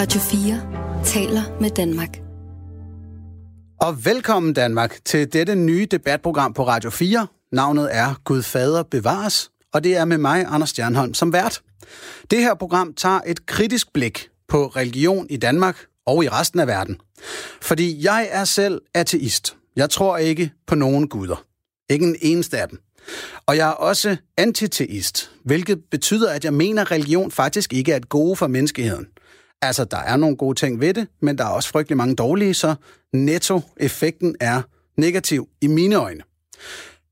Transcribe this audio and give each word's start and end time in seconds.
Radio 0.00 0.20
4 0.20 1.04
taler 1.04 1.60
med 1.60 1.70
Danmark. 1.70 2.20
Og 3.80 4.04
velkommen 4.04 4.52
Danmark 4.52 4.98
til 5.04 5.32
dette 5.32 5.54
nye 5.54 5.86
debatprogram 5.90 6.54
på 6.54 6.66
Radio 6.66 6.90
4. 6.90 7.26
Navnet 7.52 7.88
er 7.92 8.14
Gud 8.24 8.42
Fader 8.42 8.82
Bevares, 8.82 9.50
og 9.72 9.84
det 9.84 9.96
er 9.96 10.04
med 10.04 10.18
mig, 10.18 10.44
Anders 10.48 10.70
Stjernholm, 10.70 11.14
som 11.14 11.32
vært. 11.32 11.62
Det 12.30 12.38
her 12.38 12.54
program 12.54 12.94
tager 12.94 13.20
et 13.26 13.46
kritisk 13.46 13.92
blik 13.92 14.28
på 14.48 14.66
religion 14.66 15.26
i 15.30 15.36
Danmark 15.36 15.76
og 16.06 16.24
i 16.24 16.28
resten 16.28 16.60
af 16.60 16.66
verden. 16.66 17.00
Fordi 17.62 18.04
jeg 18.04 18.28
er 18.30 18.44
selv 18.44 18.80
ateist. 18.94 19.56
Jeg 19.76 19.90
tror 19.90 20.16
ikke 20.16 20.52
på 20.66 20.74
nogen 20.74 21.08
guder. 21.08 21.44
Ikke 21.90 22.06
en 22.06 22.16
eneste 22.20 22.58
af 22.58 22.68
dem. 22.68 22.80
Og 23.46 23.56
jeg 23.56 23.68
er 23.68 23.72
også 23.72 24.16
antiteist, 24.36 25.30
hvilket 25.44 25.80
betyder, 25.90 26.30
at 26.30 26.44
jeg 26.44 26.54
mener, 26.54 26.82
at 26.82 26.90
religion 26.90 27.30
faktisk 27.30 27.72
ikke 27.72 27.92
er 27.92 27.96
et 27.96 28.08
gode 28.08 28.36
for 28.36 28.46
menneskeheden. 28.46 29.06
Altså, 29.62 29.84
der 29.84 29.96
er 29.96 30.16
nogle 30.16 30.36
gode 30.36 30.58
ting 30.58 30.80
ved 30.80 30.94
det, 30.94 31.06
men 31.22 31.38
der 31.38 31.44
er 31.44 31.48
også 31.48 31.68
frygtelig 31.68 31.96
mange 31.96 32.14
dårlige, 32.14 32.54
så 32.54 32.74
nettoeffekten 33.12 34.36
er 34.40 34.62
negativ 34.96 35.48
i 35.60 35.66
mine 35.66 35.94
øjne. 35.94 36.22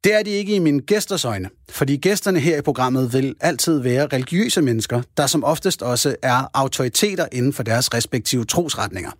Det 0.04 0.14
er 0.14 0.22
de 0.22 0.30
ikke 0.30 0.54
i 0.54 0.58
mine 0.58 0.80
gæsters 0.80 1.24
øjne, 1.24 1.50
fordi 1.68 1.96
gæsterne 1.96 2.40
her 2.40 2.58
i 2.58 2.60
programmet 2.60 3.12
vil 3.12 3.34
altid 3.40 3.78
være 3.78 4.06
religiøse 4.06 4.62
mennesker, 4.62 5.02
der 5.16 5.26
som 5.26 5.44
oftest 5.44 5.82
også 5.82 6.16
er 6.22 6.50
autoriteter 6.54 7.26
inden 7.32 7.52
for 7.52 7.62
deres 7.62 7.94
respektive 7.94 8.44
trosretninger. 8.44 9.10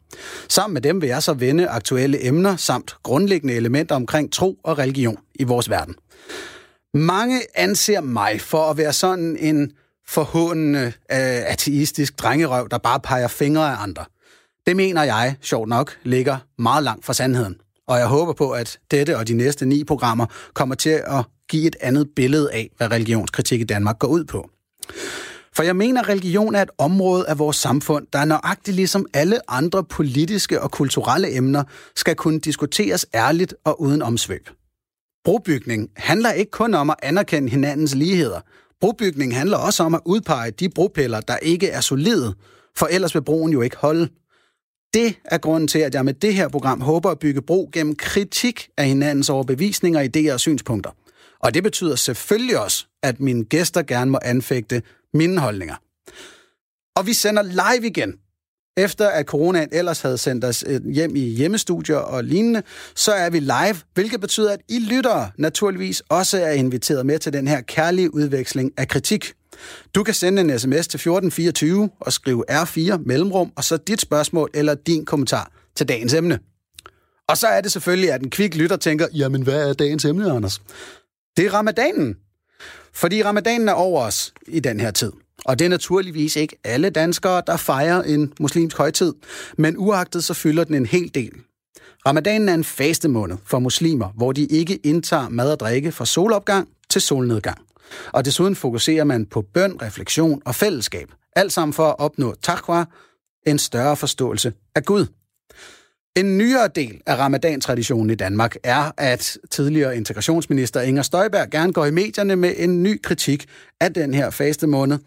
Sammen 0.48 0.74
med 0.74 0.82
dem 0.82 1.00
vil 1.00 1.08
jeg 1.08 1.22
så 1.22 1.32
vende 1.32 1.68
aktuelle 1.68 2.26
emner 2.26 2.56
samt 2.56 2.96
grundlæggende 3.02 3.54
elementer 3.54 3.94
omkring 3.94 4.32
tro 4.32 4.58
og 4.64 4.78
religion 4.78 5.16
i 5.34 5.44
vores 5.44 5.70
verden. 5.70 5.94
Mange 6.94 7.40
anser 7.54 8.00
mig 8.00 8.40
for 8.40 8.70
at 8.70 8.76
være 8.76 8.92
sådan 8.92 9.36
en 9.40 9.72
forhåndende 10.08 10.80
øh, 10.86 10.92
ateistisk 11.52 12.18
drengerøv, 12.18 12.68
der 12.70 12.78
bare 12.78 13.00
peger 13.00 13.28
fingre 13.28 13.72
af 13.72 13.82
andre. 13.82 14.04
Det 14.66 14.76
mener 14.76 15.02
jeg, 15.02 15.36
sjovt 15.40 15.68
nok, 15.68 15.98
ligger 16.02 16.36
meget 16.58 16.84
langt 16.84 17.04
fra 17.04 17.12
sandheden. 17.12 17.56
Og 17.86 17.98
jeg 17.98 18.06
håber 18.06 18.32
på, 18.32 18.50
at 18.50 18.78
dette 18.90 19.16
og 19.16 19.28
de 19.28 19.34
næste 19.34 19.66
ni 19.66 19.84
programmer 19.84 20.26
kommer 20.54 20.74
til 20.74 20.90
at 20.90 21.24
give 21.48 21.66
et 21.66 21.76
andet 21.80 22.08
billede 22.16 22.52
af, 22.52 22.70
hvad 22.76 22.90
religionskritik 22.90 23.60
i 23.60 23.64
Danmark 23.64 23.98
går 23.98 24.08
ud 24.08 24.24
på. 24.24 24.50
For 25.52 25.62
jeg 25.62 25.76
mener, 25.76 26.02
at 26.02 26.08
religion 26.08 26.54
er 26.54 26.62
et 26.62 26.70
område 26.78 27.28
af 27.28 27.38
vores 27.38 27.56
samfund, 27.56 28.06
der 28.12 28.24
nøjagtigt 28.24 28.74
ligesom 28.74 29.06
alle 29.14 29.50
andre 29.50 29.84
politiske 29.84 30.62
og 30.62 30.70
kulturelle 30.70 31.36
emner 31.36 31.64
skal 31.96 32.14
kunne 32.14 32.40
diskuteres 32.40 33.06
ærligt 33.14 33.54
og 33.64 33.80
uden 33.80 34.02
omsvøb. 34.02 34.50
Brobygning 35.24 35.88
handler 35.96 36.32
ikke 36.32 36.50
kun 36.50 36.74
om 36.74 36.90
at 36.90 36.96
anerkende 37.02 37.50
hinandens 37.50 37.94
ligheder. 37.94 38.40
Brobygning 38.80 39.36
handler 39.36 39.56
også 39.56 39.82
om 39.82 39.94
at 39.94 40.00
udpege 40.04 40.50
de 40.50 40.68
bropiller, 40.68 41.20
der 41.20 41.36
ikke 41.36 41.68
er 41.68 41.80
solide, 41.80 42.34
for 42.76 42.86
ellers 42.86 43.14
vil 43.14 43.22
broen 43.22 43.52
jo 43.52 43.62
ikke 43.62 43.76
holde. 43.76 44.08
Det 44.94 45.14
er 45.24 45.38
grunden 45.38 45.68
til, 45.68 45.78
at 45.78 45.94
jeg 45.94 46.04
med 46.04 46.14
det 46.14 46.34
her 46.34 46.48
program 46.48 46.80
håber 46.80 47.10
at 47.10 47.18
bygge 47.18 47.42
bro 47.42 47.70
gennem 47.72 47.96
kritik 47.96 48.68
af 48.76 48.86
hinandens 48.86 49.30
overbevisninger, 49.30 50.08
idéer 50.08 50.32
og 50.32 50.40
synspunkter. 50.40 50.90
Og 51.40 51.54
det 51.54 51.62
betyder 51.62 51.96
selvfølgelig 51.96 52.58
også, 52.58 52.86
at 53.02 53.20
mine 53.20 53.44
gæster 53.44 53.82
gerne 53.82 54.10
må 54.10 54.18
anfægte 54.22 54.82
mine 55.14 55.38
holdninger. 55.40 55.76
Og 56.96 57.06
vi 57.06 57.12
sender 57.12 57.42
live 57.42 57.86
igen 57.86 58.14
efter 58.78 59.08
at 59.08 59.26
coronaen 59.26 59.68
ellers 59.72 60.00
havde 60.00 60.18
sendt 60.18 60.44
os 60.44 60.64
øh, 60.66 60.86
hjem 60.86 61.16
i 61.16 61.20
hjemmestudier 61.20 61.96
og 61.96 62.24
lignende, 62.24 62.62
så 62.94 63.12
er 63.12 63.30
vi 63.30 63.40
live, 63.40 63.76
hvilket 63.94 64.20
betyder, 64.20 64.52
at 64.52 64.60
I 64.68 64.78
lyttere 64.78 65.30
naturligvis 65.38 66.02
også 66.08 66.38
er 66.38 66.50
inviteret 66.52 67.06
med 67.06 67.18
til 67.18 67.32
den 67.32 67.48
her 67.48 67.60
kærlige 67.60 68.14
udveksling 68.14 68.72
af 68.76 68.88
kritik. 68.88 69.32
Du 69.94 70.02
kan 70.02 70.14
sende 70.14 70.40
en 70.40 70.58
sms 70.58 70.88
til 70.88 70.98
1424 70.98 71.90
og 72.00 72.12
skrive 72.12 72.44
R4 72.50 72.96
mellemrum, 73.06 73.52
og 73.56 73.64
så 73.64 73.76
dit 73.76 74.00
spørgsmål 74.00 74.50
eller 74.54 74.74
din 74.74 75.04
kommentar 75.04 75.52
til 75.76 75.88
dagens 75.88 76.14
emne. 76.14 76.38
Og 77.28 77.36
så 77.36 77.46
er 77.46 77.60
det 77.60 77.72
selvfølgelig, 77.72 78.12
at 78.12 78.22
en 78.22 78.30
kvik 78.30 78.56
lytter 78.56 78.76
tænker, 78.76 79.06
jamen 79.14 79.42
hvad 79.42 79.68
er 79.68 79.72
dagens 79.72 80.04
emne, 80.04 80.32
Anders? 80.32 80.62
Det 81.36 81.46
er 81.46 81.54
ramadanen. 81.54 82.16
Fordi 82.94 83.22
ramadanen 83.22 83.68
er 83.68 83.72
over 83.72 84.02
os 84.02 84.32
i 84.46 84.60
den 84.60 84.80
her 84.80 84.90
tid. 84.90 85.12
Og 85.44 85.58
det 85.58 85.64
er 85.64 85.68
naturligvis 85.68 86.36
ikke 86.36 86.56
alle 86.64 86.90
danskere, 86.90 87.42
der 87.46 87.56
fejrer 87.56 88.02
en 88.02 88.32
muslimsk 88.40 88.76
højtid, 88.76 89.14
men 89.58 89.76
uagtet 89.76 90.24
så 90.24 90.34
fylder 90.34 90.64
den 90.64 90.74
en 90.74 90.86
hel 90.86 91.10
del. 91.14 91.32
Ramadanen 92.06 92.48
er 92.48 92.54
en 92.54 92.64
faste 92.64 93.08
måned 93.08 93.36
for 93.44 93.58
muslimer, 93.58 94.08
hvor 94.16 94.32
de 94.32 94.46
ikke 94.46 94.76
indtager 94.76 95.28
mad 95.28 95.52
og 95.52 95.60
drikke 95.60 95.92
fra 95.92 96.06
solopgang 96.06 96.68
til 96.90 97.02
solnedgang. 97.02 97.58
Og 98.12 98.24
desuden 98.24 98.56
fokuserer 98.56 99.04
man 99.04 99.26
på 99.26 99.42
bøn, 99.54 99.82
refleksion 99.82 100.42
og 100.44 100.54
fællesskab. 100.54 101.08
Alt 101.36 101.52
sammen 101.52 101.72
for 101.72 101.88
at 101.88 101.96
opnå 101.98 102.34
taqwa, 102.42 102.84
en 103.46 103.58
større 103.58 103.96
forståelse 103.96 104.52
af 104.74 104.84
Gud. 104.84 105.06
En 106.18 106.38
nyere 106.38 106.68
del 106.74 107.00
af 107.06 107.18
ramadan-traditionen 107.18 108.10
i 108.10 108.14
Danmark 108.14 108.56
er, 108.64 108.90
at 108.96 109.38
tidligere 109.50 109.96
integrationsminister 109.96 110.80
Inger 110.80 111.02
Støjberg 111.02 111.50
gerne 111.50 111.72
går 111.72 111.86
i 111.86 111.90
medierne 111.90 112.36
med 112.36 112.54
en 112.56 112.82
ny 112.82 113.02
kritik 113.02 113.46
af 113.80 113.94
den 113.94 114.14
her 114.14 114.30
faste 114.30 114.66
måned. 114.66 114.98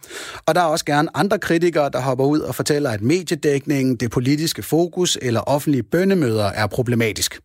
Og 0.45 0.55
der 0.55 0.61
er 0.61 0.65
også 0.65 0.85
gerne 0.85 1.17
andre 1.17 1.39
kritikere, 1.39 1.89
der 1.89 2.01
hopper 2.01 2.25
ud 2.25 2.39
og 2.39 2.55
fortæller, 2.55 2.89
at 2.89 3.01
mediedækningen, 3.01 3.95
det 3.95 4.11
politiske 4.11 4.63
fokus 4.63 5.17
eller 5.21 5.41
offentlige 5.41 5.83
bønnemøder 5.83 6.45
er 6.45 6.67
problematisk. 6.67 7.39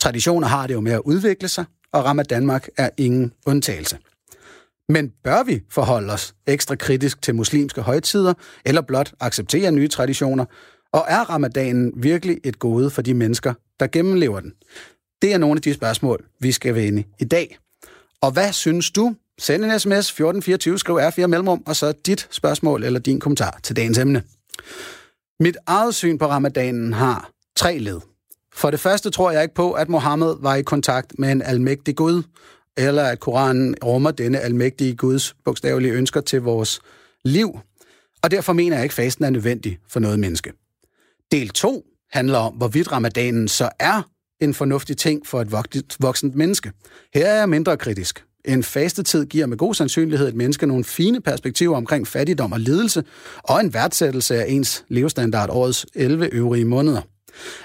Traditioner 0.00 0.46
har 0.46 0.66
det 0.66 0.74
jo 0.74 0.80
med 0.80 0.92
at 0.92 1.02
udvikle 1.04 1.48
sig, 1.48 1.64
og 1.92 2.04
Ramadan 2.04 2.40
Danmark 2.40 2.68
er 2.76 2.90
ingen 2.98 3.32
undtagelse. 3.46 3.98
Men 4.88 5.12
bør 5.24 5.42
vi 5.42 5.60
forholde 5.70 6.12
os 6.12 6.34
ekstra 6.46 6.74
kritisk 6.74 7.22
til 7.22 7.34
muslimske 7.34 7.80
højtider, 7.80 8.34
eller 8.64 8.80
blot 8.80 9.12
acceptere 9.20 9.72
nye 9.72 9.88
traditioner, 9.88 10.44
og 10.92 11.04
er 11.08 11.30
ramadanen 11.30 11.92
virkelig 11.96 12.40
et 12.44 12.58
gode 12.58 12.90
for 12.90 13.02
de 13.02 13.14
mennesker, 13.14 13.54
der 13.80 13.86
gennemlever 13.86 14.40
den? 14.40 14.52
Det 15.22 15.32
er 15.32 15.38
nogle 15.38 15.58
af 15.58 15.62
de 15.62 15.74
spørgsmål, 15.74 16.24
vi 16.40 16.52
skal 16.52 16.74
vende 16.74 17.04
i 17.18 17.24
dag. 17.24 17.58
Og 18.20 18.30
hvad 18.30 18.52
synes 18.52 18.90
du? 18.90 19.14
Send 19.38 19.64
en 19.64 19.70
sms 19.70 20.10
1424, 20.10 20.78
skriv 20.78 20.96
R4 20.96 21.26
mellemrum, 21.26 21.62
og 21.66 21.76
så 21.76 21.92
dit 21.92 22.28
spørgsmål 22.30 22.84
eller 22.84 23.00
din 23.00 23.20
kommentar 23.20 23.60
til 23.62 23.76
dagens 23.76 23.98
emne. 23.98 24.22
Mit 25.40 25.56
eget 25.66 25.94
syn 25.94 26.18
på 26.18 26.26
ramadanen 26.26 26.92
har 26.92 27.30
tre 27.56 27.78
led. 27.78 28.00
For 28.52 28.70
det 28.70 28.80
første 28.80 29.10
tror 29.10 29.30
jeg 29.30 29.42
ikke 29.42 29.54
på, 29.54 29.72
at 29.72 29.88
Mohammed 29.88 30.36
var 30.40 30.54
i 30.54 30.62
kontakt 30.62 31.18
med 31.18 31.32
en 31.32 31.42
almægtig 31.42 31.96
Gud, 31.96 32.22
eller 32.76 33.02
at 33.02 33.20
Koranen 33.20 33.74
rummer 33.84 34.10
denne 34.10 34.40
almægtige 34.40 34.96
Guds 34.96 35.34
bogstavelige 35.44 35.92
ønsker 35.92 36.20
til 36.20 36.42
vores 36.42 36.80
liv. 37.24 37.58
Og 38.22 38.30
derfor 38.30 38.52
mener 38.52 38.76
jeg 38.76 38.84
ikke, 38.84 38.92
at 38.92 39.04
fasten 39.04 39.24
er 39.24 39.30
nødvendig 39.30 39.78
for 39.88 40.00
noget 40.00 40.18
menneske. 40.18 40.52
Del 41.32 41.48
2 41.48 41.84
handler 42.12 42.38
om, 42.38 42.54
hvorvidt 42.54 42.92
ramadanen 42.92 43.48
så 43.48 43.68
er 43.78 44.02
en 44.40 44.54
fornuftig 44.54 44.96
ting 44.96 45.26
for 45.26 45.40
et 45.40 45.52
voksent 46.00 46.34
menneske. 46.34 46.72
Her 47.14 47.26
er 47.26 47.38
jeg 47.38 47.48
mindre 47.48 47.76
kritisk. 47.76 48.24
En 48.44 48.62
fastetid 48.62 49.26
giver 49.26 49.46
med 49.46 49.56
god 49.56 49.74
sandsynlighed 49.74 50.28
et 50.28 50.34
menneske 50.34 50.66
nogle 50.66 50.84
fine 50.84 51.20
perspektiver 51.20 51.76
omkring 51.76 52.06
fattigdom 52.06 52.52
og 52.52 52.60
lidelse, 52.60 53.04
og 53.42 53.60
en 53.60 53.74
værdsættelse 53.74 54.34
af 54.34 54.44
ens 54.48 54.84
levestandard 54.88 55.50
årets 55.50 55.86
11 55.94 56.28
øvrige 56.32 56.64
måneder. 56.64 57.02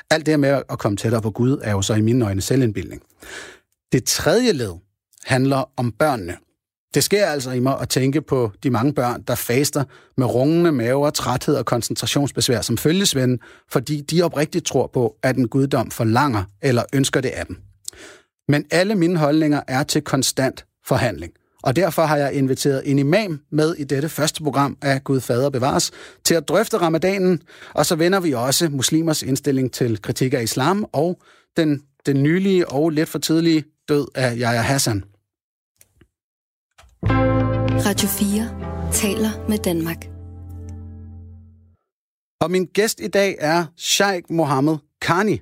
Alt 0.09 0.26
det 0.26 0.40
med 0.40 0.62
at 0.70 0.80
komme 0.80 0.97
tættere 0.97 1.22
på 1.22 1.32
Gud 1.32 1.59
er 1.64 1.72
jo 1.72 1.82
så 1.82 1.94
i 1.94 2.02
mine 2.02 2.26
øjne 2.26 2.42
selvindbildning. 2.42 3.02
Det 3.92 4.03
tredje 4.03 4.52
led 4.52 4.74
handler 5.26 5.72
om 5.78 5.92
børnene. 5.92 6.38
Det 6.96 7.04
sker 7.04 7.26
altså 7.26 7.52
i 7.52 7.60
mig 7.60 7.82
at 7.82 7.90
tænke 7.90 8.22
på 8.22 8.52
de 8.64 8.70
mange 8.70 8.94
børn, 8.94 9.22
der 9.28 9.36
faster 9.36 9.84
med 10.18 10.26
rungende 10.26 10.72
maver, 10.72 11.10
træthed 11.10 11.56
og 11.56 11.66
koncentrationsbesvær 11.66 12.62
som 12.62 12.78
følgesven, 12.78 13.40
fordi 13.72 14.02
de 14.02 14.22
oprigtigt 14.22 14.66
tror 14.66 14.90
på, 14.94 15.16
at 15.24 15.36
en 15.36 15.48
guddom 15.48 15.92
forlanger 15.92 16.44
eller 16.62 16.84
ønsker 16.94 17.22
det 17.22 17.30
af 17.30 17.46
dem. 17.46 17.58
Men 18.48 18.66
alle 18.72 18.96
mine 18.96 19.18
holdninger 19.18 19.62
er 19.68 19.84
til 19.84 20.02
konstant 20.02 20.66
forhandling. 20.86 21.34
Og 21.64 21.76
derfor 21.76 22.02
har 22.02 22.18
jeg 22.18 22.34
inviteret 22.34 22.92
en 22.92 23.00
imam 23.00 23.40
med 23.52 23.76
i 23.78 23.84
dette 23.84 24.10
første 24.10 24.44
program 24.44 24.78
af 24.82 25.04
Gud 25.04 25.22
Fader 25.22 25.50
Bevares 25.50 25.92
til 26.24 26.36
at 26.36 26.48
drøfte 26.48 26.78
ramadanen, 26.78 27.42
og 27.74 27.86
så 27.86 27.96
vender 27.96 28.20
vi 28.20 28.34
også 28.34 28.70
muslimers 28.70 29.22
indstilling 29.22 29.74
til 29.74 30.02
kritik 30.02 30.34
af 30.34 30.44
islam 30.44 30.86
og 30.94 31.22
den, 31.58 31.82
den 32.06 32.24
nylige 32.24 32.68
og 32.68 32.90
lidt 32.90 33.09
for 33.09 33.20
tidlige 33.20 33.64
død 33.90 34.08
af 34.16 34.36
Yahya 34.38 34.62
Hassan. 34.62 35.03
Radio 37.87 38.08
4 38.08 38.91
taler 38.91 39.47
med 39.49 39.58
Danmark. 39.58 40.05
Og 42.41 42.52
min 42.52 42.66
gæst 42.66 42.99
i 42.99 43.08
dag 43.08 43.35
er 43.40 43.66
Sheikh 43.78 44.32
Mohammed 44.32 44.78
Khani, 45.02 45.40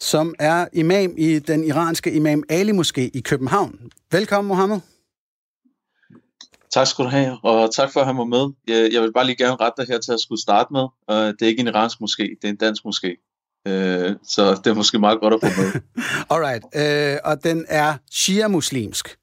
som 0.00 0.34
er 0.38 0.68
imam 0.72 1.14
i 1.18 1.38
den 1.38 1.64
iranske 1.64 2.12
imam 2.12 2.42
Ali 2.48 2.72
Moské 2.72 3.00
i 3.00 3.20
København. 3.20 3.90
Velkommen, 4.10 4.48
Mohammed. 4.48 4.80
Tak 6.70 6.86
skal 6.86 7.04
du 7.04 7.10
have, 7.10 7.38
og 7.42 7.74
tak 7.74 7.92
for 7.92 8.00
at 8.00 8.06
have 8.06 8.14
mig 8.14 8.28
med. 8.28 8.52
Jeg 8.92 9.02
vil 9.02 9.12
bare 9.12 9.26
lige 9.26 9.36
gerne 9.36 9.56
rette 9.56 9.82
dig 9.82 9.92
her 9.92 9.98
til 10.00 10.12
at 10.12 10.20
skulle 10.20 10.42
starte 10.42 10.72
med. 10.72 10.86
Det 11.32 11.42
er 11.42 11.46
ikke 11.46 11.60
en 11.60 11.68
iransk 11.68 11.98
moské, 12.00 12.24
det 12.42 12.44
er 12.44 12.48
en 12.48 12.56
dansk 12.56 12.82
moské. 12.84 13.31
Øh, 13.68 14.16
så 14.24 14.60
det 14.64 14.66
er 14.66 14.74
måske 14.74 14.98
meget 14.98 15.20
godt 15.20 15.34
at 15.34 15.40
få 15.40 15.62
med. 15.62 15.80
Alright, 16.32 16.64
øh, 16.74 17.18
og 17.24 17.44
den 17.44 17.64
er 17.68 17.96
shia-muslimsk. 18.10 19.18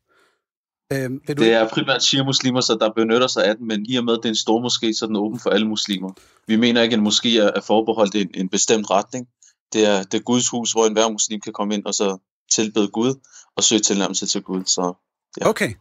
Øh, 0.93 1.09
du... 1.09 1.33
Det 1.33 1.53
er 1.53 1.69
primært 1.69 2.03
shia-muslimer, 2.03 2.61
så 2.61 2.77
der 2.81 2.89
benytter 2.95 3.27
sig 3.27 3.45
af 3.45 3.55
den, 3.57 3.67
men 3.67 3.85
i 3.89 3.95
og 3.95 4.05
med, 4.05 4.13
at 4.13 4.17
det 4.17 4.25
er 4.25 4.29
en 4.29 4.35
stor 4.35 4.67
moské, 4.67 4.93
så 4.93 5.05
er 5.05 5.07
den 5.07 5.15
åben 5.15 5.39
for 5.39 5.49
alle 5.49 5.67
muslimer. 5.67 6.11
Vi 6.47 6.55
mener 6.55 6.81
ikke, 6.81 6.93
at 6.93 6.99
en 6.99 7.07
moské 7.07 7.37
er 7.37 7.61
forbeholdt 7.61 8.15
en, 8.15 8.29
en 8.33 8.49
bestemt 8.49 8.89
retning. 8.91 9.27
Det 9.73 9.87
er, 9.87 10.03
det 10.03 10.13
er 10.13 10.23
Guds 10.23 10.49
hus, 10.49 10.71
hvor 10.71 10.85
enhver 10.85 11.09
muslim 11.09 11.41
kan 11.41 11.53
komme 11.53 11.73
ind 11.75 11.85
og 11.85 11.93
så 11.93 12.17
tilbede 12.51 12.87
Gud 12.87 13.13
og 13.57 13.63
søge 13.63 13.79
tilnærmelse 13.79 14.25
til 14.25 14.41
Gud. 14.41 14.63
Så, 14.65 14.93
ja. 15.41 15.49
Okay. 15.49 15.73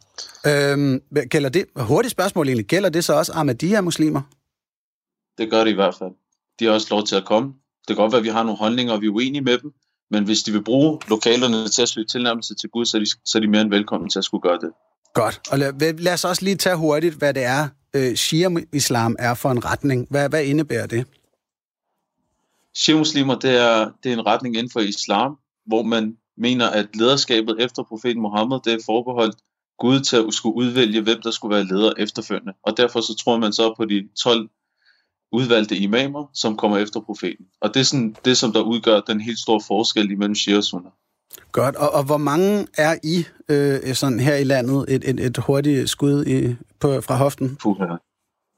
Øhm, 0.47 1.03
gælder 1.31 1.49
det, 1.49 1.65
hurtigt 1.77 2.13
spørgsmål 2.13 2.49
egentlig, 2.49 2.67
gælder 2.67 2.89
det 2.89 3.05
så 3.05 3.13
også 3.13 3.33
Ahmadiyya-muslimer? 3.33 4.23
Det 5.39 5.51
gør 5.51 5.65
det 5.65 5.71
i 5.71 5.75
hvert 5.75 5.95
fald. 5.95 6.11
De 6.59 6.65
har 6.65 6.73
også 6.73 6.87
lov 6.91 7.05
til 7.05 7.17
at 7.17 7.25
komme. 7.25 7.55
Det 7.89 7.97
kan 7.97 8.03
godt 8.03 8.13
være, 8.13 8.19
at 8.19 8.25
vi 8.25 8.29
har 8.29 8.43
nogle 8.43 8.59
holdninger, 8.59 8.93
og 8.93 9.01
vi 9.01 9.07
er 9.07 9.11
uenige 9.11 9.43
med 9.43 9.59
dem, 9.59 9.73
men 10.11 10.25
hvis 10.25 10.43
de 10.43 10.53
vil 10.53 10.65
bruge 10.65 10.99
lokalerne 11.09 11.69
til 11.69 11.83
at 11.83 11.89
søge 11.89 12.07
tilnærmelse 12.07 12.55
til 12.55 12.69
Gud, 12.69 12.85
så 12.85 12.97
er 12.97 13.01
de, 13.01 13.07
så 13.07 13.39
er 13.39 13.41
de 13.41 13.49
mere 13.49 13.61
end 13.61 13.71
velkommen 13.71 14.11
til 14.11 14.19
at 14.19 14.25
skulle 14.25 14.43
gøre 14.43 14.59
det. 14.59 14.71
Godt. 15.15 15.41
Og 15.51 15.59
lad, 15.59 15.99
lad 15.99 16.13
os 16.13 16.25
også 16.25 16.45
lige 16.45 16.57
tage 16.57 16.77
hurtigt, 16.77 17.15
hvad 17.15 17.35
det 17.35 17.45
er, 17.45 17.69
øh, 17.95 18.15
Shia-islam 18.15 19.17
er 19.19 19.35
for 19.35 19.51
en 19.51 19.65
retning. 19.65 20.07
Hvad, 20.11 20.29
hvad 20.29 20.45
indebærer 20.45 20.87
det? 20.87 21.07
Shia-muslimer, 22.75 23.35
det 23.35 23.51
er, 23.51 23.91
det 24.03 24.13
er 24.13 24.17
en 24.17 24.27
retning 24.27 24.57
inden 24.57 24.71
for 24.71 24.81
islam, 24.81 25.39
hvor 25.67 25.83
man 25.83 26.17
mener, 26.37 26.67
at 26.67 26.97
lederskabet 26.97 27.57
efter 27.61 27.83
profeten 27.83 28.23
Mohammed, 28.23 28.59
det 28.65 28.73
er 28.73 28.79
forbeholdt 28.87 29.37
Gud 29.79 30.01
til 30.01 30.17
at 30.17 30.35
skulle 30.35 30.57
udvælge, 30.57 31.01
hvem 31.01 31.23
der 31.23 31.31
skulle 31.31 31.55
være 31.55 31.65
leder 31.65 31.93
efterfølgende. 31.99 32.53
Og 32.63 32.77
derfor 32.77 33.01
så 33.01 33.17
tror 33.25 33.39
man 33.39 33.53
så 33.53 33.75
på 33.77 33.85
de 33.85 34.09
12 34.23 34.49
udvalgte 35.33 35.77
imamer, 35.77 36.31
som 36.35 36.57
kommer 36.57 36.79
efter 36.79 37.01
profeten. 37.01 37.47
Og 37.61 37.75
det 37.75 37.81
er 37.81 37.85
sådan 37.85 38.17
det, 38.25 38.37
som 38.37 38.53
der 38.53 38.61
udgør 38.61 39.01
den 39.01 39.21
helt 39.21 39.39
store 39.39 39.61
forskel 39.67 40.11
imellem 40.11 40.35
Shia 40.35 40.57
og 40.57 40.65
Sunna. 40.65 40.91
Godt, 41.53 41.77
og, 41.77 41.91
og 41.91 42.05
hvor 42.05 42.17
mange 42.17 42.67
er 42.79 42.97
I 43.03 43.25
øh, 43.49 43.95
sådan 43.95 44.21
her 44.21 44.35
i 44.35 44.45
landet 44.45 44.85
et, 44.89 45.09
et, 45.09 45.21
et 45.21 45.37
hurtigt 45.37 45.91
skud 45.91 46.25
i, 46.27 46.57
på, 46.81 47.01
fra 47.01 47.17
hoften? 47.17 47.57
Puh, 47.57 47.77
ja. 47.81 47.97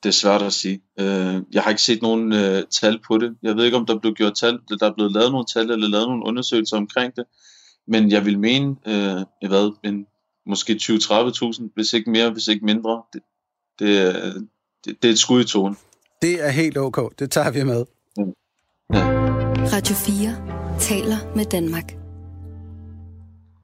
Det 0.02 0.08
er 0.08 0.12
svært 0.12 0.42
at 0.42 0.52
sige. 0.52 0.80
Øh, 1.00 1.42
jeg 1.52 1.62
har 1.62 1.68
ikke 1.70 1.82
set 1.82 2.02
nogen 2.02 2.32
øh, 2.32 2.62
tal 2.70 3.00
på 3.06 3.18
det. 3.18 3.36
Jeg 3.42 3.56
ved 3.56 3.64
ikke, 3.64 3.76
om 3.76 3.86
der 3.86 3.98
blev 3.98 4.14
gjort 4.14 4.34
tal, 4.34 4.58
der 4.80 4.86
er 4.86 4.94
blevet 4.94 5.12
lavet 5.12 5.32
nogle 5.32 5.46
tal 5.54 5.70
eller 5.70 5.88
lavet 5.88 6.08
nogle 6.08 6.26
undersøgelser 6.26 6.76
omkring 6.76 7.16
det. 7.16 7.24
Men 7.86 8.10
jeg 8.10 8.24
vil 8.24 8.38
mene, 8.38 8.76
øh, 8.86 9.48
hvad, 9.48 9.76
en, 9.84 10.06
måske 10.46 10.72
20-30.000, 10.82 11.68
hvis 11.74 11.92
ikke 11.92 12.10
mere, 12.10 12.30
hvis 12.30 12.48
ikke 12.48 12.64
mindre. 12.64 13.02
Det, 13.12 13.22
det, 13.78 14.14
det, 14.84 15.02
det 15.02 15.08
er 15.08 15.12
et 15.12 15.18
skud 15.18 15.40
i 15.40 15.44
tonen. 15.44 15.76
Det 16.22 16.44
er 16.46 16.48
helt 16.48 16.78
ok. 16.78 17.18
Det 17.18 17.30
tager 17.30 17.50
vi 17.50 17.64
med. 17.64 17.84
Ja. 18.94 19.04
Radio 19.76 19.94
4 19.94 20.78
taler 20.80 21.16
med 21.36 21.44
Danmark. 21.44 21.92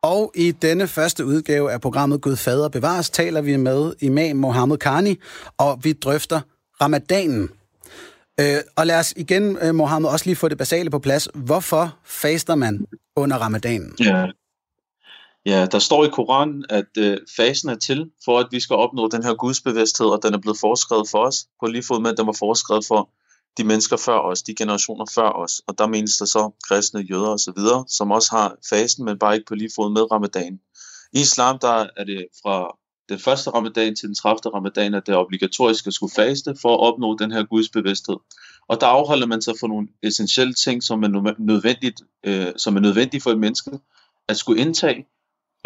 Og 0.02 0.32
i 0.34 0.50
denne 0.50 0.86
første 0.86 1.26
udgave 1.26 1.72
af 1.72 1.80
programmet 1.80 2.20
Gud 2.20 2.36
Fader 2.36 2.68
Bevares 2.68 3.10
taler 3.10 3.40
vi 3.40 3.56
med 3.56 3.92
imam 4.00 4.36
Mohammed 4.36 4.76
Karni, 4.78 5.18
og 5.58 5.84
vi 5.84 5.92
drøfter 5.92 6.40
ramadanen. 6.80 7.48
Øh, 8.40 8.56
og 8.76 8.86
lad 8.86 8.98
os 8.98 9.14
igen, 9.16 9.58
øh, 9.62 9.74
Mohammed, 9.74 10.10
også 10.10 10.26
lige 10.26 10.36
få 10.36 10.48
det 10.48 10.58
basale 10.58 10.90
på 10.90 10.98
plads. 10.98 11.28
Hvorfor 11.34 11.96
faster 12.04 12.54
man 12.54 12.86
under 13.16 13.36
ramadanen? 13.36 13.94
Ja, 14.00 14.26
ja 15.46 15.66
der 15.66 15.78
står 15.78 16.04
i 16.04 16.08
Koranen, 16.08 16.64
at 16.68 16.96
øh, 16.98 17.18
fasen 17.36 17.68
er 17.68 17.74
til 17.74 18.10
for, 18.24 18.38
at 18.38 18.46
vi 18.50 18.60
skal 18.60 18.76
opnå 18.76 19.08
den 19.08 19.24
her 19.24 19.34
gudsbevidsthed, 19.34 20.06
og 20.06 20.22
den 20.22 20.34
er 20.34 20.38
blevet 20.38 20.58
foreskrevet 20.58 21.08
for 21.08 21.18
os, 21.18 21.46
på 21.60 21.66
lige 21.66 21.82
fod 21.82 22.00
med, 22.00 22.10
at 22.10 22.18
den 22.18 22.26
var 22.26 22.36
foreskrevet 22.38 22.84
for 22.86 23.10
de 23.58 23.64
mennesker 23.64 23.96
før 23.96 24.18
os, 24.18 24.42
de 24.42 24.54
generationer 24.54 25.04
før 25.14 25.30
os. 25.30 25.62
Og 25.66 25.78
der 25.78 25.86
menes 25.86 26.16
der 26.16 26.24
så 26.24 26.50
kristne, 26.68 27.00
jøder 27.00 27.28
osv., 27.28 27.62
som 27.88 28.10
også 28.10 28.30
har 28.30 28.56
fasten, 28.70 29.04
men 29.04 29.18
bare 29.18 29.34
ikke 29.34 29.46
på 29.46 29.54
lige 29.54 29.70
fod 29.76 29.90
med 29.92 30.12
ramadan. 30.12 30.60
I 31.12 31.20
islam 31.20 31.58
der 31.58 31.86
er 31.96 32.04
det 32.04 32.26
fra 32.42 32.76
den 33.08 33.18
første 33.18 33.50
ramadan 33.50 33.96
til 33.96 34.06
den 34.06 34.14
30. 34.14 34.54
ramadan, 34.54 34.94
at 34.94 35.06
det 35.06 35.12
er 35.12 35.16
obligatorisk 35.18 35.86
at 35.86 35.94
skulle 35.94 36.12
faste 36.16 36.56
for 36.62 36.74
at 36.74 36.80
opnå 36.80 37.16
den 37.16 37.32
her 37.32 37.44
gudsbevidsthed. 37.44 38.16
Og 38.68 38.80
der 38.80 38.86
afholder 38.86 39.26
man 39.26 39.42
sig 39.42 39.54
for 39.60 39.66
nogle 39.66 39.88
essentielle 40.02 40.54
ting, 40.54 40.82
som 40.82 41.02
er 41.02 41.34
nødvendigt, 41.38 42.02
øh, 42.24 42.52
som 42.56 42.76
er 42.76 42.80
nødvendige 42.80 43.20
for 43.20 43.30
et 43.30 43.38
menneske 43.38 43.70
at 44.28 44.36
skulle 44.36 44.60
indtage, 44.60 45.06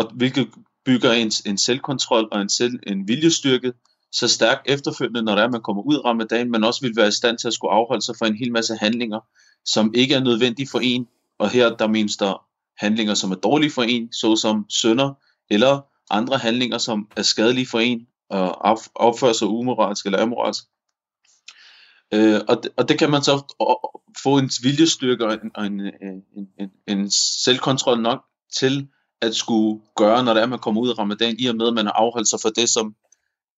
og 0.01 0.11
hvilket 0.15 0.49
bygger 0.85 1.13
en, 1.13 1.33
en 1.47 1.59
selvkontrol 1.59 2.29
og 2.33 2.41
en, 2.41 2.49
selv, 2.49 2.81
en 2.87 3.09
viljestyrke, 3.09 3.73
så 4.13 4.29
stærk 4.29 4.63
efterfølgende, 4.67 5.23
når 5.23 5.35
det 5.35 5.41
er, 5.41 5.45
at 5.45 5.53
man 5.53 5.63
kommer 5.63 5.83
ud 5.83 5.95
af 5.95 6.05
ramadan, 6.05 6.51
men 6.51 6.65
også 6.65 6.81
vil 6.81 6.97
være 6.97 7.09
i 7.09 7.13
stand 7.13 7.39
til 7.39 7.49
at 7.49 7.55
skulle 7.55 7.73
afholde 7.73 8.03
sig 8.03 8.15
for 8.19 8.27
en 8.27 8.37
hel 8.37 8.53
masse 8.53 8.75
handlinger, 8.75 9.21
som 9.65 9.93
ikke 9.95 10.15
er 10.15 10.21
nødvendige 10.21 10.69
for 10.69 10.79
en. 10.83 11.07
Og 11.39 11.51
her 11.51 11.77
der 11.77 11.87
menes 11.87 12.17
der 12.17 12.47
handlinger, 12.79 13.15
som 13.15 13.31
er 13.31 13.35
dårlige 13.35 13.71
for 13.71 13.83
en, 13.83 14.13
såsom 14.13 14.67
sønder, 14.69 15.15
eller 15.51 15.81
andre 16.11 16.39
handlinger, 16.39 16.79
som 16.79 17.09
er 17.17 17.23
skadelige 17.23 17.67
for 17.67 17.79
en, 17.79 18.07
og 18.29 18.79
opfører 18.95 19.33
sig 19.33 19.49
umoralsk 19.49 20.07
eller 20.07 20.23
amoralsk. 20.23 20.65
Øh, 22.15 22.41
og, 22.49 22.63
det, 22.63 22.71
og 22.77 22.89
det 22.89 22.99
kan 22.99 23.11
man 23.11 23.23
så 23.23 23.55
få 24.23 24.39
en 24.39 24.51
viljestyrke 24.63 25.27
og 25.27 25.33
en, 25.33 25.65
en, 25.65 25.81
en, 26.37 26.49
en, 26.59 26.71
en 26.87 27.11
selvkontrol 27.45 28.01
nok 28.03 28.25
til 28.59 28.89
at 29.23 29.35
skulle 29.35 29.81
gøre, 29.97 30.25
når 30.25 30.35
det 30.35 30.43
er, 30.43 30.47
man 30.47 30.59
kommer 30.59 30.81
ud 30.81 30.89
af 30.89 30.99
ramadan, 30.99 31.37
i 31.39 31.47
og 31.47 31.57
med, 31.57 31.69
at 31.69 31.75
man 31.75 31.87
har 31.87 31.93
afholdt 31.93 32.29
sig 32.29 32.41
for 32.41 32.49
det, 32.49 32.69
som 32.69 32.95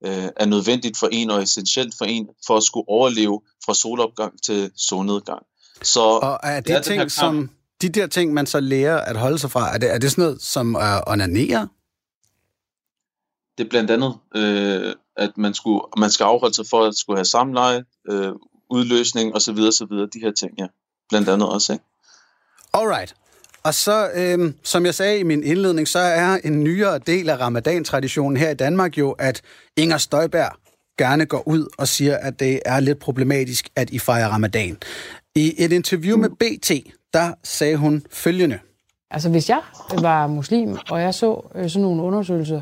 øh, 0.07 0.29
er 0.37 0.47
nødvendigt 0.47 0.99
for 0.99 1.09
en 1.13 1.31
og 1.31 1.43
essentielt 1.43 1.95
for 1.99 2.05
en, 2.05 2.29
for 2.47 2.57
at 2.57 2.63
skulle 2.63 2.89
overleve 2.89 3.41
fra 3.65 3.75
solopgang 3.75 4.43
til 4.43 4.71
solnedgang. 4.77 5.43
Så 5.83 6.01
og 6.01 6.39
er 6.43 6.57
det, 6.57 6.67
det 6.67 6.77
er 6.77 6.81
ting, 6.81 7.11
som, 7.11 7.51
de 7.83 7.89
der 7.89 8.07
ting, 8.07 8.33
man 8.33 8.47
så 8.47 8.61
lærer 8.61 9.01
at 9.01 9.17
holde 9.17 9.39
sig 9.39 9.51
fra, 9.51 9.75
er 9.75 9.79
det, 9.79 9.95
er 9.95 9.99
det 9.99 10.11
sådan 10.11 10.23
noget 10.23 10.43
som 10.43 10.77
at 10.77 11.05
onanere? 11.07 11.69
Det 13.59 13.65
er 13.65 13.69
blandt 13.71 13.91
andet, 13.91 14.15
øh, 14.35 14.95
at 15.17 15.39
man, 15.39 15.55
skulle, 15.55 15.81
man 15.97 16.11
skal 16.11 16.25
afholde 16.25 16.55
sig 16.55 16.65
for 16.71 16.85
at 16.85 16.95
skulle 16.95 17.17
have 17.17 17.25
samleje, 17.25 17.85
øh, 18.11 18.33
udløsning 18.71 19.35
osv. 19.35 19.59
osv. 19.59 19.93
De 20.15 20.21
her 20.23 20.33
ting, 20.33 20.53
ja. 20.59 20.67
Blandt 21.09 21.29
andet 21.29 21.49
også, 21.49 21.73
ikke? 21.73 21.85
Alright. 22.73 23.15
Og 23.65 23.75
så, 23.75 24.09
øh, 24.15 24.53
som 24.63 24.87
jeg 24.87 24.95
sagde 24.95 25.19
i 25.19 25.23
min 25.23 25.45
indledning, 25.45 25.89
så 25.89 25.99
er 25.99 26.39
en 26.45 26.65
nyere 26.65 26.99
del 26.99 27.29
af 27.29 27.41
ramadan-traditionen 27.41 28.37
her 28.37 28.51
i 28.51 28.55
Danmark 28.55 28.99
jo, 28.99 29.11
at 29.11 29.43
Inger 29.77 29.99
Støjberg 29.99 30.53
gerne 30.99 31.27
går 31.27 31.49
ud 31.49 31.67
og 31.79 31.89
siger, 31.89 32.17
at 32.17 32.41
det 32.41 32.61
er 32.65 32.81
lidt 32.81 32.99
problematisk, 32.99 33.69
at 33.77 33.91
I 33.91 33.99
fejrer 33.99 34.29
ramadan. 34.29 34.77
I 35.35 35.55
et 35.59 35.73
interview 35.73 36.17
med 36.17 36.29
BT, 36.31 36.71
der 37.13 37.33
sagde 37.43 37.77
hun 37.77 38.03
følgende. 38.11 38.59
Altså 39.11 39.29
hvis 39.29 39.49
jeg 39.49 39.61
var 40.01 40.27
muslim, 40.27 40.77
og 40.91 41.01
jeg 41.01 41.15
så 41.15 41.47
øh, 41.55 41.71
sådan 41.71 41.83
nogle 41.83 42.03
undersøgelser, 42.03 42.61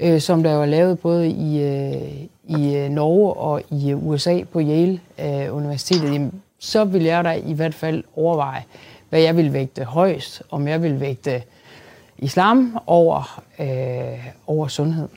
øh, 0.00 0.20
som 0.20 0.42
der 0.42 0.54
var 0.54 0.66
lavet 0.66 0.98
både 0.98 1.28
i, 1.28 1.62
øh, 1.62 2.58
i 2.58 2.76
øh, 2.76 2.90
Norge 2.90 3.32
og 3.32 3.62
i 3.70 3.90
øh, 3.90 4.06
USA 4.06 4.40
på 4.52 4.60
Yale 4.60 5.00
øh, 5.18 5.56
Universitetet, 5.56 6.12
jamen, 6.12 6.42
så 6.58 6.84
ville 6.84 7.06
jeg 7.06 7.24
da 7.24 7.32
i 7.32 7.52
hvert 7.52 7.74
fald 7.74 8.04
overveje, 8.16 8.64
hvad 9.08 9.20
jeg 9.20 9.36
vil 9.36 9.52
vægte 9.52 9.84
højst, 9.84 10.42
om 10.50 10.68
jeg 10.68 10.82
vil 10.82 11.00
vægte 11.00 11.42
islam 12.18 12.78
over, 12.86 13.42
øh, 13.58 14.26
over 14.46 14.68
sundhed. 14.68 15.08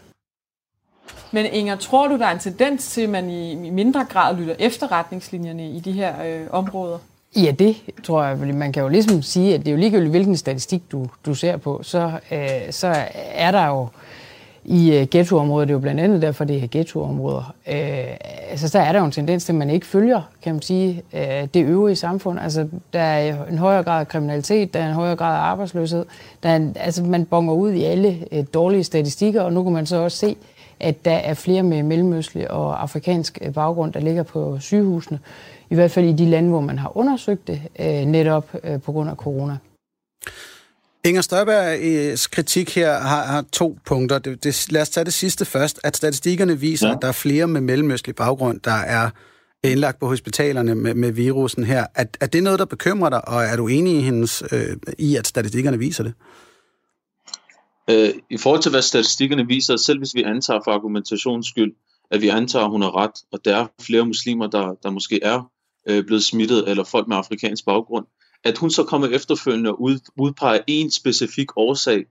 Men 1.32 1.46
Inger, 1.46 1.76
tror 1.76 2.08
du, 2.08 2.18
der 2.18 2.26
er 2.26 2.32
en 2.32 2.40
tendens 2.40 2.88
til, 2.88 3.02
at 3.02 3.10
man 3.10 3.30
i 3.30 3.70
mindre 3.70 4.06
grad 4.10 4.36
lytter 4.36 4.56
efter 4.60 4.92
retningslinjerne 4.92 5.70
i 5.70 5.80
de 5.80 5.92
her 5.92 6.24
øh, 6.26 6.48
områder? 6.50 6.98
Ja, 7.36 7.52
det 7.52 7.78
tror 8.04 8.24
jeg. 8.24 8.38
Man 8.38 8.72
kan 8.72 8.84
jo 8.84 8.90
ligesom 8.90 9.22
sige, 9.22 9.54
at 9.54 9.60
det 9.60 9.68
er 9.68 9.72
jo 9.72 9.78
ligegyldigt, 9.78 10.10
hvilken 10.10 10.38
statistik 10.38 10.82
du, 10.92 11.08
du 11.26 11.36
ser 11.36 11.58
på, 11.58 11.80
så, 11.84 12.12
øh, 12.32 12.72
så 12.72 13.06
er 13.34 13.52
der 13.52 13.68
jo 13.68 13.88
i 14.70 14.94
øh, 14.94 15.02
uh, 15.02 15.08
ghettoområder, 15.12 15.66
det 15.66 15.72
er 15.72 15.76
jo 15.76 15.80
blandt 15.80 16.02
andet 16.02 16.22
derfor, 16.22 16.44
det 16.44 16.64
er 16.64 16.68
ghettoområder, 16.72 17.54
øh, 17.68 18.18
altså 18.50 18.78
der 18.78 18.84
er 18.84 18.92
der 18.92 19.00
jo 19.00 19.06
en 19.06 19.12
tendens 19.12 19.46
til, 19.46 19.54
at 19.54 19.58
man 19.58 19.70
ikke 19.70 19.86
følger, 19.86 20.22
kan 20.44 20.54
man 20.54 20.62
sige, 20.62 21.04
øh, 21.14 21.48
det 21.54 21.66
øvrige 21.66 21.96
samfund. 21.96 22.40
Altså 22.40 22.68
der 22.94 23.00
er 23.00 23.46
en 23.46 23.58
højere 23.58 23.84
grad 23.84 24.00
af 24.00 24.08
kriminalitet, 24.08 24.74
der 24.74 24.80
er 24.80 24.88
en 24.88 24.94
højere 24.94 25.16
grad 25.16 25.36
af 25.36 25.40
arbejdsløshed. 25.40 26.06
Der 26.44 26.50
er 26.50 26.56
en, 26.56 26.76
altså 26.80 27.04
man 27.04 27.26
bonger 27.26 27.54
ud 27.54 27.72
i 27.72 27.84
alle 27.84 28.18
øh, 28.32 28.44
dårlige 28.54 28.84
statistikker, 28.84 29.42
og 29.42 29.54
nu 29.54 29.64
kan 29.64 29.74
man 29.74 29.86
så 29.86 29.98
også 29.98 30.18
se, 30.18 30.36
at 30.80 31.06
der 31.06 31.16
er 31.16 31.34
flere 31.34 31.64
med 31.64 31.84
mellemøstlig 31.84 32.52
og 32.52 32.82
afrikansk 32.82 33.40
øh, 33.42 33.54
baggrund, 33.54 33.94
der 33.94 34.00
ligger 34.00 34.24
på 34.24 34.60
sygehusene. 34.60 35.20
I 35.70 35.76
hvert 35.76 35.92
fald 35.92 36.06
i 36.06 36.14
de 36.14 36.26
lande, 36.26 36.50
hvor 36.50 36.62
man 36.62 36.80
har 36.80 36.98
undersøgt 36.98 37.48
det, 37.48 37.62
øh, 37.80 38.06
netop 38.06 38.56
øh, 38.64 38.82
på 38.82 38.92
grund 38.92 39.10
af 39.10 39.16
corona. 39.16 39.58
Inger 41.10 41.22
Støjbergs 41.22 42.28
kritik 42.28 42.76
her 42.76 43.00
har, 43.00 43.26
har 43.26 43.46
to 43.52 43.78
punkter. 43.86 44.20
Det, 44.20 44.44
det, 44.44 44.68
lad 44.72 44.82
os 44.82 44.90
tage 44.90 45.06
det 45.06 45.14
sidste 45.14 45.46
først. 45.46 45.80
At 45.84 45.98
statistikkerne 45.98 46.60
viser, 46.60 46.88
ja. 46.88 46.94
at 46.94 47.02
der 47.02 47.08
er 47.08 47.12
flere 47.12 47.48
med 47.48 47.62
mellemøstlig 47.62 48.16
baggrund, 48.16 48.60
der 48.60 48.72
er 48.72 49.10
indlagt 49.64 50.00
på 50.00 50.08
hospitalerne 50.08 50.76
med, 50.76 50.94
med 50.94 51.12
virusen 51.12 51.64
her. 51.64 51.86
Er, 51.96 52.06
er 52.22 52.26
det 52.26 52.44
noget, 52.44 52.60
der 52.60 52.66
bekymrer 52.66 53.10
dig, 53.10 53.28
og 53.28 53.44
er 53.44 53.56
du 53.56 53.68
enig 53.68 53.98
i, 53.98 54.02
hendes, 54.02 54.44
øh, 54.52 54.78
i 55.00 55.16
at 55.16 55.28
statistikkerne 55.28 55.80
viser 55.80 56.04
det? 56.04 56.14
Øh, 57.90 58.10
I 58.30 58.38
forhold 58.38 58.62
til, 58.62 58.72
hvad 58.72 58.82
statistikkerne 58.82 59.48
viser, 59.48 59.78
selv 59.78 59.98
hvis 59.98 60.16
vi 60.16 60.24
antager 60.24 60.60
for 60.64 60.72
argumentations 60.72 61.48
skyld, 61.48 61.74
at 62.12 62.22
vi 62.22 62.28
antager, 62.28 62.66
at 62.66 62.72
hun 62.72 62.82
har 62.82 62.96
ret, 62.96 63.12
og 63.32 63.40
der 63.46 63.58
er 63.58 63.68
flere 63.82 64.06
muslimer, 64.06 64.48
der, 64.48 64.76
der 64.84 64.90
måske 64.90 65.20
er 65.24 65.52
øh, 65.90 66.06
blevet 66.06 66.24
smittet, 66.24 66.70
eller 66.70 66.84
folk 66.84 67.08
med 67.08 67.18
afrikansk 67.18 67.66
baggrund, 67.66 68.06
at 68.44 68.58
hun 68.58 68.72
så 68.72 68.84
kommer 68.84 69.08
efterfølgende 69.08 69.70
og 69.70 69.82
ud, 69.82 70.00
udpeger 70.18 70.60
en 70.68 70.92
specifik 70.92 71.58
årsag, 71.58 72.06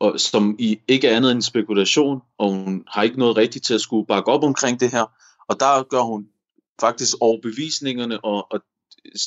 og 0.00 0.20
som 0.20 0.56
i 0.58 0.78
ikke 0.88 1.08
er 1.08 1.16
andet 1.16 1.32
end 1.32 1.42
spekulation, 1.42 2.20
og 2.38 2.52
hun 2.52 2.84
har 2.88 3.02
ikke 3.02 3.18
noget 3.18 3.36
rigtigt 3.36 3.64
til 3.64 3.74
at 3.74 3.80
skulle 3.80 4.06
bakke 4.06 4.30
op 4.30 4.44
omkring 4.44 4.80
det 4.80 4.90
her. 4.90 5.04
Og 5.48 5.60
der 5.60 5.82
gør 5.82 6.02
hun 6.02 6.26
faktisk 6.80 7.14
overbevisningerne 7.20 8.24
og, 8.24 8.46
og 8.52 8.60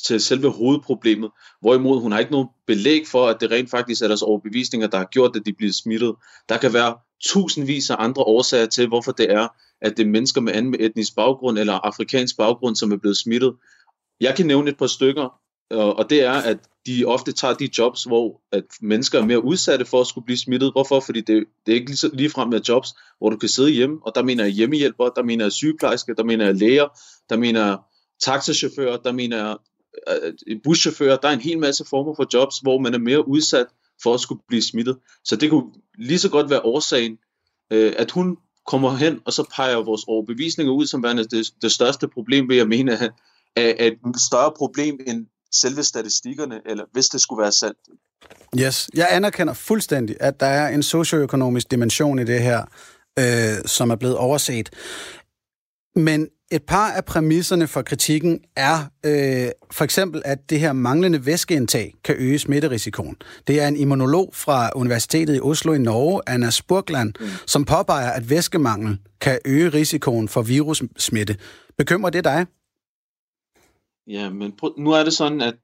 til 0.06 0.20
selve 0.20 0.50
hovedproblemet, 0.50 1.30
hvorimod 1.60 2.00
hun 2.00 2.12
har 2.12 2.18
ikke 2.18 2.32
noget 2.32 2.48
belæg 2.66 3.06
for, 3.06 3.28
at 3.28 3.40
det 3.40 3.50
rent 3.50 3.70
faktisk 3.70 4.02
er 4.02 4.06
deres 4.06 4.22
overbevisninger, 4.22 4.86
der 4.86 4.98
har 4.98 5.04
gjort, 5.04 5.36
at 5.36 5.46
de 5.46 5.52
bliver 5.52 5.72
smittet. 5.72 6.14
Der 6.48 6.58
kan 6.58 6.72
være 6.72 6.96
tusindvis 7.24 7.90
af 7.90 7.96
andre 7.98 8.22
årsager 8.22 8.66
til, 8.66 8.88
hvorfor 8.88 9.12
det 9.12 9.32
er, 9.32 9.48
at 9.80 9.96
det 9.96 10.06
er 10.06 10.10
mennesker 10.10 10.40
med 10.40 10.52
anden 10.52 10.76
etnisk 10.80 11.14
baggrund 11.14 11.58
eller 11.58 11.72
afrikansk 11.72 12.36
baggrund, 12.36 12.76
som 12.76 12.92
er 12.92 12.96
blevet 12.96 13.16
smittet. 13.16 13.54
Jeg 14.20 14.36
kan 14.36 14.46
nævne 14.46 14.70
et 14.70 14.78
par 14.78 14.86
stykker, 14.86 15.41
og 15.72 16.10
det 16.10 16.22
er, 16.22 16.32
at 16.32 16.58
de 16.86 17.04
ofte 17.04 17.32
tager 17.32 17.54
de 17.54 17.68
jobs, 17.78 18.04
hvor 18.04 18.40
at 18.52 18.64
mennesker 18.80 19.18
er 19.18 19.24
mere 19.24 19.44
udsatte 19.44 19.84
for 19.84 20.00
at 20.00 20.06
skulle 20.06 20.24
blive 20.24 20.38
smittet. 20.38 20.72
Hvorfor? 20.72 21.00
Fordi 21.00 21.20
det, 21.20 21.44
det 21.66 21.72
er 21.72 21.76
ikke 21.76 21.90
lige, 21.90 22.16
lige 22.16 22.30
frem 22.30 22.48
med 22.48 22.60
jobs, 22.60 22.88
hvor 23.18 23.30
du 23.30 23.36
kan 23.36 23.48
sidde 23.48 23.70
hjemme, 23.70 23.98
og 24.02 24.12
der 24.14 24.22
mener 24.22 24.44
jeg 24.44 24.52
hjemmehjælper, 24.52 25.08
der 25.08 25.22
mener 25.22 25.44
jeg 25.44 25.52
sygeplejersker, 25.52 26.14
der 26.14 26.24
mener 26.24 26.44
jeg 26.44 26.54
læger, 26.54 26.88
der 27.30 27.36
mener 27.36 27.66
jeg 27.66 27.78
taxachauffører, 28.20 28.96
der 28.96 29.12
mener 29.12 29.36
jeg 29.36 29.56
buschauffører. 30.64 31.16
Der 31.16 31.28
er 31.28 31.32
en 31.32 31.40
hel 31.40 31.58
masse 31.58 31.84
former 31.90 32.14
for 32.14 32.26
jobs, 32.34 32.58
hvor 32.58 32.78
man 32.78 32.94
er 32.94 32.98
mere 32.98 33.28
udsat 33.28 33.66
for 34.02 34.14
at 34.14 34.20
skulle 34.20 34.42
blive 34.48 34.62
smittet. 34.62 34.98
Så 35.24 35.36
det 35.36 35.50
kunne 35.50 35.72
lige 35.98 36.18
så 36.18 36.30
godt 36.30 36.50
være 36.50 36.64
årsagen, 36.64 37.18
øh, 37.72 37.92
at 37.96 38.10
hun 38.10 38.36
kommer 38.66 38.96
hen, 38.96 39.20
og 39.24 39.32
så 39.32 39.44
peger 39.56 39.76
vores 39.76 40.04
overbevisninger 40.06 40.72
ud 40.72 40.86
som 40.86 41.02
værende 41.02 41.24
det, 41.24 41.52
det 41.62 41.72
største 41.72 42.08
problem, 42.08 42.48
vil 42.48 42.56
jeg 42.56 42.68
mene, 42.68 42.92
er, 42.92 43.08
er 43.56 43.86
et 43.86 43.98
større 44.28 44.52
problem 44.56 45.00
end 45.06 45.26
selve 45.54 45.82
statistikkerne, 45.82 46.60
eller 46.66 46.84
hvis 46.92 47.06
det 47.06 47.20
skulle 47.20 47.42
være 47.42 47.52
sandt. 47.52 47.78
Yes, 48.58 48.88
jeg 48.94 49.08
anerkender 49.10 49.54
fuldstændig, 49.54 50.16
at 50.20 50.40
der 50.40 50.46
er 50.46 50.68
en 50.68 50.82
socioøkonomisk 50.82 51.70
dimension 51.70 52.18
i 52.18 52.24
det 52.24 52.42
her, 52.42 52.64
øh, 53.18 53.64
som 53.66 53.90
er 53.90 53.96
blevet 53.96 54.16
overset. 54.16 54.70
Men 55.96 56.28
et 56.50 56.62
par 56.62 56.90
af 56.90 57.04
præmisserne 57.04 57.66
for 57.66 57.82
kritikken 57.82 58.40
er 58.56 58.78
øh, 59.06 59.48
for 59.70 59.84
eksempel, 59.84 60.22
at 60.24 60.50
det 60.50 60.60
her 60.60 60.72
manglende 60.72 61.26
væskeindtag 61.26 61.94
kan 62.04 62.14
øge 62.18 62.38
smitterisikoen. 62.38 63.16
Det 63.46 63.60
er 63.60 63.68
en 63.68 63.76
immunolog 63.76 64.30
fra 64.34 64.70
Universitetet 64.76 65.36
i 65.36 65.40
Oslo 65.40 65.72
i 65.72 65.78
Norge, 65.78 66.20
Anna 66.26 66.50
Spurgland, 66.50 67.12
mm. 67.20 67.26
som 67.46 67.64
påpeger, 67.64 68.10
at 68.10 68.30
væskemangel 68.30 68.98
kan 69.20 69.38
øge 69.44 69.68
risikoen 69.68 70.28
for 70.28 70.42
virussmitte. 70.42 71.36
Bekymrer 71.78 72.10
det 72.10 72.24
dig? 72.24 72.46
Ja, 74.06 74.30
men 74.30 74.52
nu 74.78 74.90
er 74.90 75.04
det 75.04 75.12
sådan, 75.12 75.40
at 75.40 75.54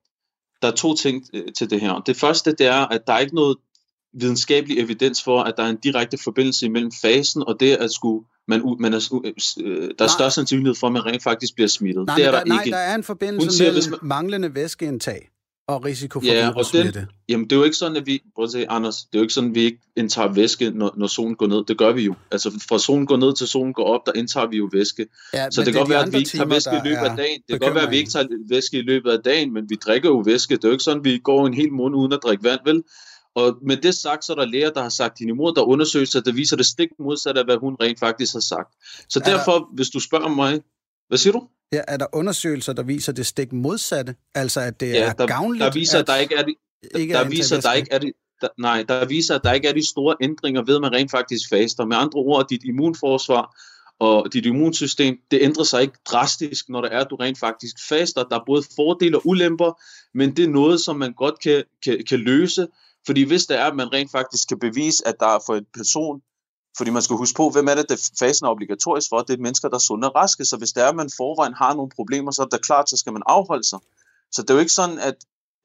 der 0.63 0.69
er 0.69 0.73
to 0.73 0.95
ting 0.95 1.25
øh, 1.35 1.53
til 1.59 1.71
det 1.71 1.81
her. 1.81 2.01
Det 2.07 2.17
første, 2.17 2.53
det 2.53 2.67
er, 2.67 2.87
at 2.87 3.07
der 3.07 3.13
er 3.13 3.19
ikke 3.19 3.35
noget 3.35 3.57
videnskabelig 4.13 4.79
evidens 4.79 5.23
for, 5.23 5.43
at 5.43 5.55
der 5.57 5.63
er 5.63 5.69
en 5.69 5.77
direkte 5.77 6.19
forbindelse 6.25 6.69
mellem 6.69 6.93
fasen 7.03 7.43
og 7.47 7.61
det 7.61 7.77
at 7.77 7.91
skulle 7.93 8.25
man, 8.49 8.77
man 8.81 8.95
er, 8.95 9.21
øh, 9.61 9.91
der 9.99 10.05
er 10.05 10.09
større 10.09 10.31
sandsynlighed 10.31 10.75
for, 10.75 10.87
at 10.87 10.93
man 10.93 11.07
rent 11.07 11.23
faktisk 11.23 11.55
bliver 11.55 11.69
smittet. 11.69 12.07
Nej, 12.07 12.17
det 12.17 12.25
er 12.25 12.31
der, 12.31 12.39
der, 12.39 12.47
nej, 12.47 12.63
ikke. 12.63 12.75
der 12.75 12.79
er 12.79 12.95
en 12.95 13.05
forbindelse 13.05 13.57
siger, 13.57 13.73
mellem 13.73 13.91
man... 13.91 13.99
manglende 14.03 14.55
væskeindtag 14.55 15.29
og 15.69 15.85
risiko 15.85 16.21
for 16.21 16.27
ja, 16.27 16.51
og 16.57 16.65
den, 16.73 17.07
Jamen, 17.29 17.45
det 17.45 17.53
er 17.53 17.57
jo 17.57 17.65
ikke 17.65 17.77
sådan, 17.77 17.97
at 17.97 18.07
vi... 18.07 18.23
Prøv 18.35 18.45
at 18.45 18.51
se, 18.51 18.71
Anders. 18.71 18.97
Det 18.97 19.15
er 19.15 19.19
jo 19.19 19.23
ikke 19.23 19.35
sådan, 19.35 19.51
at 19.51 19.55
vi 19.55 19.61
ikke 19.61 19.79
indtager 19.97 20.29
væske, 20.33 20.71
når, 20.71 20.95
når 20.97 21.07
solen 21.07 21.37
går 21.37 21.47
ned. 21.47 21.65
Det 21.65 21.79
gør 21.79 21.93
vi 21.93 22.03
jo. 22.03 22.15
Altså, 22.31 22.65
fra 22.69 22.79
solen 22.79 23.07
går 23.07 23.17
ned 23.17 23.37
til 23.37 23.47
solen 23.47 23.73
går 23.73 23.85
op, 23.85 24.01
der 24.07 24.13
indtager 24.13 24.47
vi 24.47 24.57
jo 24.57 24.69
væske. 24.73 25.07
Ja, 25.35 25.51
så 25.51 25.65
det 25.65 25.73
kan 25.73 25.81
godt 25.81 25.91
være, 25.91 26.03
at 26.03 26.13
vi 26.13 26.19
ikke 26.19 26.31
tager 26.31 26.47
væske 26.47 26.71
i 26.71 26.89
løbet 26.89 27.11
af 27.11 27.17
dagen. 27.17 27.41
Det 27.49 27.49
kan 27.49 27.59
godt 27.59 27.75
være, 27.75 27.85
at 27.85 27.91
vi 27.91 27.97
ikke 27.97 28.11
tager 28.11 28.27
væske 28.49 28.79
i 28.79 28.83
løbet 28.83 29.11
af 29.11 29.19
dagen, 29.25 29.53
men 29.53 29.71
vi 29.71 29.75
drikker 29.75 30.09
jo 30.09 30.19
væske. 30.19 30.57
Det 30.57 30.65
er 30.65 30.69
jo 30.69 30.73
ikke 30.73 30.85
sådan, 30.85 31.01
at 31.01 31.05
vi 31.05 31.19
går 31.19 31.47
en 31.47 31.55
hel 31.55 31.73
måned 31.73 31.97
uden 31.99 32.13
at 32.13 32.21
drikke 32.23 32.45
vand, 32.45 32.61
vel? 32.65 32.83
Og 33.35 33.59
med 33.63 33.77
det 33.77 33.95
sagt, 33.95 34.25
så 34.25 34.33
er 34.33 34.37
der 34.37 34.45
læger, 34.45 34.71
der 34.71 34.83
har 34.83 34.89
sagt 34.89 35.19
din 35.19 35.29
imod, 35.29 35.55
der 35.55 35.63
undersøgelser, 35.63 36.21
der 36.21 36.33
viser 36.33 36.57
det 36.57 36.67
stik 36.67 36.89
modsat 36.99 37.39
af, 37.39 37.45
hvad 37.45 37.57
hun 37.57 37.77
rent 37.83 37.99
faktisk 37.99 38.33
har 38.33 38.41
sagt. 38.41 38.75
Så 39.09 39.21
er 39.21 39.25
derfor, 39.25 39.53
der... 39.53 39.75
hvis 39.75 39.91
du 39.91 40.01
spørger 40.01 40.29
mig, 40.29 40.61
hvad 41.09 41.19
siger 41.19 41.33
du? 41.33 41.49
Ja, 41.73 41.81
er 41.89 41.97
der 41.97 42.07
undersøgelser, 42.13 42.73
der 42.73 42.83
viser 42.83 43.13
det 43.13 43.27
stik 43.27 43.53
modsatte? 43.53 44.15
Altså, 44.35 44.61
at 44.61 44.81
det 44.81 44.93
ja, 44.93 45.09
er 45.09 45.13
der, 45.13 45.27
gavnligt? 45.27 45.65
der 45.65 45.73
viser, 45.73 45.99
at 45.99 46.07
der 46.07 46.17
ikke 46.17 46.35
er 46.35 46.43
de, 46.43 46.55
ikke 46.95 47.15
der, 47.15 47.23
der 47.23 47.29
viser, 47.29 47.61
der 47.61 47.73
ikke 47.73 47.93
er 47.93 47.99
de, 47.99 48.13
der, 48.41 48.49
nej, 48.59 48.85
der 48.89 49.07
viser, 49.07 49.35
at 49.35 49.41
der 49.45 49.53
ikke 49.53 49.69
er 49.69 49.73
de 49.73 49.89
store 49.89 50.17
ændringer 50.21 50.63
ved, 50.63 50.75
at 50.75 50.81
man 50.81 50.93
rent 50.93 51.11
faktisk 51.11 51.49
faster. 51.49 51.85
Med 51.85 51.97
andre 51.97 52.19
ord, 52.19 52.49
dit 52.49 52.65
immunforsvar 52.65 53.57
og 54.01 54.33
dit 54.33 54.47
immunsystem, 54.47 55.17
det 55.31 55.43
ændrer 55.43 55.65
sig 55.65 55.83
ikke 55.83 55.99
drastisk, 56.11 56.69
når 56.69 56.81
det 56.81 56.95
er, 56.95 56.99
at 56.99 57.07
du 57.11 57.17
rent 57.17 57.39
faktisk 57.39 57.77
faster. 57.89 58.25
Der 58.25 58.37
er 58.37 58.45
både 58.47 58.63
fordele 58.77 59.17
og 59.17 59.27
ulemper, 59.27 59.83
men 60.15 60.37
det 60.37 60.45
er 60.45 60.49
noget, 60.49 60.81
som 60.81 60.97
man 60.97 61.13
godt 61.13 61.41
kan, 61.41 61.65
kan, 61.85 62.05
kan 62.09 62.19
løse, 62.19 62.67
fordi 63.07 63.23
hvis 63.23 63.47
det 63.47 63.59
er, 63.59 63.65
at 63.65 63.77
man 63.77 63.93
rent 63.93 64.11
faktisk 64.11 64.49
kan 64.49 64.59
bevise, 64.59 65.09
at 65.09 65.15
der 65.21 65.27
er 65.27 65.39
for 65.47 65.55
en 65.55 65.67
person, 65.75 66.21
fordi 66.77 66.91
man 66.91 67.03
skal 67.03 67.17
huske 67.17 67.37
på, 67.37 67.51
hvem 67.51 67.69
er 67.69 67.75
det, 67.75 67.89
der 67.89 68.11
fasen 68.19 68.47
er 68.47 68.51
obligatorisk 68.51 69.09
for? 69.09 69.19
Det 69.21 69.35
er 69.35 69.43
mennesker, 69.43 69.69
der 69.69 69.75
er 69.75 69.87
sunde 69.89 70.11
og 70.11 70.15
raske. 70.15 70.45
Så 70.45 70.57
hvis 70.57 70.73
det 70.73 70.83
er, 70.83 70.89
at 70.89 70.97
man 70.97 71.11
forvejen 71.17 71.55
har 71.55 71.75
nogle 71.75 71.91
problemer, 71.97 72.31
så 72.31 72.43
er 72.43 72.47
det 72.47 72.63
klart, 72.63 72.91
så 72.91 72.97
skal 72.97 73.13
man 73.13 73.23
afholde 73.27 73.69
sig. 73.69 73.79
Så 74.33 74.43
det 74.43 74.51
er 74.51 74.55
jo 74.55 74.61
ikke 74.61 74.73
sådan, 74.73 74.99
at 74.99 75.17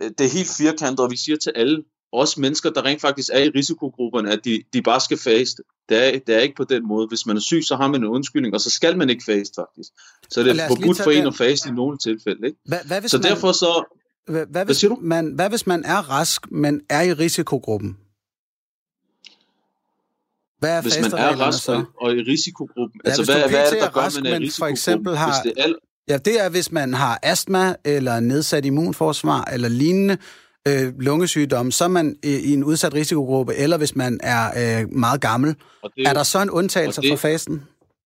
øh, 0.01 0.11
det 0.17 0.25
er 0.25 0.29
helt 0.29 0.49
firkantet, 0.57 0.99
og 0.99 1.11
vi 1.11 1.17
siger 1.17 1.37
til 1.37 1.51
alle, 1.55 1.83
også 2.13 2.41
mennesker, 2.41 2.69
der 2.69 2.85
rent 2.85 3.01
faktisk 3.01 3.29
er 3.33 3.39
i 3.39 3.49
risikogrupperne, 3.49 4.31
at 4.31 4.45
de, 4.45 4.63
de 4.73 4.81
bare 4.81 4.99
skal 4.99 5.17
faste. 5.17 5.63
Det 5.89 5.97
er, 6.15 6.19
det 6.27 6.35
er 6.35 6.39
ikke 6.39 6.55
på 6.55 6.63
den 6.63 6.87
måde. 6.87 7.07
Hvis 7.07 7.25
man 7.25 7.37
er 7.37 7.41
syg, 7.41 7.61
så 7.67 7.75
har 7.75 7.87
man 7.87 8.01
en 8.01 8.07
undskyldning, 8.07 8.53
og 8.53 8.61
så 8.61 8.69
skal 8.69 8.97
man 8.97 9.09
ikke 9.09 9.23
faste 9.25 9.53
faktisk. 9.55 9.89
Så 10.29 10.43
det 10.43 10.59
er 10.59 10.67
forbudt 10.67 10.97
for 11.03 11.11
en 11.11 11.27
at 11.27 11.35
faste 11.35 11.69
i 11.69 11.71
nogle 11.71 11.97
tilfælde. 11.97 12.47
Ikke? 12.47 12.59
Hvad, 12.65 12.79
hvad 12.87 13.01
så 13.07 13.17
man... 13.17 13.23
derfor 13.23 13.51
så, 13.51 13.95
hvad, 14.27 14.45
hvad, 14.45 14.65
hvis, 14.65 14.81
hvad, 14.81 14.97
man, 15.01 15.33
hvad 15.35 15.49
hvis 15.49 15.67
man 15.67 15.83
er 15.85 16.09
rask, 16.09 16.51
men 16.51 16.81
er 16.89 17.01
i 17.01 17.13
risikogruppen? 17.13 17.97
Hvad 20.63 20.77
er 20.77 20.81
hvis 20.81 20.99
man 21.01 21.19
er 21.19 21.35
rask 21.35 21.63
så? 21.63 21.83
og 22.01 22.11
i 22.15 22.21
risikogruppen, 22.21 23.01
ja, 23.05 23.09
altså 23.09 23.25
hvad, 23.25 23.49
hvad 23.49 23.59
er 23.59 23.69
det, 23.69 23.81
der 23.81 23.91
gør, 23.91 24.01
rask, 24.01 24.23
man 24.23 24.25
er 24.25 24.29
i 24.29 24.39
risikogruppen? 24.39 24.51
For 24.59 24.65
eksempel 24.65 25.17
har, 25.17 25.27
hvis 25.27 25.53
det 25.53 25.61
er 25.61 25.63
al... 25.63 25.75
Ja, 26.07 26.17
det 26.17 26.41
er, 26.45 26.49
hvis 26.49 26.71
man 26.71 26.93
har 26.93 27.19
astma, 27.23 27.75
eller 27.85 28.19
nedsat 28.19 28.65
immunforsvar, 28.65 29.49
eller 29.53 29.69
lignende 29.69 30.17
øh, 30.67 30.99
lungesygdomme, 30.99 31.71
så 31.71 31.83
er 31.83 31.87
man 31.87 32.15
i, 32.23 32.29
i 32.29 32.53
en 32.53 32.63
udsat 32.63 32.93
risikogruppe, 32.93 33.55
eller 33.55 33.77
hvis 33.77 33.95
man 33.95 34.19
er 34.23 34.79
øh, 34.81 34.89
meget 34.91 35.21
gammel. 35.21 35.55
Det, 35.83 36.07
er 36.07 36.13
der 36.13 36.23
så 36.23 36.41
en 36.41 36.49
undtagelse 36.49 37.01
det, 37.01 37.09
fra 37.09 37.29
fasten? 37.29 37.61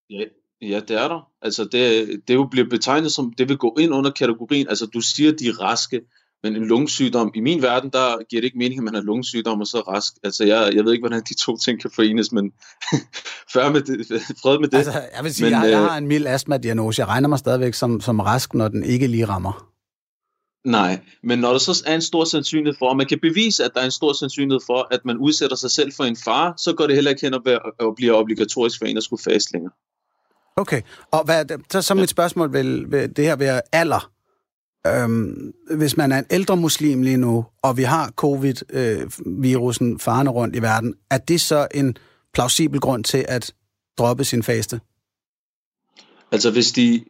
Ja, 0.09 0.23
Ja, 0.61 0.79
det 0.87 0.91
er 0.91 1.07
der. 1.07 1.29
Altså, 1.41 1.63
det, 1.63 2.07
det 2.27 2.33
jo 2.33 2.47
bliver 2.51 2.69
betegnet 2.69 3.11
som, 3.11 3.33
det 3.37 3.49
vil 3.49 3.57
gå 3.57 3.75
ind 3.79 3.93
under 3.93 4.11
kategorien, 4.11 4.69
altså 4.69 4.85
du 4.85 5.01
siger, 5.01 5.31
de 5.31 5.51
raske, 5.51 6.01
men 6.47 6.61
en 6.61 6.67
lungesygdom, 6.67 7.31
i 7.35 7.39
min 7.39 7.61
verden, 7.61 7.89
der 7.89 8.23
giver 8.29 8.41
det 8.41 8.45
ikke 8.45 8.57
mening, 8.57 8.79
at 8.79 8.83
man 8.83 8.93
har 8.93 9.01
lungesygdom 9.01 9.61
og 9.61 9.67
så 9.67 9.79
rask. 9.79 10.13
Altså, 10.23 10.45
jeg, 10.45 10.71
jeg 10.75 10.85
ved 10.85 10.91
ikke, 10.91 11.01
hvordan 11.01 11.23
de 11.29 11.33
to 11.33 11.57
ting 11.57 11.81
kan 11.81 11.91
forenes, 11.95 12.31
men 12.31 12.51
før 13.53 13.71
med 13.71 13.81
det, 13.81 14.07
fred 14.41 14.59
med 14.59 14.67
det. 14.67 14.77
Altså, 14.77 14.91
jeg 15.15 15.23
vil 15.23 15.33
sige, 15.33 15.45
men, 15.45 15.63
jeg, 15.63 15.71
jeg 15.71 15.79
har 15.79 15.97
en 15.97 16.07
mild 16.07 16.27
astma-diagnose. 16.27 17.01
Jeg 17.01 17.07
regner 17.07 17.29
mig 17.29 17.39
stadigvæk 17.39 17.73
som, 17.73 18.01
som 18.01 18.19
rask, 18.19 18.53
når 18.53 18.67
den 18.67 18.83
ikke 18.83 19.07
lige 19.07 19.25
rammer. 19.25 19.67
Nej, 20.65 20.99
men 21.23 21.39
når 21.39 21.51
der 21.51 21.57
så 21.57 21.83
er 21.85 21.95
en 21.95 22.01
stor 22.01 22.23
sandsynlighed 22.23 22.75
for, 22.79 22.89
og 22.89 22.97
man 22.97 23.05
kan 23.05 23.19
bevise, 23.19 23.63
at 23.63 23.71
der 23.73 23.81
er 23.81 23.85
en 23.85 23.91
stor 23.91 24.13
sandsynlighed 24.13 24.61
for, 24.65 24.87
at 24.91 25.05
man 25.05 25.17
udsætter 25.17 25.55
sig 25.55 25.71
selv 25.71 25.91
for 25.93 26.03
en 26.03 26.17
far, 26.25 26.53
så 26.57 26.73
går 26.73 26.87
det 26.87 26.95
heller 26.95 27.11
ikke 27.11 27.21
hen 27.21 27.33
og 27.33 27.95
bliver 27.95 28.13
obligatorisk 28.13 28.79
for 28.79 28.85
en 28.85 28.97
at 28.97 29.03
skulle 29.03 29.23
faste 29.23 29.53
længere. 29.53 29.71
Okay, 30.55 30.81
og 31.11 31.23
hvad, 31.25 31.45
så, 31.71 31.81
så 31.81 31.93
mit 31.93 32.09
spørgsmål 32.09 32.53
vil, 32.53 32.91
vil 32.91 33.15
det 33.15 33.25
her 33.25 33.35
være 33.35 33.61
alder. 33.71 34.11
Øhm, 34.95 35.53
hvis 35.77 35.97
man 35.97 36.11
er 36.11 36.19
en 36.19 36.25
ældre 36.29 36.57
muslim 36.57 37.01
lige 37.01 37.17
nu, 37.17 37.45
og 37.61 37.77
vi 37.77 37.83
har 37.83 38.11
covid-virusen 38.11 39.99
farende 39.99 40.31
rundt 40.31 40.55
i 40.55 40.61
verden, 40.61 40.95
er 41.09 41.17
det 41.17 41.41
så 41.41 41.67
en 41.73 41.97
plausibel 42.33 42.79
grund 42.79 43.03
til 43.03 43.25
at 43.27 43.53
droppe 43.97 44.23
sin 44.23 44.43
faste? 44.43 44.81
Altså 46.31 46.51
hvis 46.51 46.71
de, 46.71 47.05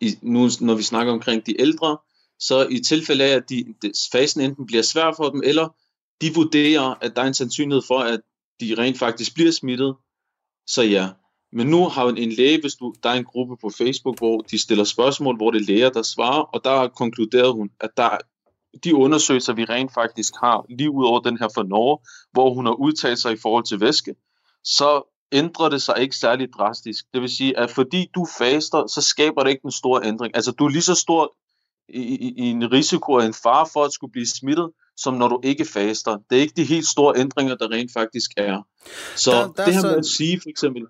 i, 0.00 0.18
nu 0.22 0.48
når 0.60 0.74
vi 0.74 0.82
snakker 0.82 1.12
omkring 1.12 1.46
de 1.46 1.60
ældre, 1.60 1.98
så 2.38 2.66
i 2.70 2.78
tilfælde 2.78 3.24
af, 3.24 3.36
at 3.36 3.50
de, 3.50 3.64
de, 3.82 3.92
fasen 4.12 4.40
enten 4.40 4.66
bliver 4.66 4.82
svær 4.82 5.12
for 5.16 5.30
dem, 5.30 5.42
eller 5.44 5.68
de 6.20 6.34
vurderer, 6.34 6.94
at 7.00 7.16
der 7.16 7.22
er 7.22 7.26
en 7.26 7.34
sandsynlighed 7.34 7.82
for, 7.86 7.98
at 7.98 8.20
de 8.60 8.74
rent 8.78 8.98
faktisk 8.98 9.34
bliver 9.34 9.50
smittet, 9.50 9.94
så 10.66 10.82
ja. 10.82 11.08
Men 11.54 11.66
nu 11.66 11.88
har 11.88 12.08
en 12.08 12.32
læge, 12.32 12.60
hvis 12.60 12.74
du, 12.74 12.94
der 13.02 13.08
er 13.08 13.14
en 13.14 13.24
gruppe 13.24 13.56
på 13.60 13.70
Facebook, 13.78 14.18
hvor 14.18 14.40
de 14.40 14.58
stiller 14.58 14.84
spørgsmål, 14.84 15.36
hvor 15.36 15.50
det 15.50 15.60
er 15.60 15.64
læger, 15.64 15.90
der 15.90 16.02
svarer, 16.02 16.42
og 16.42 16.64
der 16.64 16.88
konkluderede 16.88 17.52
hun, 17.52 17.70
at 17.80 17.90
der, 17.96 18.18
de 18.84 18.94
undersøgelser, 18.94 19.52
vi 19.52 19.64
rent 19.64 19.94
faktisk 19.94 20.34
har, 20.40 20.64
lige 20.68 20.90
ud 20.90 21.04
over 21.04 21.20
den 21.20 21.38
her 21.38 21.48
for 21.54 21.62
Norge, 21.62 21.98
hvor 22.32 22.54
hun 22.54 22.66
har 22.66 22.72
udtalt 22.72 23.18
sig 23.18 23.32
i 23.32 23.36
forhold 23.42 23.64
til 23.64 23.80
væske, 23.80 24.14
så 24.64 25.02
ændrer 25.32 25.68
det 25.68 25.82
sig 25.82 25.94
ikke 26.00 26.16
særlig 26.16 26.48
drastisk. 26.58 27.04
Det 27.14 27.20
vil 27.20 27.36
sige, 27.36 27.58
at 27.58 27.70
fordi 27.70 28.06
du 28.14 28.26
faster, 28.38 28.86
så 28.86 29.00
skaber 29.00 29.42
det 29.42 29.50
ikke 29.50 29.64
en 29.64 29.72
stor 29.72 30.04
ændring. 30.04 30.36
Altså, 30.36 30.52
du 30.52 30.64
er 30.64 30.68
lige 30.68 30.82
så 30.82 30.94
stor 30.94 31.36
i, 31.88 32.00
i, 32.00 32.34
i 32.36 32.50
en 32.50 32.72
risiko 32.72 33.12
og 33.12 33.26
en 33.26 33.34
fare 33.34 33.66
for 33.72 33.84
at 33.84 33.92
skulle 33.92 34.12
blive 34.12 34.26
smittet, 34.26 34.70
som 34.96 35.14
når 35.14 35.28
du 35.28 35.40
ikke 35.44 35.64
faster. 35.64 36.18
Det 36.30 36.38
er 36.38 36.42
ikke 36.42 36.56
de 36.56 36.64
helt 36.64 36.86
store 36.86 37.18
ændringer, 37.18 37.54
der 37.54 37.70
rent 37.70 37.92
faktisk 37.92 38.30
er. 38.36 38.62
Så 39.16 39.32
der, 39.32 39.52
der 39.52 39.64
det 39.64 39.74
her 39.74 39.82
med 39.82 39.96
at 39.96 40.06
sige 40.06 40.40
for 40.40 40.48
eksempel, 40.48 40.82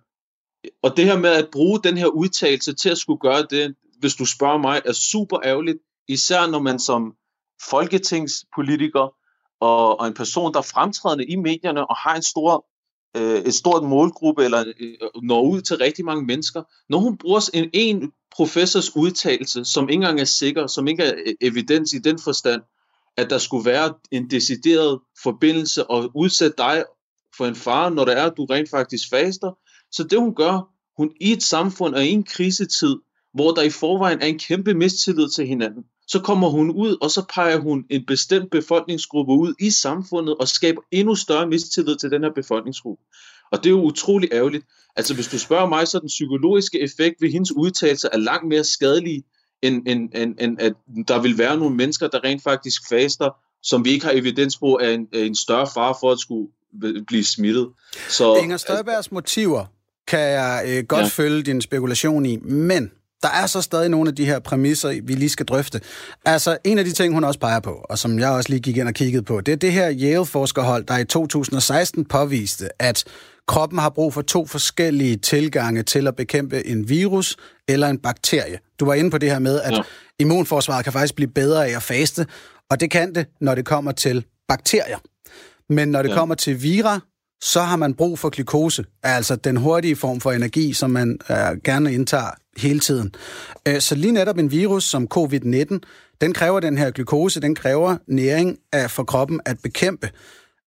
og 0.83 0.97
det 0.97 1.05
her 1.05 1.19
med 1.19 1.31
at 1.31 1.49
bruge 1.53 1.81
den 1.85 1.97
her 1.97 2.07
udtalelse 2.07 2.73
til 2.73 2.89
at 2.89 2.99
skulle 2.99 3.21
gøre 3.21 3.47
det, 3.51 3.75
hvis 3.99 4.15
du 4.15 4.25
spørger 4.25 4.59
mig, 4.59 4.83
er 4.85 4.93
super 4.93 5.39
ærgerligt, 5.45 5.79
især 6.09 6.47
når 6.47 6.59
man 6.59 6.79
som 6.79 7.15
folketingspolitiker 7.71 9.15
og, 9.61 10.01
og 10.01 10.07
en 10.07 10.15
person, 10.15 10.53
der 10.53 10.59
er 10.59 10.71
fremtrædende 10.75 11.25
i 11.25 11.37
medierne 11.37 11.91
og 11.91 11.97
har 11.97 12.17
en 12.17 12.23
stor 12.23 12.67
øh, 13.17 13.39
et 13.39 13.55
stort 13.55 13.85
målgruppe, 13.85 14.45
eller 14.45 14.65
øh, 14.81 14.95
når 15.23 15.43
ud 15.43 15.61
til 15.61 15.77
rigtig 15.77 16.05
mange 16.05 16.25
mennesker. 16.25 16.63
Når 16.89 16.99
hun 16.99 17.19
bruger 17.19 17.51
en, 17.55 17.71
en 17.73 18.13
professors 18.37 18.97
udtalelse, 18.97 19.65
som 19.65 19.89
ikke 19.89 19.95
engang 19.95 20.21
er 20.21 20.25
sikker, 20.25 20.67
som 20.67 20.89
ikke 20.89 21.03
er 21.03 21.15
øh, 21.27 21.35
evidens 21.41 21.93
i 21.93 21.99
den 21.99 22.19
forstand, 22.19 22.63
at 23.17 23.31
der 23.31 23.39
skulle 23.39 23.65
være 23.65 23.95
en 24.11 24.31
decideret 24.31 25.01
forbindelse 25.23 25.91
og 25.91 26.11
udsætte 26.15 26.57
dig 26.59 26.85
for 27.37 27.47
en 27.47 27.55
fare, 27.55 27.91
når 27.91 28.05
det 28.05 28.19
er, 28.19 28.25
at 28.25 28.37
du 28.37 28.45
rent 28.45 28.71
faktisk 28.71 29.11
faster. 29.11 29.59
Så 29.97 30.03
det 30.03 30.19
hun 30.19 30.35
gør, 30.35 30.69
hun 30.97 31.11
i 31.21 31.33
et 31.33 31.43
samfund 31.43 31.95
og 31.95 32.05
i 32.05 32.09
en 32.09 32.25
krisetid, 32.25 32.97
hvor 33.35 33.51
der 33.51 33.63
i 33.63 33.71
forvejen 33.71 34.21
er 34.21 34.27
en 34.27 34.39
kæmpe 34.39 34.75
mistillid 34.75 35.29
til 35.29 35.47
hinanden, 35.47 35.85
så 36.07 36.21
kommer 36.21 36.49
hun 36.49 36.71
ud, 36.71 36.97
og 37.03 37.11
så 37.11 37.25
peger 37.35 37.59
hun 37.59 37.85
en 37.91 38.07
bestemt 38.07 38.51
befolkningsgruppe 38.51 39.33
ud 39.33 39.55
i 39.61 39.71
samfundet 39.71 40.37
og 40.37 40.49
skaber 40.49 40.81
endnu 40.91 41.15
større 41.15 41.47
mistillid 41.47 41.97
til 41.97 42.11
den 42.11 42.23
her 42.23 42.31
befolkningsgruppe. 42.35 43.03
Og 43.53 43.59
det 43.59 43.67
er 43.67 43.71
jo 43.71 43.83
utrolig 43.83 44.29
ærgerligt. 44.33 44.65
Altså 44.97 45.15
hvis 45.15 45.29
du 45.29 45.39
spørger 45.39 45.69
mig, 45.69 45.89
så 45.89 45.99
den 45.99 46.07
psykologiske 46.07 46.81
effekt 46.81 47.17
ved 47.21 47.31
hendes 47.31 47.53
udtalelser 47.53 48.09
er 48.13 48.19
langt 48.19 48.49
mere 48.49 48.65
skadelig, 48.65 49.25
end, 49.63 49.89
end, 49.89 50.11
end, 50.15 50.35
end 50.41 50.61
at 50.61 50.73
der 51.09 51.23
vil 51.23 51.39
være 51.39 51.57
nogle 51.57 51.77
mennesker, 51.77 52.09
der 52.09 52.25
rent 52.25 52.43
faktisk 52.43 52.89
faster, 52.89 53.31
som 53.63 53.85
vi 53.85 53.91
ikke 53.91 54.05
har 54.05 54.13
evidens 54.13 54.59
på, 54.59 54.79
er 54.83 54.91
en, 54.91 55.09
er 55.13 55.19
en 55.19 55.35
større 55.35 55.67
fare 55.75 55.95
for 56.01 56.13
at 56.13 56.19
skulle 56.19 56.49
blive 57.07 57.25
smittet. 57.25 57.69
Så, 58.09 58.35
Inger 58.35 58.57
Støjbergs 58.57 59.13
motiver 59.13 59.67
kan 60.09 60.21
jeg 60.21 60.65
øh, 60.67 60.85
godt 60.85 61.03
ja. 61.03 61.07
følge 61.07 61.43
din 61.43 61.61
spekulation 61.61 62.27
i, 62.27 62.37
men 62.37 62.91
der 63.23 63.31
er 63.31 63.47
så 63.47 63.63
stadig 63.63 63.89
nogle 63.89 64.09
af 64.09 64.15
de 64.15 64.25
her 64.25 64.39
præmisser, 64.39 65.01
vi 65.03 65.15
lige 65.15 65.29
skal 65.29 65.47
drøfte. 65.47 65.81
Altså, 66.25 66.59
en 66.65 66.79
af 66.79 66.85
de 66.85 66.93
ting, 66.93 67.15
hun 67.15 67.25
også 67.25 67.41
peger 67.41 67.61
på, 67.61 67.85
og 67.89 67.99
som 67.99 68.19
jeg 68.19 68.31
også 68.31 68.51
lige 68.51 68.61
gik 68.61 68.77
ind 68.77 68.89
og 68.89 68.95
kiggede 68.95 69.23
på, 69.23 69.41
det 69.41 69.53
er 69.53 69.57
det 69.57 69.73
her 69.73 69.93
Yale-forskerhold, 69.93 70.85
der 70.85 70.99
i 70.99 71.05
2016 71.05 72.05
påviste, 72.05 72.83
at 72.83 73.05
kroppen 73.49 73.79
har 73.79 73.91
brug 73.91 74.15
for 74.15 74.23
to 74.23 74.47
forskellige 74.47 75.17
tilgange 75.17 75.83
til 75.83 76.07
at 76.07 76.17
bekæmpe 76.17 76.67
en 76.67 76.89
virus 76.89 77.37
eller 77.69 77.89
en 77.89 77.99
bakterie. 77.99 78.59
Du 78.81 78.85
var 78.85 78.95
inde 78.95 79.11
på 79.11 79.19
det 79.19 79.31
her 79.31 79.39
med, 79.39 79.61
at 79.61 79.73
ja. 79.73 79.83
immunforsvaret 80.19 80.85
kan 80.85 80.93
faktisk 80.93 81.15
blive 81.15 81.31
bedre 81.31 81.67
af 81.67 81.77
at 81.77 81.83
faste, 81.83 82.27
og 82.71 82.81
det 82.81 82.91
kan 82.91 83.15
det, 83.15 83.27
når 83.41 83.55
det 83.55 83.65
kommer 83.65 83.93
til 83.93 84.25
bakterier. 84.49 84.99
Men 85.69 85.89
når 85.89 86.03
det 86.03 86.09
ja. 86.09 86.15
kommer 86.15 86.35
til 86.35 86.63
vira, 86.63 87.01
så 87.45 87.61
har 87.61 87.77
man 87.77 87.95
brug 87.95 88.19
for 88.19 88.29
glukose, 88.29 88.85
altså 89.03 89.37
den 89.37 89.57
hurtige 89.57 89.97
form 89.97 90.21
for 90.21 90.33
energi, 90.33 90.73
som 90.73 90.91
man 90.91 91.19
øh, 91.31 91.37
gerne 91.65 91.95
indtager 91.95 92.31
hele 92.57 92.81
tiden. 92.81 93.15
Øh, 93.69 93.81
så 93.81 93.95
lige 93.95 94.13
netop 94.13 94.39
en 94.39 94.51
virus 94.51 94.85
som 94.85 95.09
covid-19, 95.15 95.79
den 96.21 96.33
kræver 96.33 96.61
den 96.61 96.79
her 96.79 96.91
glukose, 96.91 97.41
den 97.41 97.55
kræver 97.55 97.97
næring 98.07 98.59
af, 98.73 98.91
for 98.91 99.05
kroppen 99.05 99.41
at 99.45 99.57
bekæmpe. 99.63 100.11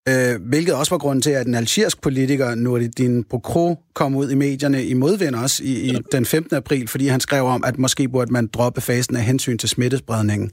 Øh, 0.09 0.41
hvilket 0.41 0.75
også 0.75 0.89
var 0.89 0.97
grunden 0.97 1.21
til, 1.21 1.29
at 1.29 1.47
en 1.47 1.55
algerisk 1.55 2.01
politiker, 2.01 2.55
Nurdin 2.55 3.23
Bokro, 3.23 3.75
kom 3.93 4.15
ud 4.15 4.29
i 4.29 4.35
medierne 4.35 4.85
i 4.85 4.93
modvind 4.93 5.35
også 5.35 5.63
i, 5.63 5.89
i 5.89 5.97
den 6.11 6.25
15. 6.25 6.57
april, 6.57 6.87
fordi 6.87 7.07
han 7.07 7.19
skrev 7.19 7.45
om, 7.45 7.63
at 7.63 7.77
måske 7.77 8.09
burde 8.09 8.33
man 8.33 8.47
droppe 8.47 8.81
fasen 8.81 9.15
af 9.15 9.23
hensyn 9.23 9.57
til 9.57 9.69
smittespredningen. 9.69 10.51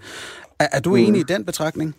Er, 0.59 0.69
er 0.73 0.81
du 0.81 0.91
mm. 0.91 0.97
enig 0.97 1.21
i 1.21 1.25
den 1.25 1.45
betragtning? 1.45 1.95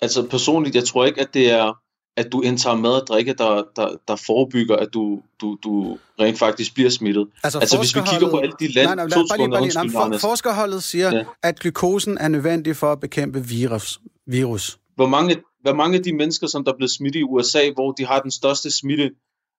Altså 0.00 0.26
personligt, 0.30 0.76
jeg 0.76 0.84
tror 0.84 1.04
ikke, 1.04 1.20
at 1.20 1.34
det 1.34 1.52
er 1.52 1.81
at 2.16 2.32
du 2.32 2.40
indtager 2.40 2.76
mad 2.76 3.00
og 3.00 3.06
drikke, 3.06 3.32
der, 3.32 3.62
der, 3.76 3.88
der 4.08 4.16
forebygger, 4.16 4.76
at 4.76 4.88
du, 4.94 5.22
du, 5.40 5.58
du 5.64 5.98
rent 6.20 6.38
faktisk 6.38 6.74
bliver 6.74 6.90
smittet. 6.90 7.28
Altså, 7.42 7.58
altså 7.58 7.78
hvis 7.78 7.96
vi 7.96 8.00
kigger 8.10 8.30
på 8.30 8.38
alle 8.38 8.52
de 8.60 8.72
lande... 8.72 8.96
Nej, 8.96 9.06
nej, 9.06 9.16
bare 9.28 9.38
lige, 9.38 9.50
bare 9.50 9.62
lige, 9.62 9.74
nej, 9.74 10.18
for, 10.18 10.18
forskerholdet 10.18 10.82
siger, 10.82 11.16
ja. 11.16 11.24
at 11.42 11.60
glukosen 11.60 12.18
er 12.18 12.28
nødvendig 12.28 12.76
for 12.76 12.92
at 12.92 13.00
bekæmpe 13.00 13.44
virus. 13.44 14.00
virus. 14.26 14.78
Hvor 14.94 15.06
mange, 15.06 15.36
hvor 15.62 15.74
mange 15.74 15.98
af 15.98 16.02
de 16.02 16.12
mennesker, 16.12 16.46
som 16.46 16.64
der 16.64 16.72
er 16.72 16.76
blevet 16.76 16.90
smittet 16.90 17.20
i 17.20 17.22
USA, 17.22 17.70
hvor 17.74 17.92
de 17.92 18.06
har 18.06 18.20
den 18.20 18.30
største 18.30 18.70
smitte, 18.70 19.10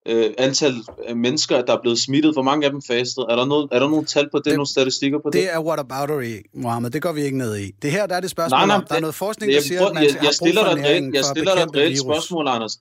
øh, 0.06 0.34
antal 0.38 0.74
af 1.08 1.16
mennesker, 1.16 1.62
der 1.62 1.74
er 1.74 1.82
blevet 1.82 2.00
smittet, 2.00 2.34
hvor 2.34 2.42
mange 2.42 2.66
af 2.66 2.72
dem 2.72 2.82
fastede? 2.82 3.26
Er 3.30 3.36
der, 3.36 3.46
noget, 3.46 3.70
er 3.72 3.80
der 3.80 3.90
nogle 3.90 4.06
tal 4.06 4.30
på 4.30 4.38
det, 4.38 4.46
det 4.46 4.54
nogle 4.54 4.68
statistikker 4.68 5.20
på 5.20 5.30
det? 5.30 5.34
Det 5.34 5.54
er 5.54 5.60
whataboutery, 5.60 6.42
Mohammed. 6.54 6.90
Det 6.90 7.02
går 7.02 7.12
vi 7.12 7.22
ikke 7.22 7.38
ned 7.38 7.58
i. 7.58 7.72
Det 7.82 7.92
her, 7.92 8.06
der 8.06 8.16
er 8.16 8.20
det 8.20 8.30
spørgsmål 8.30 8.58
nej, 8.58 8.68
nej, 8.68 8.76
om, 8.76 8.86
der 8.90 8.96
er 8.96 9.00
noget 9.00 9.16
forskning, 9.16 9.52
der 9.54 9.62
siger, 9.62 9.86
at 9.86 9.94
man 9.94 10.04
jeg, 10.04 10.24
jeg 10.24 10.34
stiller 10.34 10.76
dig 10.76 10.98
et, 10.98 11.16
jeg 11.16 11.26
stiller 11.26 11.56
dig 11.56 11.64
et 11.64 11.76
reelt 11.76 12.00
spørgsmål, 12.00 12.48
Anders. 12.48 12.78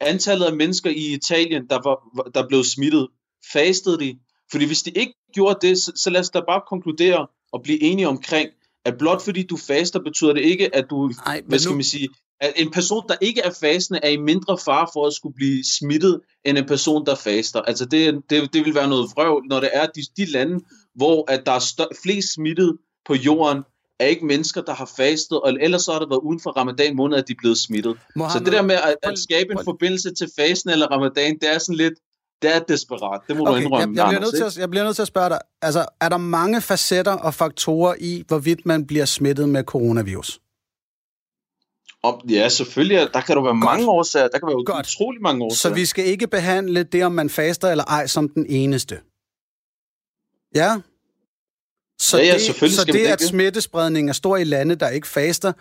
Antallet 0.00 0.46
af 0.46 0.56
mennesker 0.56 0.90
i 0.90 1.12
Italien, 1.12 1.66
der, 1.70 1.78
var, 1.84 2.28
der 2.34 2.48
blev 2.48 2.64
smittet, 2.64 3.08
fastede 3.52 3.98
de? 3.98 4.18
Fordi 4.50 4.64
hvis 4.64 4.82
de 4.82 4.90
ikke 4.90 5.14
gjorde 5.34 5.68
det, 5.68 5.78
så, 5.78 5.92
så 5.96 6.10
lad 6.10 6.20
os 6.20 6.30
da 6.30 6.40
bare 6.48 6.60
konkludere 6.68 7.26
og 7.52 7.62
blive 7.62 7.82
enige 7.82 8.08
omkring, 8.08 8.48
at 8.84 8.98
blot 8.98 9.22
fordi 9.22 9.42
du 9.42 9.56
faster, 9.56 10.00
betyder 10.00 10.32
det 10.32 10.42
ikke, 10.42 10.74
at 10.74 10.86
du, 10.90 11.12
Ej, 11.26 11.42
hvad 11.46 11.58
skal 11.58 11.70
nu... 11.70 11.76
man 11.76 11.84
sige, 11.84 12.08
at 12.40 12.52
en 12.56 12.70
person, 12.70 13.02
der 13.08 13.14
ikke 13.20 13.40
er 13.40 13.50
fastende, 13.50 14.00
er 14.02 14.08
i 14.08 14.16
mindre 14.16 14.58
fare 14.58 14.88
for 14.92 15.06
at 15.06 15.12
skulle 15.12 15.34
blive 15.34 15.64
smittet, 15.78 16.20
end 16.44 16.58
en 16.58 16.66
person, 16.66 17.06
der 17.06 17.14
faster. 17.14 17.60
Altså 17.60 17.84
det, 17.84 18.22
det, 18.30 18.52
det 18.52 18.64
vil 18.64 18.74
være 18.74 18.88
noget 18.88 19.10
vrøv, 19.14 19.42
når 19.48 19.60
det 19.60 19.70
er 19.72 19.86
de, 19.86 20.02
de 20.16 20.24
lande, 20.24 20.60
hvor 20.94 21.30
at 21.30 21.46
der 21.46 21.52
er 21.52 21.58
stør, 21.58 21.84
flest 22.02 22.34
smittet 22.34 22.78
på 23.06 23.14
jorden, 23.14 23.62
er 24.00 24.06
ikke 24.06 24.26
mennesker, 24.26 24.60
der 24.60 24.74
har 24.74 24.90
fastet, 24.96 25.40
og 25.40 25.52
ellers 25.60 25.82
så 25.82 25.92
har 25.92 25.98
det 25.98 26.10
været 26.10 26.20
uden 26.20 26.40
for 26.40 26.50
ramadan 26.50 26.96
måned, 26.96 27.16
at 27.16 27.28
de 27.28 27.32
er 27.32 27.36
blevet 27.38 27.58
smittet. 27.58 27.96
Mohammed, 28.16 28.40
så 28.40 28.44
det 28.44 28.52
der 28.52 28.62
med 28.62 28.74
at, 28.74 28.96
at 29.02 29.18
skabe 29.18 29.52
en 29.52 29.60
forbindelse 29.64 30.14
til 30.14 30.28
fasten 30.38 30.70
eller 30.70 30.86
ramadan, 30.86 31.38
det 31.40 31.54
er 31.54 31.58
sådan 31.58 31.74
lidt, 31.74 31.94
det 32.42 32.54
er 32.54 32.58
desperat. 32.58 33.20
Det 33.28 33.36
må 33.36 33.42
okay, 33.42 33.52
du 33.52 33.66
indrømme. 33.66 33.96
Jeg, 33.96 34.02
jeg, 34.02 34.08
bliver 34.08 34.20
nødt 34.20 34.34
til 34.34 34.44
at, 34.44 34.58
jeg 34.58 34.70
bliver 34.70 34.84
nødt 34.84 34.94
til 34.96 35.02
at 35.02 35.08
spørge 35.08 35.28
dig, 35.28 35.38
altså 35.62 35.86
er 36.00 36.08
der 36.08 36.16
mange 36.16 36.60
facetter 36.60 37.12
og 37.12 37.34
faktorer 37.34 37.94
i, 38.00 38.24
hvorvidt 38.28 38.66
man 38.66 38.86
bliver 38.86 39.04
smittet 39.04 39.48
med 39.48 39.64
coronavirus? 39.64 40.40
Om, 42.06 42.28
ja, 42.28 42.48
selvfølgelig. 42.48 43.08
Der 43.14 43.20
kan 43.20 43.36
der 43.36 43.42
være 43.42 43.52
Godt. 43.52 43.64
mange 43.64 43.88
årsager. 43.88 44.28
Der 44.28 44.38
kan 44.38 44.46
være 44.48 44.64
Godt. 44.64 44.86
utrolig 44.86 45.22
mange 45.22 45.44
årsager. 45.44 45.74
Så 45.74 45.74
vi 45.74 45.84
skal 45.86 46.04
ikke 46.06 46.26
behandle 46.26 46.82
det, 46.82 47.04
om 47.04 47.12
man 47.12 47.30
faster 47.30 47.68
eller 47.70 47.84
ej, 47.84 48.06
som 48.06 48.28
den 48.28 48.46
eneste. 48.48 49.00
Ja? 50.54 50.80
Så 52.00 52.18
ja, 52.18 52.24
ja, 52.24 52.32
det, 52.32 52.72
så 52.72 52.84
det, 52.84 52.94
det 52.94 53.06
at 53.06 53.22
smittespredningen 53.22 54.08
er 54.08 54.12
stor 54.12 54.36
i 54.36 54.44
lande, 54.44 54.74
der 54.74 54.88
ikke 54.88 55.08
faster, 55.08 55.52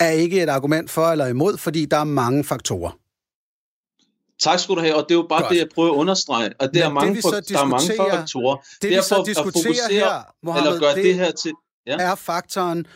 er 0.00 0.10
ikke 0.10 0.42
et 0.42 0.48
argument 0.48 0.90
for 0.90 1.06
eller 1.06 1.26
imod, 1.26 1.56
fordi 1.56 1.84
der 1.84 1.96
er 1.96 2.04
mange 2.04 2.44
faktorer. 2.44 2.90
Tak 4.38 4.58
skal 4.60 4.74
du 4.74 4.80
have, 4.80 4.96
og 4.96 5.02
det 5.02 5.10
er 5.10 5.18
jo 5.18 5.26
bare 5.28 5.42
Godt. 5.42 5.52
det, 5.52 5.58
jeg 5.58 5.68
prøver 5.74 5.92
at 5.92 5.96
understrege, 5.96 6.50
og 6.60 6.74
det 6.74 6.82
er 6.82 6.88
mange, 6.88 7.14
det, 7.14 7.48
der 7.48 7.58
er 7.58 7.64
mange 7.64 7.92
faktorer. 7.96 8.56
Det, 8.82 8.90
vi 8.90 8.94
så 9.02 9.22
diskuterer 9.26 9.92
her, 9.92 10.22
Mohammed, 10.42 10.68
eller 10.68 10.80
gøre 10.80 10.94
det, 10.94 11.04
det 11.04 11.14
her 11.14 11.30
til, 11.30 11.52
ja. 11.86 11.96
er 11.96 12.14
faktoren, 12.14 12.86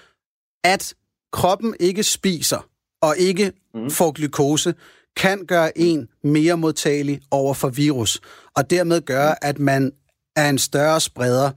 at 0.65 0.95
kroppen 1.33 1.75
ikke 1.81 2.03
spiser 2.03 2.70
og 3.01 3.19
ikke 3.19 3.53
mm. 3.75 3.91
får 3.91 4.13
glukose, 4.13 4.75
kan 5.17 5.47
gøre 5.47 5.79
en 5.79 6.09
mere 6.25 6.57
modtagelig 6.57 7.21
over 7.31 7.55
for 7.55 7.69
virus, 7.69 8.21
og 8.57 8.71
dermed 8.71 9.01
gøre, 9.01 9.45
at 9.45 9.59
man 9.59 9.93
er 10.37 10.51
en 10.51 10.59
større 10.59 11.01
spreder 11.01 11.51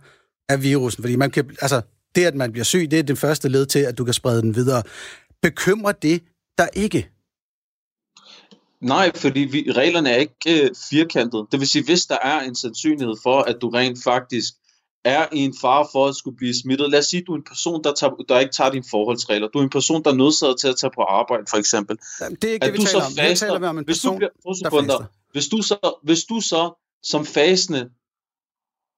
af 0.49 0.63
virusen. 0.63 1.03
Fordi 1.03 1.15
man 1.15 1.31
kan, 1.31 1.49
altså, 1.61 1.81
det, 2.15 2.25
at 2.25 2.35
man 2.35 2.51
bliver 2.51 2.65
syg, 2.65 2.91
det 2.91 2.99
er 2.99 3.03
det 3.03 3.17
første 3.17 3.49
led 3.49 3.65
til, 3.65 3.79
at 3.79 3.97
du 3.97 4.05
kan 4.05 4.13
sprede 4.13 4.41
den 4.41 4.55
videre. 4.55 4.83
Bekymrer 5.41 5.91
det 5.91 6.23
der 6.57 6.67
ikke? 6.73 7.09
Nej, 8.81 9.11
fordi 9.15 9.39
vi, 9.39 9.71
reglerne 9.71 10.09
er 10.09 10.15
ikke 10.15 10.63
øh, 10.63 10.69
firkantet. 10.89 11.47
Det 11.51 11.59
vil 11.59 11.67
sige, 11.67 11.85
hvis 11.85 12.05
der 12.05 12.17
er 12.23 12.39
en 12.39 12.55
sandsynlighed 12.55 13.15
for, 13.23 13.39
at 13.39 13.57
du 13.61 13.69
rent 13.69 14.03
faktisk 14.03 14.53
er 15.05 15.25
i 15.31 15.39
en 15.39 15.55
fare 15.61 15.87
for 15.91 16.07
at 16.07 16.15
skulle 16.15 16.37
blive 16.37 16.53
smittet. 16.61 16.89
Lad 16.89 16.99
os 16.99 17.05
sige, 17.05 17.21
at 17.21 17.27
du 17.27 17.33
er 17.33 17.37
en 17.37 17.43
person, 17.43 17.83
der, 17.83 17.93
tager, 17.93 18.13
der 18.29 18.39
ikke 18.39 18.51
tager 18.51 18.71
dine 18.71 18.85
forholdsregler. 18.91 19.47
Du 19.47 19.59
er 19.59 19.63
en 19.63 19.69
person, 19.69 20.03
der 20.03 20.11
er 20.11 20.15
nødsaget 20.15 20.59
til 20.59 20.67
at 20.67 20.75
tage 20.75 20.91
på 20.95 21.01
arbejde, 21.01 21.43
for 21.49 21.57
eksempel. 21.57 21.97
Jamen, 22.21 22.37
det 22.41 22.49
er 22.49 22.53
ikke 22.53 22.65
at 22.65 22.73
det, 22.73 22.81
vi 22.81 22.85
taler 22.85 23.05
om. 23.05 23.11
Faster, 23.11 23.47
taler 23.47 23.69
om 23.69 23.77
en 23.77 23.85
person, 23.85 24.17
hvis 24.17 24.59
du, 24.61 24.69
bliver, 24.69 24.81
der 24.81 25.05
hvis 25.31 25.47
du, 25.47 25.61
så, 25.61 25.99
hvis 26.03 26.23
du 26.23 26.41
så 26.41 26.79
som 27.03 27.25
fasende 27.25 27.89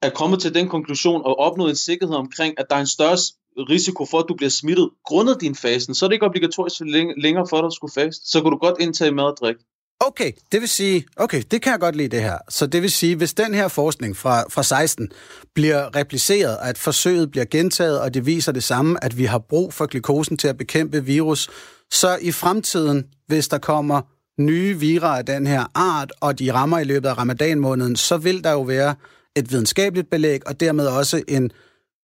er 0.01 0.09
kommet 0.09 0.41
til 0.41 0.53
den 0.53 0.69
konklusion 0.69 1.21
og 1.25 1.39
opnået 1.39 1.69
en 1.69 1.75
sikkerhed 1.75 2.15
omkring, 2.15 2.59
at 2.59 2.65
der 2.69 2.75
er 2.75 2.79
en 2.79 2.87
større 2.87 3.17
risiko 3.57 4.05
for, 4.05 4.19
at 4.19 4.25
du 4.29 4.35
bliver 4.35 4.49
smittet 4.49 4.89
grundet 5.05 5.41
din 5.41 5.55
fasen, 5.55 5.95
så 5.95 6.05
er 6.05 6.09
det 6.09 6.15
ikke 6.15 6.25
obligatorisk 6.25 6.81
længere 7.17 7.47
for 7.49 7.57
dig 7.57 7.65
at 7.65 7.73
skulle 7.73 7.93
faste. 7.93 8.29
Så 8.29 8.41
kan 8.41 8.51
du 8.51 8.57
godt 8.57 8.75
indtage 8.79 9.11
mad 9.11 9.23
og 9.23 9.37
drikke. 9.41 9.63
Okay, 9.99 10.31
det 10.51 10.61
vil 10.61 10.69
sige, 10.69 11.05
okay, 11.17 11.43
det 11.51 11.61
kan 11.61 11.71
jeg 11.71 11.79
godt 11.79 11.95
lide 11.95 12.07
det 12.07 12.21
her. 12.21 12.37
Så 12.49 12.67
det 12.67 12.81
vil 12.81 12.91
sige, 12.91 13.15
hvis 13.15 13.33
den 13.33 13.53
her 13.53 13.67
forskning 13.67 14.17
fra, 14.17 14.43
fra 14.49 14.63
16 14.63 15.11
bliver 15.53 15.95
repliceret, 15.95 16.57
at 16.61 16.77
forsøget 16.77 17.31
bliver 17.31 17.45
gentaget, 17.45 18.01
og 18.01 18.13
det 18.13 18.25
viser 18.25 18.51
det 18.51 18.63
samme, 18.63 19.03
at 19.03 19.17
vi 19.17 19.25
har 19.25 19.39
brug 19.39 19.73
for 19.73 19.85
glukosen 19.85 20.37
til 20.37 20.47
at 20.47 20.57
bekæmpe 20.57 21.05
virus, 21.05 21.49
så 21.91 22.17
i 22.21 22.31
fremtiden, 22.31 23.05
hvis 23.27 23.47
der 23.47 23.57
kommer 23.57 24.01
nye 24.41 24.79
virer 24.79 25.07
af 25.07 25.25
den 25.25 25.47
her 25.47 25.65
art, 25.75 26.13
og 26.19 26.39
de 26.39 26.53
rammer 26.53 26.79
i 26.79 26.83
løbet 26.83 27.09
af 27.09 27.17
ramadanmåneden, 27.17 27.95
så 27.95 28.17
vil 28.17 28.43
der 28.43 28.51
jo 28.51 28.61
være 28.61 28.95
et 29.35 29.51
videnskabeligt 29.51 30.09
belæg, 30.09 30.47
og 30.47 30.59
dermed 30.59 30.87
også 30.87 31.23
en 31.27 31.51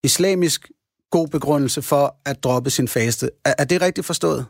islamisk 0.04 0.70
god 1.10 1.28
begrundelse 1.28 1.82
for 1.82 2.16
at 2.24 2.44
droppe 2.44 2.70
sin 2.70 2.88
faste. 2.88 3.30
Er, 3.44 3.54
er 3.58 3.64
det 3.64 3.82
rigtigt 3.82 4.06
forstået? 4.06 4.46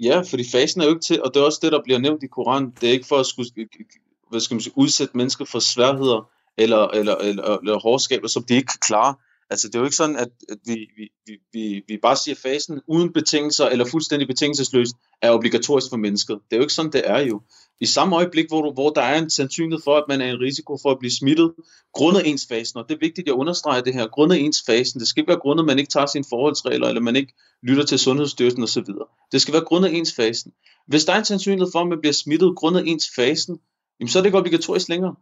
Ja, 0.00 0.20
fordi 0.20 0.44
fasen 0.52 0.80
er 0.80 0.84
jo 0.84 0.90
ikke 0.90 1.04
til, 1.04 1.22
og 1.22 1.34
det 1.34 1.40
er 1.40 1.44
også 1.44 1.58
det, 1.62 1.72
der 1.72 1.82
bliver 1.82 1.98
nævnt 1.98 2.22
i 2.22 2.26
Koran. 2.26 2.72
Det 2.80 2.88
er 2.88 2.92
ikke 2.92 3.06
for 3.06 3.16
at 3.16 3.26
skulle, 3.26 3.50
øh, 3.56 3.66
øh, 3.80 3.86
hvad 4.30 4.40
skal 4.40 4.54
man 4.54 4.60
sige, 4.60 4.72
udsætte 4.76 5.16
mennesker 5.16 5.44
for 5.44 5.58
sværheder 5.58 6.30
eller, 6.58 6.88
eller, 6.88 7.14
eller, 7.14 7.58
eller 7.58 7.78
hårdskaber, 7.78 8.28
som 8.28 8.44
de 8.44 8.54
ikke 8.54 8.66
kan 8.66 8.80
klare. 8.86 9.14
Altså, 9.50 9.68
det 9.68 9.74
er 9.74 9.78
jo 9.78 9.84
ikke 9.84 9.96
sådan, 9.96 10.16
at, 10.16 10.28
at 10.48 10.58
vi, 10.66 10.88
vi, 10.96 11.38
vi, 11.52 11.82
vi 11.88 11.98
bare 12.02 12.16
siger, 12.16 12.34
at 12.34 12.40
fasen 12.40 12.80
uden 12.86 13.12
betingelser 13.12 13.66
eller 13.66 13.84
fuldstændig 13.84 14.28
betingelsesløst 14.28 14.96
er 15.22 15.30
obligatorisk 15.30 15.86
for 15.90 15.96
mennesket. 15.96 16.38
Det 16.50 16.56
er 16.56 16.56
jo 16.56 16.62
ikke 16.62 16.74
sådan, 16.74 16.92
det 16.92 17.02
er 17.04 17.20
jo. 17.20 17.40
I 17.80 17.86
samme 17.86 18.16
øjeblik, 18.16 18.48
hvor, 18.48 18.62
du, 18.62 18.72
hvor 18.72 18.90
der 18.90 19.02
er 19.02 19.18
en 19.18 19.30
sandsynlighed 19.30 19.82
for, 19.84 19.96
at 19.96 20.04
man 20.08 20.20
er 20.20 20.30
en 20.30 20.40
risiko 20.40 20.78
for 20.82 20.90
at 20.90 20.98
blive 20.98 21.10
smittet, 21.10 21.52
grundet 21.92 22.30
ens 22.30 22.46
fasen, 22.48 22.78
og 22.78 22.88
det 22.88 22.94
er 22.94 22.98
vigtigt 22.98 23.28
at 23.28 23.32
understrege 23.32 23.82
det 23.82 23.94
her, 23.94 24.06
grundet 24.06 24.44
ens 24.44 24.62
fasen, 24.66 25.00
det 25.00 25.08
skal 25.08 25.20
ikke 25.20 25.28
være 25.28 25.38
grundet, 25.38 25.62
at 25.62 25.66
man 25.66 25.78
ikke 25.78 25.90
tager 25.90 26.06
sine 26.06 26.24
forholdsregler, 26.28 26.88
eller 26.88 27.00
man 27.00 27.16
ikke 27.16 27.34
lytter 27.62 27.84
til 27.84 27.98
Sundhedsstyrelsen 27.98 28.62
osv. 28.62 28.84
Det 29.32 29.42
skal 29.42 29.54
være 29.54 29.64
grundet 29.64 29.96
ens 29.96 30.14
fasen. 30.14 30.52
Hvis 30.86 31.04
der 31.04 31.12
er 31.12 31.18
en 31.18 31.24
sandsynlighed 31.24 31.72
for, 31.72 31.80
at 31.80 31.88
man 31.88 32.00
bliver 32.00 32.12
smittet 32.12 32.56
grundet 32.56 32.88
ens 32.88 33.04
fasen, 33.16 33.60
jamen 34.00 34.08
så 34.08 34.18
er 34.18 34.22
det 34.22 34.26
ikke 34.26 34.38
obligatorisk 34.38 34.88
længere. 34.88 35.14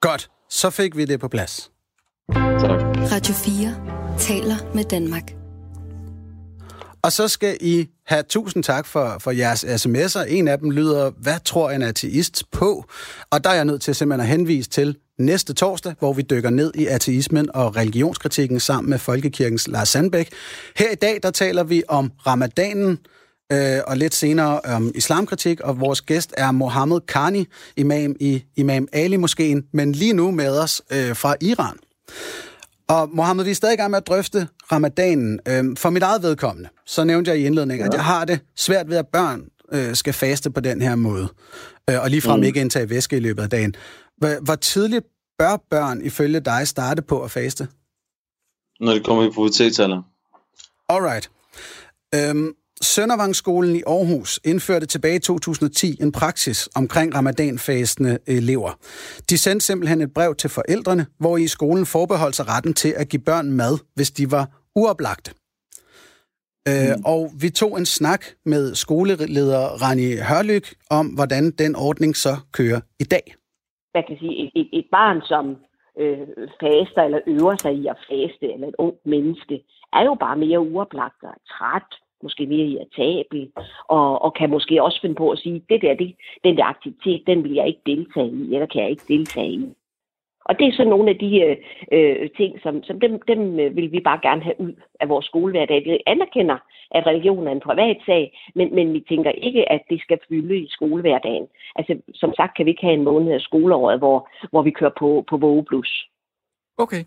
Godt, 0.00 0.30
så 0.48 0.70
fik 0.70 0.96
vi 0.96 1.04
det 1.04 1.20
på 1.20 1.28
plads. 1.28 1.70
Tak. 2.34 2.80
Radio 3.12 3.34
4 3.34 4.18
taler 4.18 4.74
med 4.74 4.84
Danmark. 4.84 5.39
Og 7.02 7.12
så 7.12 7.28
skal 7.28 7.56
I 7.60 7.88
have 8.06 8.22
tusind 8.22 8.64
tak 8.64 8.86
for, 8.86 9.16
for 9.20 9.30
jeres 9.30 9.64
sms'er. 9.64 10.20
En 10.20 10.48
af 10.48 10.58
dem 10.58 10.70
lyder, 10.70 11.10
hvad 11.10 11.36
tror 11.44 11.70
en 11.70 11.82
ateist 11.82 12.44
på? 12.52 12.84
Og 13.30 13.44
der 13.44 13.50
er 13.50 13.54
jeg 13.54 13.64
nødt 13.64 13.82
til 13.82 13.94
simpelthen 13.94 14.30
at 14.30 14.38
henvise 14.38 14.70
til 14.70 14.96
næste 15.18 15.52
torsdag, 15.54 15.94
hvor 15.98 16.12
vi 16.12 16.22
dykker 16.22 16.50
ned 16.50 16.72
i 16.74 16.86
ateismen 16.86 17.48
og 17.54 17.76
religionskritikken 17.76 18.60
sammen 18.60 18.90
med 18.90 18.98
Folkekirkens 18.98 19.68
Lars 19.68 19.88
Sandbæk. 19.88 20.32
Her 20.76 20.90
i 20.90 20.94
dag, 20.94 21.20
der 21.22 21.30
taler 21.30 21.64
vi 21.64 21.82
om 21.88 22.12
ramadanen, 22.26 22.98
øh, 23.52 23.78
og 23.86 23.96
lidt 23.96 24.14
senere 24.14 24.60
om 24.60 24.92
islamkritik, 24.94 25.60
og 25.60 25.80
vores 25.80 26.00
gæst 26.00 26.34
er 26.36 26.50
Mohammed 26.50 27.00
Kani, 27.00 27.46
imam 27.76 28.16
i 28.20 28.44
Imam 28.56 28.88
Ali 28.92 29.16
Moskeen, 29.16 29.64
men 29.72 29.92
lige 29.92 30.12
nu 30.12 30.30
med 30.30 30.58
os 30.58 30.82
øh, 30.92 31.16
fra 31.16 31.34
Iran. 31.40 31.76
Og 32.90 33.08
Mohammed, 33.12 33.44
vi 33.44 33.50
er 33.50 33.54
stadig 33.54 33.74
i 33.74 33.76
gang 33.76 33.90
med 33.90 33.98
at 33.98 34.06
drøfte 34.06 34.48
ramadanen. 34.72 35.40
Øhm, 35.48 35.76
for 35.76 35.90
mit 35.90 36.02
eget 36.02 36.22
vedkommende, 36.22 36.68
så 36.86 37.04
nævnte 37.04 37.30
jeg 37.30 37.40
i 37.40 37.44
indledningen, 37.44 37.84
ja. 37.84 37.88
at 37.88 37.94
jeg 37.94 38.04
har 38.04 38.24
det 38.24 38.40
svært 38.56 38.90
ved, 38.90 38.96
at 38.96 39.08
børn 39.08 39.44
øh, 39.72 39.94
skal 39.94 40.12
faste 40.12 40.50
på 40.50 40.60
den 40.60 40.82
her 40.82 40.94
måde, 40.94 41.28
øh, 41.90 42.02
og 42.02 42.10
ligefrem 42.10 42.38
mm. 42.38 42.44
ikke 42.44 42.60
indtage 42.60 42.90
væske 42.90 43.16
i 43.16 43.20
løbet 43.20 43.42
af 43.42 43.50
dagen. 43.50 43.74
Hvor 44.42 44.54
tidligt 44.54 45.06
bør 45.38 45.56
børn 45.70 46.00
ifølge 46.00 46.40
dig 46.40 46.68
starte 46.68 47.02
på 47.02 47.22
at 47.22 47.30
faste? 47.30 47.68
Når 48.80 48.92
det 48.92 49.04
kommer 49.04 49.24
i 49.24 49.30
pubertetsalder. 49.30 50.02
Alright. 50.88 51.30
Øhm, 52.14 52.54
Søndervangsskolen 52.82 53.76
i 53.76 53.82
Aarhus 53.86 54.40
indførte 54.44 54.86
tilbage 54.86 55.16
i 55.16 55.18
2010 55.18 56.02
en 56.02 56.12
praksis 56.12 56.68
omkring 56.76 57.14
ramadanfastende 57.14 58.18
elever. 58.26 58.70
De 59.30 59.38
sendte 59.38 59.66
simpelthen 59.66 60.00
et 60.00 60.14
brev 60.14 60.34
til 60.34 60.50
forældrene, 60.50 61.06
hvor 61.18 61.36
i 61.36 61.46
skolen 61.46 61.86
forbeholdt 61.86 62.36
sig 62.36 62.46
retten 62.48 62.74
til 62.74 62.92
at 62.96 63.08
give 63.08 63.22
børn 63.30 63.50
mad, 63.50 63.74
hvis 63.94 64.10
de 64.10 64.24
var 64.30 64.44
uoplagte. 64.76 65.30
Øh, 66.68 66.74
mm. 66.74 66.90
Øh, 66.90 67.12
og 67.12 67.20
vi 67.42 67.48
tog 67.50 67.72
en 67.78 67.86
snak 67.86 68.22
med 68.52 68.74
skoleleder 68.74 69.62
Rani 69.82 70.08
Hørlyk 70.28 70.66
om, 70.98 71.06
hvordan 71.06 71.44
den 71.62 71.72
ordning 71.88 72.16
så 72.16 72.34
kører 72.58 72.80
i 73.04 73.04
dag. 73.14 73.26
Man 73.94 74.04
kan 74.08 74.16
sige, 74.20 74.34
et, 74.42 74.50
et, 74.60 74.68
et 74.72 74.86
barn, 74.96 75.18
som 75.32 75.44
øh, 76.02 76.26
faster 76.62 77.02
eller 77.06 77.20
øver 77.26 77.56
sig 77.62 77.72
i 77.80 77.86
at 77.92 77.98
faste, 78.08 78.46
eller 78.54 78.68
et 78.68 78.78
ung 78.78 78.96
menneske, 79.04 79.56
er 79.92 80.02
jo 80.08 80.14
bare 80.24 80.36
mere 80.44 80.60
uoplagt 80.60 81.22
og 81.22 81.34
træt 81.52 81.90
måske 82.22 82.46
mere 82.46 82.66
irritabel, 82.66 83.50
og, 83.88 84.22
og 84.22 84.34
kan 84.34 84.50
måske 84.50 84.82
også 84.82 85.00
finde 85.00 85.14
på 85.14 85.30
at 85.30 85.38
sige, 85.38 85.62
det 85.68 85.82
der, 85.82 85.94
det, 85.94 86.14
den 86.44 86.56
der 86.56 86.64
aktivitet, 86.64 87.22
den 87.26 87.44
vil 87.44 87.52
jeg 87.52 87.66
ikke 87.66 87.82
deltage 87.86 88.30
i, 88.30 88.54
eller 88.54 88.66
kan 88.66 88.82
jeg 88.82 88.90
ikke 88.90 89.08
deltage 89.08 89.52
i. 89.52 89.68
Og 90.44 90.58
det 90.58 90.66
er 90.66 90.72
så 90.72 90.84
nogle 90.84 91.10
af 91.10 91.18
de 91.18 91.56
øh, 91.92 92.30
ting, 92.36 92.60
som, 92.62 92.82
som 92.82 93.00
dem, 93.00 93.20
dem 93.28 93.60
øh, 93.60 93.76
vil 93.76 93.92
vi 93.92 94.00
bare 94.00 94.20
gerne 94.22 94.42
have 94.42 94.60
ud 94.60 94.72
af 95.00 95.08
vores 95.08 95.26
skolehverdag. 95.26 95.84
Vi 95.84 95.98
anerkender, 96.06 96.58
at 96.90 97.06
religion 97.06 97.46
er 97.46 97.52
en 97.52 97.60
privat 97.60 97.96
sag, 98.06 98.38
men, 98.54 98.74
men 98.74 98.92
vi 98.92 99.00
tænker 99.08 99.30
ikke, 99.30 99.72
at 99.72 99.82
det 99.90 100.00
skal 100.00 100.18
fylde 100.28 100.58
i 100.58 100.68
skolehverdagen. 100.68 101.46
Altså, 101.76 101.98
som 102.14 102.34
sagt 102.36 102.56
kan 102.56 102.66
vi 102.66 102.70
ikke 102.70 102.82
have 102.82 102.94
en 102.94 103.04
måned 103.04 103.32
af 103.32 103.40
skoleåret, 103.40 103.98
hvor, 103.98 104.28
hvor 104.50 104.62
vi 104.62 104.70
kører 104.70 104.96
på, 104.98 105.24
på 105.28 105.36
vågeblus. 105.36 106.08
Okay. 106.78 107.04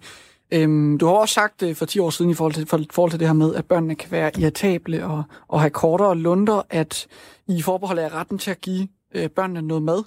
Øhm, 0.55 0.97
du 0.97 1.05
har 1.05 1.13
også 1.13 1.33
sagt 1.33 1.63
øh, 1.63 1.75
for 1.75 1.85
10 1.85 1.99
år 1.99 2.09
siden 2.09 2.31
i 2.31 2.33
forhold 2.33 2.53
til, 2.53 2.67
for, 2.67 2.79
forhold 2.91 3.11
til 3.11 3.19
det 3.19 3.27
her 3.27 3.33
med, 3.33 3.55
at 3.55 3.65
børnene 3.67 3.95
kan 3.95 4.11
være 4.11 4.31
irritable 4.39 5.05
og, 5.05 5.23
og 5.47 5.61
have 5.61 5.69
kortere 5.69 6.17
lunder, 6.17 6.61
at 6.69 7.07
I 7.47 7.61
forbeholder 7.61 8.19
retten 8.19 8.37
til 8.37 8.51
at 8.51 8.61
give 8.61 8.87
øh, 9.15 9.29
børnene 9.29 9.61
noget 9.61 9.83
mad. 9.83 10.01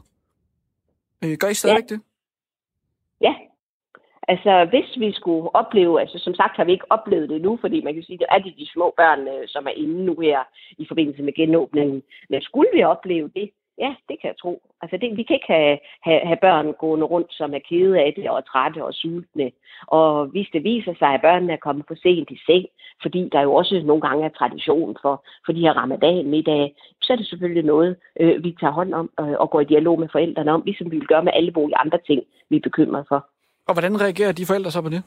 Øh, 1.25 1.37
gør 1.41 1.49
I 1.49 1.55
stadigvæk 1.55 1.91
ja. 1.91 1.95
det? 1.95 2.03
Ja. 3.21 3.35
Altså, 4.29 4.67
hvis 4.71 5.01
vi 5.03 5.13
skulle 5.13 5.55
opleve, 5.55 6.01
altså 6.01 6.19
som 6.19 6.35
sagt 6.35 6.57
har 6.57 6.65
vi 6.65 6.73
ikke 6.73 6.93
oplevet 6.93 7.29
det 7.29 7.41
nu, 7.43 7.59
fordi 7.61 7.85
man 7.85 7.95
kan 7.95 8.03
sige, 8.03 8.33
at 8.33 8.45
det 8.45 8.53
er 8.53 8.57
de 8.57 8.73
små 8.75 8.95
børn, 8.97 9.21
øh, 9.29 9.49
som 9.49 9.67
er 9.67 9.75
inde 9.83 10.05
nu 10.05 10.15
her 10.21 10.41
i 10.79 10.85
forbindelse 10.89 11.23
med 11.23 11.35
genåbningen. 11.35 12.03
Men 12.31 12.43
skulle 12.43 12.69
vi 12.75 12.83
opleve 12.83 13.31
det, 13.35 13.51
Ja, 13.79 13.95
det 14.09 14.21
kan 14.21 14.29
jeg 14.29 14.39
tro. 14.43 14.63
Altså, 14.83 14.97
det, 14.97 15.17
vi 15.17 15.23
kan 15.23 15.37
ikke 15.37 15.53
have, 15.53 15.79
have, 16.03 16.21
have 16.27 16.39
børn 16.47 16.73
gående 16.73 17.07
rundt, 17.07 17.33
som 17.33 17.55
er 17.55 17.59
kede 17.69 17.99
af 18.01 18.13
det 18.17 18.31
og 18.31 18.47
trætte 18.47 18.85
og 18.85 18.95
sultne. 18.95 19.51
Og 19.87 20.27
hvis 20.27 20.49
det 20.53 20.65
viser 20.65 20.95
sig, 20.99 21.09
at 21.15 21.21
børnene 21.21 21.53
er 21.53 21.65
kommet 21.67 21.85
for 21.89 21.95
sent 22.03 22.31
i 22.31 22.39
seng, 22.47 22.67
fordi 23.03 23.29
der 23.33 23.41
jo 23.41 23.55
også 23.55 23.83
nogle 23.85 24.03
gange 24.03 24.25
er 24.25 24.39
tradition 24.39 24.97
for, 25.03 25.25
for 25.47 25.53
de 25.53 25.61
her 25.61 25.73
ramadan-middage, 25.73 26.75
så 27.03 27.13
er 27.13 27.17
det 27.17 27.27
selvfølgelig 27.27 27.65
noget, 27.65 27.97
øh, 28.21 28.45
vi 28.45 28.57
tager 28.61 28.73
hånd 28.73 28.95
om 28.95 29.11
øh, 29.21 29.35
og 29.43 29.51
går 29.51 29.61
i 29.61 29.65
dialog 29.65 30.01
med 30.01 30.09
forældrene 30.13 30.53
om, 30.53 30.63
ligesom 30.65 30.91
vi 30.91 30.99
vil 30.99 31.07
gøre 31.07 31.25
med 31.25 31.33
alle 31.35 31.53
mulige 31.57 31.79
andre 31.79 31.99
ting, 32.07 32.23
vi 32.51 32.57
er 32.57 32.61
bekymret 32.61 33.05
for. 33.09 33.27
Og 33.69 33.75
hvordan 33.75 34.01
reagerer 34.01 34.33
de 34.33 34.47
forældre 34.47 34.71
så 34.71 34.83
på 34.83 34.89
det? 34.89 35.03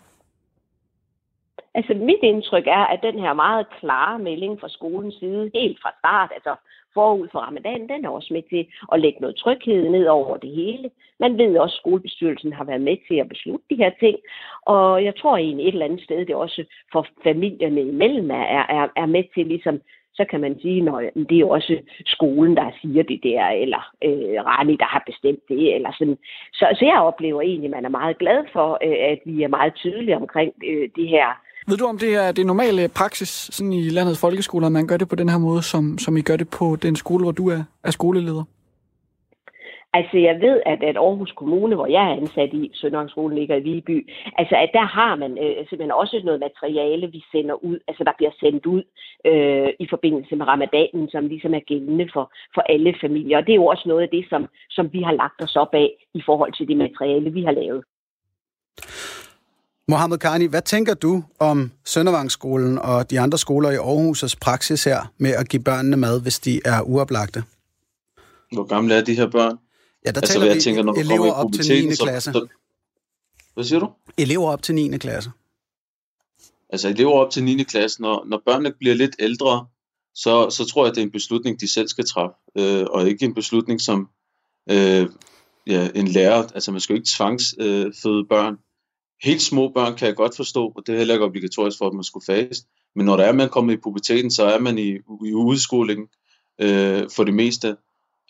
Altså, 1.73 1.93
mit 1.93 2.23
indtryk 2.23 2.67
er, 2.67 2.85
at 2.93 2.99
den 3.03 3.19
her 3.19 3.33
meget 3.33 3.65
klare 3.79 4.19
melding 4.19 4.59
fra 4.59 4.69
skolens 4.69 5.15
side, 5.15 5.51
helt 5.53 5.77
fra 5.81 5.91
start, 5.99 6.31
altså 6.37 6.55
forud 6.93 7.27
for 7.31 7.39
ramadan, 7.39 7.89
den 7.89 8.05
er 8.05 8.09
også 8.09 8.33
med 8.33 8.43
til 8.49 8.67
at 8.93 8.99
lægge 8.99 9.19
noget 9.21 9.35
tryghed 9.35 9.89
ned 9.89 10.07
over 10.07 10.37
det 10.37 10.49
hele. 10.49 10.89
Man 11.19 11.37
ved 11.37 11.57
også, 11.57 11.75
at 11.75 11.79
skolebestyrelsen 11.79 12.53
har 12.53 12.63
været 12.63 12.81
med 12.81 12.97
til 13.07 13.15
at 13.15 13.29
beslutte 13.29 13.65
de 13.69 13.75
her 13.75 13.91
ting, 13.99 14.17
og 14.61 15.03
jeg 15.03 15.15
tror 15.15 15.37
egentlig 15.37 15.67
et 15.67 15.73
eller 15.73 15.85
andet 15.85 16.03
sted, 16.03 16.25
det 16.25 16.35
også 16.35 16.63
for 16.91 17.07
familierne 17.23 17.81
imellem 17.81 18.31
er, 18.31 18.45
er, 18.77 18.87
er 18.95 19.05
med 19.05 19.23
til 19.33 19.47
ligesom 19.47 19.81
så 20.19 20.25
kan 20.25 20.41
man 20.41 20.59
sige, 20.61 20.79
at 20.89 21.13
det 21.29 21.35
er 21.35 21.45
jo 21.47 21.49
også 21.49 21.79
skolen, 22.05 22.57
der 22.57 22.71
siger 22.81 23.03
det 23.03 23.19
der, 23.23 23.47
eller 23.47 23.81
øh, 24.03 24.45
Rani, 24.45 24.75
der 24.75 24.85
har 24.85 25.03
bestemt 25.05 25.43
det, 25.49 25.75
eller 25.75 25.91
sådan. 25.97 26.17
Så, 26.53 26.65
så 26.79 26.85
jeg 26.85 26.99
oplever 27.09 27.41
egentlig, 27.41 27.69
at 27.69 27.75
man 27.77 27.85
er 27.85 27.97
meget 27.99 28.17
glad 28.17 28.39
for, 28.53 28.69
øh, 28.87 29.11
at 29.13 29.19
vi 29.25 29.43
er 29.43 29.47
meget 29.47 29.73
tydelige 29.75 30.15
omkring 30.15 30.53
øh, 30.69 30.89
det 30.95 31.07
her 31.07 31.27
ved 31.69 31.77
du, 31.77 31.85
om 31.85 31.97
det 31.97 32.15
er 32.15 32.31
det 32.31 32.45
normale 32.45 32.83
øh, 32.83 32.89
praksis 32.89 33.29
sådan 33.29 33.73
i 33.73 33.89
landets 33.89 34.21
folkeskoler, 34.21 34.67
at 34.67 34.71
man 34.71 34.87
gør 34.87 34.97
det 34.97 35.09
på 35.09 35.15
den 35.15 35.29
her 35.29 35.37
måde, 35.37 35.63
som, 35.63 35.97
som 35.97 36.17
I 36.17 36.21
gør 36.21 36.37
det 36.37 36.49
på 36.49 36.75
den 36.75 36.95
skole, 36.95 37.23
hvor 37.23 37.31
du 37.31 37.49
er, 37.49 37.63
er 37.83 37.91
skoleleder? 37.91 38.43
Altså, 39.93 40.17
jeg 40.17 40.35
ved, 40.41 40.61
at, 40.65 40.83
at 40.83 40.97
Aarhus 40.97 41.31
Kommune, 41.31 41.75
hvor 41.75 41.87
jeg 41.87 42.03
er 42.03 42.15
ansat 42.21 42.53
i, 42.53 42.71
Sønderhavnsskolen 42.73 43.37
ligger 43.37 43.55
i 43.55 43.59
Viby, 43.59 44.09
altså, 44.37 44.55
at 44.55 44.69
der 44.73 44.85
har 44.85 45.15
man 45.15 45.31
øh, 45.43 45.55
simpelthen 45.57 45.91
også 45.91 46.21
noget 46.23 46.39
materiale, 46.39 47.07
vi 47.07 47.23
sender 47.31 47.63
ud, 47.63 47.79
altså, 47.87 48.03
der 48.03 48.11
bliver 48.17 48.31
sendt 48.39 48.65
ud 48.65 48.83
øh, 49.25 49.69
i 49.79 49.87
forbindelse 49.89 50.35
med 50.35 50.47
ramadanen, 50.47 51.09
som 51.09 51.27
ligesom 51.27 51.53
er 51.53 51.59
gældende 51.59 52.09
for, 52.13 52.31
for 52.55 52.61
alle 52.61 52.95
familier. 53.01 53.37
Og 53.37 53.45
det 53.45 53.51
er 53.51 53.61
jo 53.63 53.65
også 53.65 53.85
noget 53.87 54.01
af 54.01 54.09
det, 54.09 54.25
som, 54.29 54.47
som 54.69 54.93
vi 54.93 55.01
har 55.01 55.13
lagt 55.13 55.41
os 55.43 55.55
op 55.55 55.73
af 55.73 55.89
i 56.13 56.21
forhold 56.25 56.53
til 56.53 56.67
det 56.67 56.77
materiale, 56.77 57.29
vi 57.29 57.43
har 57.43 57.51
lavet. 57.51 57.83
Mohammed 59.89 60.17
Karni, 60.17 60.45
hvad 60.45 60.61
tænker 60.61 60.93
du 60.93 61.23
om 61.39 61.71
Søndervangsskolen 61.85 62.79
og 62.79 63.09
de 63.09 63.19
andre 63.19 63.37
skoler 63.37 63.69
i 63.69 63.75
Aarhus' 63.75 64.35
praksis 64.41 64.83
her 64.83 65.13
med 65.17 65.31
at 65.31 65.49
give 65.49 65.63
børnene 65.63 65.97
mad, 65.97 66.21
hvis 66.21 66.39
de 66.39 66.61
er 66.65 66.81
uoplagte? 66.81 67.43
Hvor 68.51 68.63
gamle 68.63 68.95
er 68.95 69.03
de 69.03 69.15
her 69.15 69.29
børn? 69.29 69.57
Ja, 70.05 70.11
der 70.11 70.21
altså, 70.21 70.33
taler 70.33 70.53
vi 70.53 70.61
tænker, 70.61 70.83
når 70.83 70.93
elever 70.93 71.31
op 71.31 71.51
til 71.53 71.87
9. 71.87 71.95
klasse. 71.95 72.31
Så, 72.31 72.47
hvad 73.53 73.63
siger 73.63 73.79
du? 73.79 73.89
Elever 74.17 74.49
op 74.49 74.63
til 74.63 74.75
9. 74.75 74.97
klasse. 74.97 75.31
Altså 76.69 76.87
elever 76.89 77.13
op 77.13 77.31
til 77.31 77.43
9. 77.43 77.63
klasse, 77.63 78.01
når, 78.01 78.25
når 78.27 78.41
børnene 78.45 78.73
bliver 78.79 78.95
lidt 78.95 79.15
ældre, 79.19 79.65
så, 80.15 80.49
så 80.49 80.65
tror 80.65 80.83
jeg, 80.85 80.89
at 80.89 80.95
det 80.95 81.01
er 81.01 81.05
en 81.05 81.11
beslutning, 81.11 81.61
de 81.61 81.71
selv 81.73 81.87
skal 81.87 82.05
træffe, 82.05 82.35
øh, 82.57 82.85
og 82.89 83.09
ikke 83.09 83.25
en 83.25 83.33
beslutning, 83.33 83.81
som 83.81 84.09
øh, 84.71 85.07
ja, 85.67 85.89
en 85.95 86.07
lærer, 86.07 86.47
altså 86.53 86.71
man 86.71 86.81
skal 86.81 86.93
jo 86.93 86.97
ikke 86.97 87.09
tvangsføde 87.17 88.19
øh, 88.19 88.27
børn, 88.29 88.57
Helt 89.23 89.41
små 89.41 89.71
børn 89.75 89.95
kan 89.95 90.07
jeg 90.07 90.15
godt 90.15 90.35
forstå, 90.35 90.73
og 90.75 90.83
det 90.85 90.93
er 90.93 90.97
heller 90.97 91.13
ikke 91.13 91.25
obligatorisk 91.25 91.77
for, 91.77 91.87
at 91.87 91.93
man 91.93 92.03
skulle 92.03 92.25
faste. 92.25 92.67
Men 92.95 93.05
når 93.05 93.17
der 93.17 93.23
er, 93.23 93.31
man 93.31 93.49
kommer 93.49 93.73
i 93.73 93.77
puberteten, 93.77 94.31
så 94.31 94.43
er 94.43 94.59
man 94.59 94.77
i, 94.77 94.89
i 95.25 95.33
udskolingen 95.33 96.07
øh, 96.61 97.09
for 97.15 97.23
det 97.23 97.33
meste. 97.33 97.77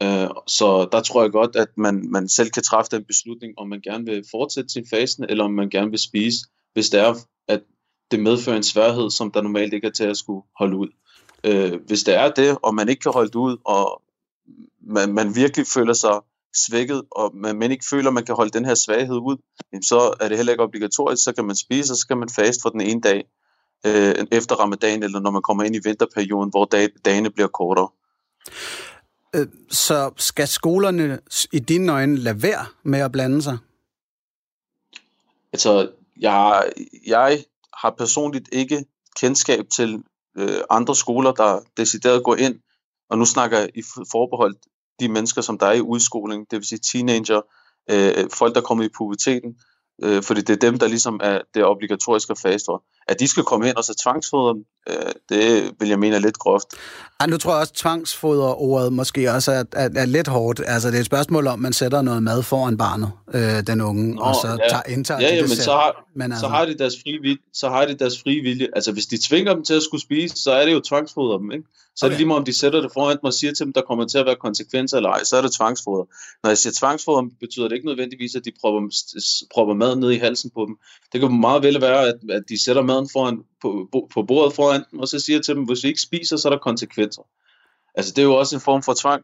Øh, 0.04 0.30
så 0.48 0.88
der 0.92 1.02
tror 1.02 1.22
jeg 1.22 1.32
godt, 1.32 1.56
at 1.56 1.68
man, 1.78 2.12
man 2.12 2.30
selv 2.30 2.50
kan 2.50 2.64
træffe 2.64 2.92
den 2.92 3.04
beslutning, 3.04 3.54
om 3.58 3.68
man 3.68 3.82
gerne 3.82 4.06
vil 4.06 4.24
fortsætte 4.32 4.70
sin 4.70 4.86
fasen, 4.90 5.26
eller 5.30 5.44
om 5.44 5.52
man 5.52 5.70
gerne 5.70 5.90
vil 5.90 6.00
spise, 6.00 6.38
hvis 6.74 6.90
det 6.90 7.00
er, 7.00 7.16
at 7.48 7.62
det 8.12 8.20
medfører 8.20 8.58
en 8.58 8.64
sværhed, 8.64 9.10
som 9.10 9.32
der 9.32 9.42
normalt 9.42 9.74
ikke 9.74 9.88
er 9.88 9.92
til 9.92 10.04
at 10.04 10.18
skulle 10.18 10.42
holde 10.60 10.78
ud. 10.78 10.88
Øh, 11.44 11.80
hvis 11.88 12.04
det 12.04 12.16
er 12.16 12.32
det, 12.32 12.58
og 12.62 12.76
man 12.76 12.90
ikke 12.90 13.02
kan 13.02 13.12
holde 13.12 13.30
det 13.30 13.36
ud, 13.36 13.58
og 13.66 14.02
man, 14.82 15.14
man 15.14 15.36
virkelig 15.36 15.66
føler 15.68 15.94
sig 15.94 16.20
svækket, 16.56 17.04
og 17.12 17.36
man 17.36 17.72
ikke 17.72 17.86
føler, 17.90 18.08
at 18.08 18.14
man 18.14 18.26
kan 18.26 18.36
holde 18.36 18.52
den 18.52 18.66
her 18.66 18.76
svaghed 18.76 19.16
ud, 19.16 19.38
så 19.84 20.14
er 20.20 20.28
det 20.28 20.38
heller 20.38 20.54
ikke 20.54 20.64
obligatorisk. 20.64 21.24
Så 21.24 21.34
kan 21.34 21.46
man 21.46 21.56
spise, 21.56 21.94
og 21.94 21.98
så 21.98 22.08
kan 22.08 22.18
man 22.18 22.30
faste 22.30 22.62
for 22.62 22.70
den 22.70 22.82
ene 22.82 23.02
dag 23.02 23.24
øh, 23.86 24.16
efter 24.32 24.56
ramadan, 24.56 25.04
eller 25.04 25.20
når 25.20 25.32
man 25.32 25.42
kommer 25.42 25.64
ind 25.64 25.76
i 25.76 25.80
vinterperioden, 25.84 26.50
hvor 26.50 26.66
dag, 26.66 26.90
dagene 27.06 27.30
bliver 27.30 27.48
kortere. 27.48 27.90
Øh, 29.36 29.48
så 29.70 30.12
skal 30.18 30.48
skolerne 30.48 31.20
i 31.52 31.60
dine 31.60 31.92
øjne 31.92 32.18
lade 32.18 32.44
være 32.44 32.66
med 32.84 33.00
at 33.00 33.12
blande 33.12 33.42
sig? 33.42 33.58
Altså, 35.54 35.92
jeg, 36.20 36.72
jeg 37.08 37.44
har 37.74 37.90
personligt 37.98 38.50
ikke 38.52 38.86
kendskab 39.22 39.66
til 39.76 40.04
øh, 40.38 40.62
andre 40.70 40.96
skoler, 40.96 41.32
der 41.32 41.60
decideret 41.78 42.24
går 42.24 42.36
ind, 42.36 42.60
og 43.10 43.18
nu 43.18 43.26
snakker 43.26 43.58
jeg 43.58 43.70
i 43.76 43.84
forbehold 44.12 44.56
de 45.00 45.10
mennesker, 45.10 45.42
som 45.42 45.58
der 45.58 45.66
er 45.66 45.74
i 45.74 45.82
udskoling, 45.82 46.52
det 46.52 46.58
vil 46.58 46.66
sige 46.66 46.80
teenager, 46.92 47.42
øh, 47.92 48.30
folk, 48.34 48.56
der 48.56 48.62
kommer 48.62 48.84
i 48.84 48.90
puberteten, 48.98 49.56
øh, 50.04 50.24
fordi 50.24 50.42
det 50.42 50.50
er 50.50 50.70
dem, 50.70 50.80
der 50.80 50.88
ligesom 50.88 51.20
er 51.24 51.42
det 51.54 51.66
obligatoriske 51.66 52.36
fase 52.36 52.66
for. 52.66 52.84
At 53.10 53.20
de 53.20 53.28
skal 53.28 53.44
komme 53.44 53.66
hen 53.66 53.78
og 53.78 53.84
så 53.84 53.94
tvangsfodre 54.04 54.54
dem, 54.54 54.66
øh, 54.90 55.12
det 55.30 55.72
vil 55.80 55.90
jeg 55.90 56.00
mene 56.00 56.16
er 56.16 56.20
lidt 56.20 56.40
groft. 56.40 56.68
Ej, 57.20 57.28
nu 57.28 57.38
tror 57.38 57.52
jeg 57.52 57.60
også, 57.60 57.74
tvangsfoder-ordet 57.74 58.94
måske 58.94 59.32
også 59.32 59.52
er, 59.52 59.64
er, 59.74 59.90
er 59.96 60.06
lidt 60.06 60.28
hårdt. 60.28 60.62
Altså, 60.66 60.88
det 60.90 60.96
er 60.96 61.00
et 61.00 61.06
spørgsmål 61.06 61.48
om, 61.48 61.60
man 61.60 61.74
sætter 61.74 62.02
noget 62.02 62.24
mad 62.24 62.44
foran 62.44 62.78
barnet, 62.78 63.12
øh, 63.34 63.68
den 63.68 63.82
unge, 63.82 64.16
Nå, 64.16 64.22
og 64.22 64.36
så 64.36 64.48
ja. 64.48 64.70
tager, 64.70 64.84
indtager 64.88 65.22
ja, 65.22 65.28
ja, 65.28 65.42
det 65.42 65.50
men 65.50 65.58
så 65.58 65.72
har, 65.72 66.06
men 66.16 66.32
altså... 66.32 66.46
så, 66.46 66.48
har 66.48 66.66
de 66.66 66.78
deres 66.78 66.94
fri 67.04 67.18
vilje, 67.22 67.38
så 67.54 67.70
har 67.70 67.86
de 67.86 67.94
deres 67.94 68.22
fri 68.24 68.40
vilje. 68.40 68.68
Altså, 68.76 68.92
hvis 68.92 69.06
de 69.06 69.18
tvinger 69.28 69.54
dem 69.54 69.64
til 69.64 69.74
at 69.74 69.84
skulle 69.84 70.02
spise, 70.02 70.36
så 70.44 70.52
er 70.52 70.66
det 70.66 70.74
jo 70.74 70.82
tvangsfoder 70.90 71.38
dem, 71.38 71.52
ikke? 71.52 71.64
Så 71.96 72.06
okay. 72.06 72.10
er 72.10 72.10
det 72.10 72.20
lige 72.20 72.28
meget, 72.28 72.40
om 72.40 72.46
de 72.46 72.54
sætter 72.54 72.82
det 72.82 72.92
foran 72.94 73.18
dem 73.18 73.24
og 73.24 73.34
siger 73.34 73.54
til 73.54 73.66
dem, 73.66 73.74
der 73.74 73.82
kommer 73.82 74.06
til 74.06 74.18
at 74.18 74.26
være 74.26 74.36
konsekvenser 74.36 74.98
eller 74.98 75.10
ej, 75.10 75.24
så 75.24 75.38
er 75.38 75.42
det 75.42 75.52
tvangsfoder. 75.52 76.06
Når 76.44 76.50
jeg 76.50 76.58
siger 76.58 76.74
tvangsfoder, 76.80 77.22
betyder 77.40 77.68
det 77.68 77.76
ikke 77.76 77.88
nødvendigvis, 77.88 78.36
at 78.36 78.46
de 78.46 78.52
propper, 78.62 78.82
propper 79.54 79.74
mad 79.74 79.96
ned 79.96 80.12
i 80.12 80.18
halsen 80.18 80.50
på 80.56 80.66
dem. 80.66 80.76
Det 81.12 81.22
kan 81.22 81.40
meget 81.40 81.64
vel 81.64 81.82
være, 81.82 82.08
at, 82.08 82.16
at 82.30 82.44
de 82.50 82.64
sætter 82.64 82.82
maden 83.00 83.10
foran, 83.14 83.44
på, 83.62 84.10
på 84.14 84.24
bordet 84.24 84.56
foran 84.56 84.84
dem, 84.92 85.00
og 85.00 85.08
så 85.08 85.20
siger 85.20 85.42
til 85.42 85.56
dem, 85.56 85.64
hvis 85.64 85.84
vi 85.84 85.88
ikke 85.88 86.02
spiser, 86.02 86.38
så 86.38 86.48
er 86.48 86.52
der 86.52 86.60
konsekvenser. 86.60 87.22
Altså 87.96 88.14
det 88.16 88.22
er 88.22 88.26
jo 88.26 88.36
også 88.36 88.56
en 88.56 88.62
form 88.62 88.84
for 88.84 88.94
tvang, 88.94 89.24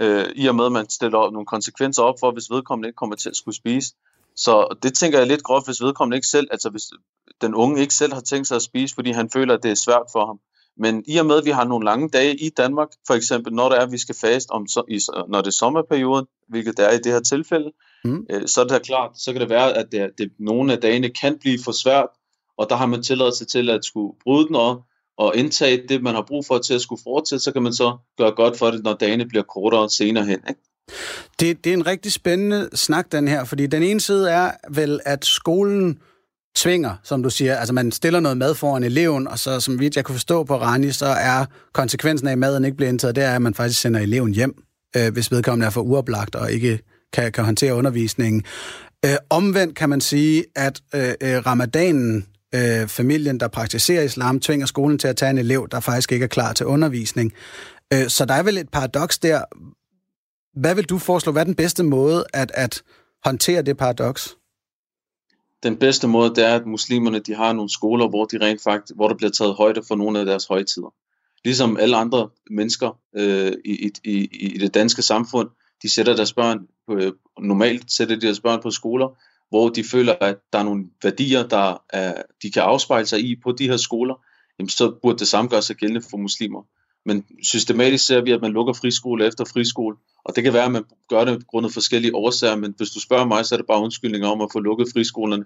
øh, 0.00 0.26
i 0.34 0.46
og 0.46 0.54
med 0.54 0.66
at 0.66 0.72
man 0.72 0.90
stiller 0.90 1.30
nogle 1.30 1.46
konsekvenser 1.46 2.02
op 2.02 2.14
for, 2.20 2.32
hvis 2.32 2.50
vedkommende 2.50 2.88
ikke 2.88 2.96
kommer 2.96 3.16
til 3.16 3.28
at 3.28 3.36
skulle 3.36 3.56
spise. 3.56 3.94
Så 4.36 4.76
det 4.82 4.94
tænker 4.94 5.18
jeg 5.18 5.26
lidt 5.26 5.42
groft, 5.42 5.66
hvis 5.66 5.82
vedkommende 5.82 6.16
ikke 6.16 6.28
selv, 6.28 6.48
altså 6.50 6.70
hvis 6.70 6.84
den 7.40 7.54
unge 7.54 7.80
ikke 7.80 7.94
selv 7.94 8.12
har 8.12 8.20
tænkt 8.20 8.48
sig 8.48 8.56
at 8.56 8.62
spise, 8.62 8.94
fordi 8.94 9.10
han 9.10 9.30
føler, 9.30 9.54
at 9.54 9.62
det 9.62 9.70
er 9.70 9.74
svært 9.74 10.06
for 10.12 10.26
ham, 10.26 10.40
men 10.76 11.04
i 11.06 11.16
og 11.16 11.26
med, 11.26 11.36
at 11.36 11.44
vi 11.44 11.50
har 11.50 11.64
nogle 11.64 11.84
lange 11.84 12.08
dage 12.08 12.36
i 12.36 12.48
Danmark, 12.48 12.88
for 13.06 13.14
eksempel 13.14 13.52
når 13.52 13.68
det 13.68 13.78
er, 13.78 13.82
at 13.82 13.92
vi 13.92 13.98
skal 13.98 14.14
faste, 14.14 14.50
om, 14.50 14.66
i, 14.88 15.00
når 15.28 15.40
det 15.40 15.46
er 15.46 15.52
sommerperioden, 15.52 16.26
hvilket 16.48 16.76
det 16.76 16.84
er 16.84 16.90
i 16.90 16.98
det 16.98 17.12
her 17.12 17.20
tilfælde, 17.20 17.72
mm. 18.04 18.26
øh, 18.30 18.42
så 18.46 18.60
er 18.60 18.64
det 18.64 18.82
klart, 18.82 19.10
så 19.14 19.32
kan 19.32 19.40
det 19.40 19.50
være, 19.50 19.76
at 19.76 19.92
det, 19.92 20.10
det, 20.18 20.32
nogle 20.38 20.72
af 20.72 20.80
dagene 20.80 21.08
kan 21.08 21.38
blive 21.38 21.58
for 21.64 21.72
svært, 21.72 22.06
og 22.60 22.66
der 22.70 22.76
har 22.76 22.86
man 22.86 23.02
tilladelse 23.02 23.44
til 23.44 23.70
at 23.70 23.84
skulle 23.84 24.12
bryde 24.24 24.46
den 24.46 24.56
op, 24.56 24.76
og 25.18 25.36
indtage 25.36 25.82
det, 25.88 26.02
man 26.02 26.14
har 26.14 26.24
brug 26.28 26.46
for 26.46 26.58
til 26.58 26.74
at 26.74 26.80
skulle 26.80 27.02
fortsætte, 27.02 27.44
så 27.44 27.52
kan 27.52 27.62
man 27.62 27.72
så 27.72 27.96
gøre 28.18 28.32
godt 28.36 28.58
for 28.58 28.70
det, 28.70 28.84
når 28.84 28.94
dagene 28.94 29.26
bliver 29.26 29.42
kortere 29.42 29.90
senere 29.90 30.24
hen. 30.24 30.38
Ikke? 30.48 30.60
Det, 31.40 31.64
det 31.64 31.70
er 31.70 31.74
en 31.74 31.86
rigtig 31.86 32.12
spændende 32.12 32.68
snak, 32.74 33.12
den 33.12 33.28
her, 33.28 33.44
fordi 33.44 33.66
den 33.66 33.82
ene 33.82 34.00
side 34.00 34.30
er 34.30 34.50
vel, 34.70 35.00
at 35.04 35.24
skolen 35.24 35.98
tvinger, 36.56 36.94
som 37.02 37.22
du 37.22 37.30
siger. 37.30 37.56
Altså 37.56 37.74
man 37.74 37.92
stiller 37.92 38.20
noget 38.20 38.38
mad 38.38 38.54
foran 38.54 38.84
eleven, 38.84 39.28
og 39.28 39.38
så 39.38 39.60
som 39.60 39.80
vidt 39.80 39.96
jeg 39.96 40.04
kunne 40.04 40.14
forstå 40.14 40.44
på 40.44 40.56
Rani, 40.56 40.92
så 40.92 41.06
er 41.06 41.44
konsekvensen 41.72 42.28
af, 42.28 42.32
at 42.32 42.38
maden 42.38 42.64
ikke 42.64 42.76
bliver 42.76 42.90
indtaget, 42.90 43.16
det 43.16 43.24
er, 43.24 43.34
at 43.34 43.42
man 43.42 43.54
faktisk 43.54 43.80
sender 43.80 44.00
eleven 44.00 44.34
hjem, 44.34 44.62
øh, 44.96 45.12
hvis 45.12 45.30
vedkommende 45.30 45.66
er 45.66 45.70
for 45.70 45.80
uoplagt 45.80 46.34
og 46.34 46.52
ikke 46.52 46.78
kan, 47.12 47.32
kan 47.32 47.44
håndtere 47.44 47.74
undervisningen. 47.74 48.44
Øh, 49.04 49.16
omvendt 49.30 49.76
kan 49.76 49.88
man 49.88 50.00
sige, 50.00 50.44
at 50.56 50.80
øh, 50.94 51.14
øh 51.22 51.46
ramadanen, 51.46 52.26
øh, 52.54 52.88
familien, 52.88 53.40
der 53.40 53.48
praktiserer 53.48 54.02
islam, 54.02 54.40
tvinger 54.40 54.66
skolen 54.66 54.98
til 54.98 55.08
at 55.08 55.16
tage 55.16 55.30
en 55.30 55.38
elev, 55.38 55.68
der 55.70 55.80
faktisk 55.80 56.12
ikke 56.12 56.24
er 56.24 56.28
klar 56.28 56.52
til 56.52 56.66
undervisning. 56.66 57.32
Øh, 57.92 58.08
så 58.08 58.24
der 58.24 58.34
er 58.34 58.42
vel 58.42 58.58
et 58.58 58.68
paradoks 58.68 59.18
der. 59.18 59.42
Hvad 60.60 60.74
vil 60.74 60.84
du 60.84 60.98
foreslå? 60.98 61.32
Hvad 61.32 61.42
er 61.42 61.44
den 61.44 61.54
bedste 61.54 61.82
måde 61.82 62.24
at, 62.32 62.50
at 62.54 62.82
håndtere 63.24 63.62
det 63.62 63.76
paradoks? 63.76 64.36
den 65.62 65.76
bedste 65.76 66.08
måde, 66.08 66.30
det 66.30 66.46
er, 66.46 66.54
at 66.54 66.66
muslimerne 66.66 67.18
de 67.18 67.34
har 67.34 67.52
nogle 67.52 67.70
skoler, 67.70 68.08
hvor, 68.08 68.24
de 68.24 68.38
rent 68.38 68.62
faktisk, 68.62 68.96
hvor 68.96 69.08
der 69.08 69.14
bliver 69.14 69.30
taget 69.30 69.54
højde 69.54 69.82
for 69.88 69.96
nogle 69.96 70.18
af 70.18 70.26
deres 70.26 70.46
højtider. 70.46 70.94
Ligesom 71.44 71.76
alle 71.76 71.96
andre 71.96 72.28
mennesker 72.50 72.98
øh, 73.16 73.52
i, 73.64 73.92
i, 74.04 74.28
i 74.32 74.58
det 74.58 74.74
danske 74.74 75.02
samfund, 75.02 75.48
de 75.82 75.88
sætter 75.88 76.16
deres 76.16 76.32
børn, 76.32 76.58
på, 76.86 76.96
øh, 76.96 77.12
normalt 77.40 77.92
sætter 77.92 78.14
de 78.14 78.20
deres 78.20 78.40
børn 78.40 78.62
på 78.62 78.70
skoler, 78.70 79.18
hvor 79.50 79.68
de 79.68 79.84
føler, 79.84 80.14
at 80.20 80.36
der 80.52 80.58
er 80.58 80.62
nogle 80.62 80.84
værdier, 81.02 81.48
der 81.48 81.82
er, 81.90 82.22
de 82.42 82.50
kan 82.50 82.62
afspejle 82.62 83.06
sig 83.06 83.20
i 83.20 83.36
på 83.42 83.52
de 83.52 83.68
her 83.68 83.76
skoler, 83.76 84.14
jamen 84.58 84.68
så 84.68 84.98
burde 85.02 85.18
det 85.18 85.28
samme 85.28 85.50
gøre 85.50 85.62
sig 85.62 85.76
gældende 85.76 86.02
for 86.10 86.16
muslimer. 86.16 86.62
Men 87.04 87.24
systematisk 87.42 88.06
ser 88.06 88.20
vi, 88.20 88.32
at 88.32 88.40
man 88.40 88.52
lukker 88.52 88.72
friskole 88.72 89.26
efter 89.26 89.44
friskole, 89.44 89.96
og 90.24 90.36
det 90.36 90.44
kan 90.44 90.52
være, 90.52 90.64
at 90.64 90.72
man 90.72 90.84
gør 91.08 91.24
det 91.24 91.46
grundet 91.46 91.72
forskellige 91.72 92.14
årsager, 92.14 92.56
men 92.56 92.74
hvis 92.76 92.90
du 92.90 93.00
spørger 93.00 93.24
mig, 93.24 93.46
så 93.46 93.54
er 93.54 93.56
det 93.56 93.66
bare 93.66 93.82
undskyldninger 93.82 94.28
om 94.28 94.40
at 94.40 94.48
få 94.52 94.58
lukket 94.60 94.88
friskolerne. 94.92 95.44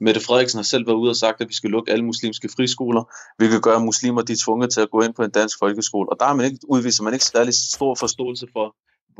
Mette 0.00 0.20
Frederiksen 0.20 0.58
har 0.58 0.62
selv 0.62 0.86
været 0.86 0.96
ude 0.96 1.10
og 1.10 1.16
sagt, 1.16 1.40
at 1.40 1.48
vi 1.48 1.54
skal 1.54 1.70
lukke 1.70 1.92
alle 1.92 2.04
muslimske 2.04 2.48
friskoler, 2.56 3.04
hvilket 3.36 3.62
gør, 3.62 3.76
at 3.76 3.82
muslimer 3.82 4.22
de 4.22 4.32
er 4.32 4.42
tvunget 4.44 4.72
til 4.72 4.80
at 4.80 4.90
gå 4.90 5.02
ind 5.02 5.14
på 5.14 5.22
en 5.22 5.30
dansk 5.30 5.58
folkeskole. 5.58 6.08
Og 6.12 6.16
der 6.20 6.26
er 6.26 6.34
man 6.34 6.46
ikke, 6.46 6.58
udviser 6.68 7.02
man 7.02 7.12
ikke 7.12 7.24
særlig 7.24 7.54
stor 7.54 7.94
forståelse 7.94 8.46
for 8.52 8.76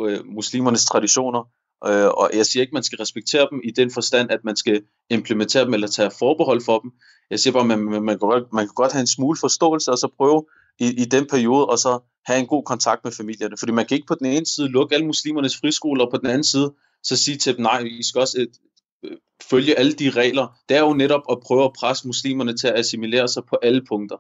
øh, 0.07 0.27
muslimernes 0.27 0.85
traditioner. 0.85 1.43
Øh, 1.87 2.07
og 2.07 2.31
jeg 2.35 2.47
siger 2.47 2.61
ikke, 2.63 2.71
at 2.71 2.79
man 2.79 2.83
skal 2.83 2.99
respektere 2.99 3.49
dem 3.51 3.61
i 3.65 3.71
den 3.71 3.91
forstand, 3.91 4.31
at 4.31 4.45
man 4.45 4.57
skal 4.57 4.83
implementere 5.11 5.65
dem 5.65 5.75
eller 5.75 5.89
tage 5.89 6.11
forbehold 6.19 6.61
for 6.65 6.79
dem. 6.79 6.91
Jeg 7.31 7.41
siger 7.41 7.53
bare, 7.53 7.63
at 7.63 7.69
man, 7.69 7.79
man, 7.79 8.03
man, 8.03 8.19
kan, 8.19 8.29
godt, 8.29 8.53
man 8.53 8.67
kan 8.67 8.75
godt 8.75 8.93
have 8.93 9.01
en 9.01 9.07
smule 9.07 9.39
forståelse, 9.41 9.91
og 9.91 9.99
så 9.99 10.09
prøve 10.17 10.45
i, 10.79 11.03
i 11.03 11.05
den 11.05 11.27
periode, 11.27 11.67
og 11.67 11.79
så 11.79 11.99
have 12.27 12.41
en 12.41 12.47
god 12.47 12.65
kontakt 12.65 13.05
med 13.05 13.13
familierne. 13.13 13.57
Fordi 13.59 13.73
man 13.73 13.87
kan 13.87 13.95
ikke 13.95 14.07
på 14.07 14.15
den 14.15 14.27
ene 14.27 14.47
side 14.47 14.69
lukke 14.69 14.95
alle 14.95 15.07
muslimernes 15.07 15.57
friskoler, 15.57 16.05
og 16.05 16.11
på 16.11 16.17
den 16.17 16.27
anden 16.27 16.45
side 16.45 16.75
så 17.03 17.17
sige 17.17 17.37
til 17.37 17.57
dem, 17.57 17.63
nej, 17.63 17.79
I 17.79 18.03
skal 18.03 18.21
også 18.21 18.41
et, 18.41 18.53
øh, 19.05 19.17
følge 19.51 19.79
alle 19.79 19.93
de 19.93 20.11
regler. 20.11 20.47
Det 20.69 20.77
er 20.77 20.81
jo 20.81 20.93
netop 20.93 21.23
at 21.31 21.39
prøve 21.47 21.65
at 21.65 21.73
presse 21.79 22.07
muslimerne 22.07 22.57
til 22.57 22.69
at 22.69 22.79
assimilere 22.79 23.29
sig 23.29 23.43
på 23.51 23.57
alle 23.63 23.83
punkter. 23.89 24.17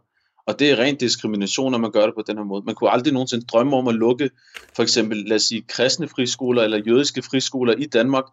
Og 0.47 0.59
det 0.59 0.71
er 0.71 0.77
ren 0.77 0.97
diskrimination, 0.97 1.73
når 1.73 1.79
man 1.79 1.91
gør 1.91 2.07
det 2.07 2.15
på 2.15 2.23
den 2.27 2.37
her 2.37 2.45
måde. 2.45 2.63
Man 2.67 2.75
kunne 2.75 2.91
aldrig 2.91 3.13
nogensinde 3.13 3.47
drømme 3.47 3.77
om 3.77 3.89
at 3.89 3.95
lukke 3.95 4.31
for 4.77 4.83
eksempel, 4.83 5.17
lad 5.17 5.37
os 5.37 5.43
sige, 5.43 5.63
kristne 5.69 6.09
friskoler 6.09 6.63
eller 6.63 6.83
jødiske 6.87 7.23
friskoler 7.23 7.75
i 7.75 7.87
Danmark, 7.87 8.25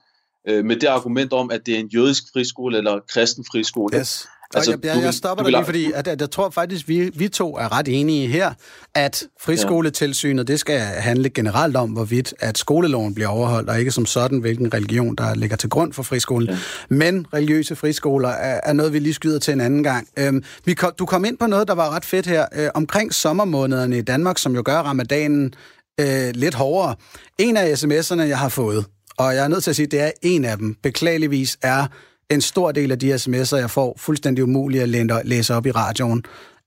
øh, 0.47 0.65
med 0.65 0.75
det 0.75 0.87
argument 0.87 1.33
om, 1.33 1.51
at 1.51 1.65
det 1.65 1.75
er 1.75 1.79
en 1.79 1.87
jødisk 1.87 2.23
friskole 2.33 2.77
eller 2.77 2.99
kristen 3.13 3.45
friskole. 3.51 3.97
Yes. 3.97 4.27
Altså, 4.55 4.71
jeg, 4.71 4.95
jeg, 4.95 5.03
jeg 5.03 5.13
stopper 5.13 5.43
dig 5.43 5.51
lige, 5.51 5.65
fordi 5.65 5.91
at, 5.91 6.07
at 6.07 6.21
jeg 6.21 6.31
tror 6.31 6.49
faktisk, 6.49 6.87
vi, 6.87 7.11
vi 7.15 7.27
to 7.27 7.57
er 7.57 7.77
ret 7.77 7.87
enige 7.87 8.27
her, 8.27 8.53
at 8.95 9.23
friskoletilsynet, 9.41 10.47
det 10.47 10.59
skal 10.59 10.79
handle 10.79 11.29
generelt 11.29 11.75
om, 11.75 11.89
hvorvidt 11.89 12.33
at 12.39 12.57
skoleloven 12.57 13.15
bliver 13.15 13.27
overholdt, 13.27 13.69
og 13.69 13.79
ikke 13.79 13.91
som 13.91 14.05
sådan, 14.05 14.39
hvilken 14.39 14.73
religion, 14.73 15.15
der 15.15 15.35
ligger 15.35 15.55
til 15.55 15.69
grund 15.69 15.93
for 15.93 16.03
friskolen. 16.03 16.49
Ja. 16.49 16.57
Men 16.89 17.25
religiøse 17.33 17.75
friskoler 17.75 18.29
er, 18.29 18.59
er 18.63 18.73
noget, 18.73 18.93
vi 18.93 18.99
lige 18.99 19.13
skyder 19.13 19.39
til 19.39 19.51
en 19.51 19.61
anden 19.61 19.83
gang. 19.83 20.07
Øhm, 20.17 20.43
vi 20.65 20.73
kom, 20.73 20.91
du 20.99 21.05
kom 21.05 21.25
ind 21.25 21.37
på 21.37 21.47
noget, 21.47 21.67
der 21.67 21.73
var 21.73 21.95
ret 21.95 22.05
fedt 22.05 22.25
her, 22.25 22.45
øh, 22.55 22.69
omkring 22.73 23.13
sommermånederne 23.13 23.97
i 23.97 24.01
Danmark, 24.01 24.37
som 24.37 24.55
jo 24.55 24.61
gør 24.65 24.77
ramadanen 24.77 25.53
øh, 25.99 26.29
lidt 26.33 26.55
hårdere. 26.55 26.95
En 27.37 27.57
af 27.57 27.83
sms'erne, 27.83 28.21
jeg 28.21 28.39
har 28.39 28.49
fået, 28.49 28.85
og 29.17 29.35
jeg 29.35 29.43
er 29.43 29.47
nødt 29.47 29.63
til 29.63 29.69
at 29.69 29.75
sige, 29.75 29.85
at 29.85 29.91
det 29.91 30.01
er 30.01 30.11
en 30.21 30.45
af 30.45 30.57
dem, 30.57 30.75
beklageligvis 30.83 31.57
er 31.61 31.87
en 32.31 32.41
stor 32.41 32.71
del 32.71 32.91
af 32.91 32.99
de 32.99 33.15
sms'er, 33.15 33.55
jeg 33.55 33.69
får, 33.69 33.95
fuldstændig 33.97 34.43
umuligt 34.43 34.83
at 34.83 35.25
læse 35.25 35.55
op 35.55 35.65
i 35.65 35.71
radioen. 35.71 36.23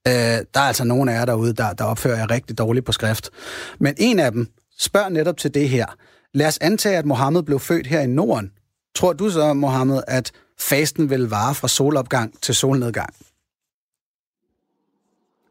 Øh, 0.08 0.12
der 0.12 0.44
er 0.54 0.60
altså 0.60 0.84
nogle 0.84 1.12
af 1.12 1.18
jer 1.18 1.24
derude, 1.24 1.52
der, 1.52 1.72
der 1.72 1.84
opfører 1.84 2.16
jeg 2.16 2.30
rigtig 2.30 2.58
dårligt 2.58 2.86
på 2.86 2.92
skrift. 2.92 3.30
Men 3.78 3.94
en 3.98 4.18
af 4.18 4.32
dem 4.32 4.48
spørger 4.78 5.08
netop 5.08 5.36
til 5.36 5.54
det 5.54 5.68
her. 5.68 5.86
Lad 6.34 6.46
os 6.46 6.58
antage, 6.58 6.96
at 6.96 7.06
Mohammed 7.06 7.42
blev 7.42 7.60
født 7.60 7.86
her 7.86 8.00
i 8.00 8.06
Norden. 8.06 8.52
Tror 8.94 9.12
du 9.12 9.30
så, 9.30 9.52
Mohammed, 9.52 10.02
at 10.06 10.32
fasten 10.60 11.10
vil 11.10 11.30
vare 11.30 11.54
fra 11.54 11.68
solopgang 11.68 12.42
til 12.42 12.54
solnedgang? 12.54 13.14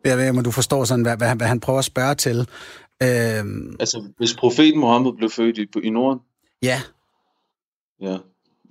Jeg 0.03 0.17
ved 0.17 0.29
om 0.29 0.43
du 0.43 0.51
forstår 0.51 0.83
sådan, 0.83 1.03
hvad, 1.03 1.17
hvad, 1.17 1.35
hvad 1.35 1.47
han 1.47 1.59
prøver 1.59 1.79
at 1.79 1.85
spørge 1.85 2.15
til. 2.15 2.47
Øhm... 3.03 3.75
Altså, 3.79 4.03
hvis 4.17 4.35
profeten 4.35 4.79
Mohammed 4.79 5.11
blev 5.17 5.29
født 5.29 5.57
i, 5.57 5.67
i 5.83 5.89
Norden? 5.89 6.19
Ja. 6.61 6.81
Ja, 8.01 8.17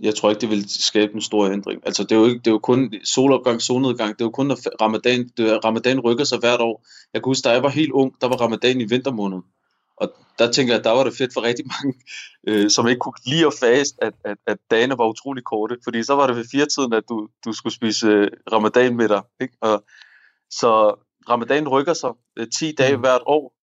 jeg 0.03 0.15
tror 0.15 0.31
ikke, 0.31 0.41
det 0.41 0.51
vil 0.51 0.65
skabe 0.69 1.15
en 1.15 1.21
stor 1.21 1.47
ændring. 1.47 1.83
Altså, 1.87 2.03
det 2.03 2.13
er 2.13 2.17
jo, 2.17 2.25
ikke, 2.25 2.39
det 2.39 2.47
er 2.47 2.51
jo 2.51 2.59
kun 2.59 2.95
solopgang, 3.05 3.63
solnedgang. 3.63 4.13
Det 4.13 4.21
er 4.21 4.25
jo 4.25 4.31
kun, 4.31 4.47
når 4.47 4.83
ramadan, 4.83 5.29
det, 5.37 5.65
ramadan 5.65 6.01
rykker 6.01 6.25
sig 6.25 6.39
hvert 6.39 6.61
år. 6.61 6.87
Jeg 7.15 7.23
kan 7.23 7.31
huske, 7.31 7.45
da 7.45 7.53
jeg 7.53 7.63
var 7.63 7.69
helt 7.69 7.93
ung, 7.93 8.21
der 8.21 8.29
var 8.29 8.37
ramadan 8.37 8.81
i 8.81 8.85
vintermåneden. 8.85 9.43
Og 9.97 10.13
der 10.39 10.53
tænker 10.53 10.73
jeg, 10.73 10.79
at 10.79 10.85
der 10.85 10.91
var 10.91 11.05
det 11.05 11.17
fedt 11.17 11.35
for 11.35 11.43
rigtig 11.43 11.65
mange, 11.67 11.99
øh, 12.49 12.71
som 12.71 12.89
ikke 12.89 12.99
kunne 12.99 13.15
lide 13.27 13.47
at 13.47 13.53
fast, 13.61 13.95
at, 14.03 14.13
at, 14.25 14.37
at 14.47 14.59
dagene 14.71 14.99
var 14.99 15.09
utrolig 15.09 15.45
korte. 15.45 15.77
Fordi 15.85 16.03
så 16.03 16.15
var 16.15 16.27
det 16.27 16.37
ved 16.37 16.45
fire 16.53 16.67
tiden, 16.67 16.93
at 16.93 17.05
du, 17.09 17.29
du 17.45 17.53
skulle 17.53 17.75
spise 17.75 18.07
øh, 18.07 18.29
ramadan 18.53 18.97
med 18.97 19.09
dig. 19.09 19.23
Ikke? 19.41 19.55
Og, 19.61 19.85
så 20.53 20.95
ramadan 21.29 21.69
rykker 21.69 21.95
sig 21.95 22.11
øh, 22.37 22.47
10 22.59 22.75
dage 22.79 22.97
mm. 22.97 23.01
hvert 23.01 23.23
år. 23.27 23.55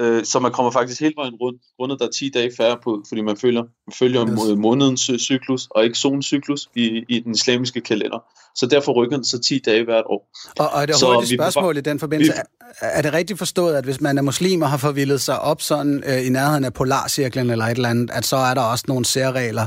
Øh, 0.00 0.24
så 0.24 0.38
man 0.38 0.52
kommer 0.52 0.70
faktisk 0.72 1.00
hele 1.00 1.14
vejen 1.16 1.34
rundt, 1.34 1.62
rundet 1.80 1.98
der 1.98 2.06
er 2.06 2.10
10 2.10 2.30
dage 2.30 2.50
færre 2.56 2.78
på, 2.84 3.04
fordi 3.08 3.20
man 3.20 3.36
følger, 3.36 3.62
man 3.62 3.94
følger 3.98 4.28
yes. 4.28 4.58
månedens 4.58 5.10
cyklus, 5.18 5.66
og 5.70 5.84
ikke 5.84 5.98
zonens 5.98 6.26
cyklus 6.26 6.68
i, 6.74 7.04
i 7.08 7.20
den 7.20 7.34
islamiske 7.34 7.80
kalender. 7.80 8.18
Så 8.54 8.66
derfor 8.66 8.92
rykker 8.92 9.16
den 9.16 9.24
så 9.24 9.38
10 9.38 9.58
dage 9.58 9.84
hvert 9.84 10.04
år. 10.06 10.30
Og, 10.58 10.68
og 10.72 10.82
er 10.82 10.86
det 10.86 10.96
så 10.96 11.14
hurtigt 11.14 11.40
spørgsmål 11.40 11.76
i 11.76 11.80
den 11.80 11.98
forbindelse. 11.98 12.32
Vi, 12.32 12.38
er 12.80 13.02
det 13.02 13.12
rigtigt 13.12 13.38
forstået, 13.38 13.74
at 13.74 13.84
hvis 13.84 14.00
man 14.00 14.18
er 14.18 14.22
muslim 14.22 14.62
og 14.62 14.70
har 14.70 14.76
forvildet 14.78 15.20
sig 15.20 15.40
op 15.40 15.62
sådan 15.62 16.02
øh, 16.06 16.26
i 16.26 16.28
nærheden 16.28 16.64
af 16.64 16.72
polarcirklen 16.72 17.50
eller 17.50 17.64
et 17.64 17.76
eller 17.76 17.88
andet, 17.88 18.10
at 18.10 18.24
så 18.24 18.36
er 18.36 18.54
der 18.54 18.62
også 18.62 18.84
nogle 18.88 19.04
særregler? 19.04 19.66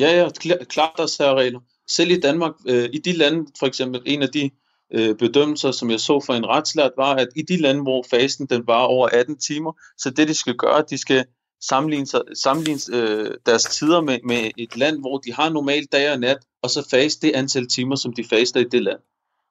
Ja, 0.00 0.22
ja, 0.22 0.28
klart 0.64 0.90
der 0.96 1.02
er 1.02 1.06
særregler. 1.06 1.60
Selv 1.90 2.10
i 2.10 2.20
Danmark, 2.20 2.52
øh, 2.68 2.88
i 2.92 2.98
de 2.98 3.12
lande, 3.12 3.46
for 3.58 3.66
eksempel 3.66 4.02
en 4.06 4.22
af 4.22 4.28
de 4.28 4.50
øh, 4.94 5.16
bedømmelser, 5.16 5.70
som 5.70 5.90
jeg 5.90 6.00
så 6.00 6.20
for 6.26 6.34
en 6.34 6.46
retslært, 6.46 6.92
var, 6.96 7.14
at 7.14 7.28
i 7.36 7.42
de 7.42 7.56
lande, 7.56 7.82
hvor 7.82 8.04
fasten 8.10 8.46
den 8.46 8.66
var 8.66 8.82
over 8.82 9.08
18 9.08 9.38
timer, 9.38 9.72
så 9.98 10.10
det 10.10 10.28
de 10.28 10.34
skal 10.34 10.54
gøre, 10.54 10.84
de 10.90 10.98
skal 10.98 11.24
sammenligne, 11.60 12.06
sammenligne 12.34 12.80
øh, 12.92 13.30
deres 13.46 13.62
tider 13.62 14.00
med, 14.00 14.18
med 14.24 14.50
et 14.58 14.76
land, 14.76 15.00
hvor 15.00 15.18
de 15.18 15.32
har 15.32 15.48
normalt 15.48 15.92
dag 15.92 16.12
og 16.12 16.20
nat, 16.20 16.38
og 16.62 16.70
så 16.70 16.88
faste 16.90 17.26
det 17.26 17.34
antal 17.34 17.68
timer, 17.68 17.96
som 17.96 18.12
de 18.12 18.24
faster 18.24 18.60
i 18.60 18.64
det 18.64 18.82
land. 18.82 18.98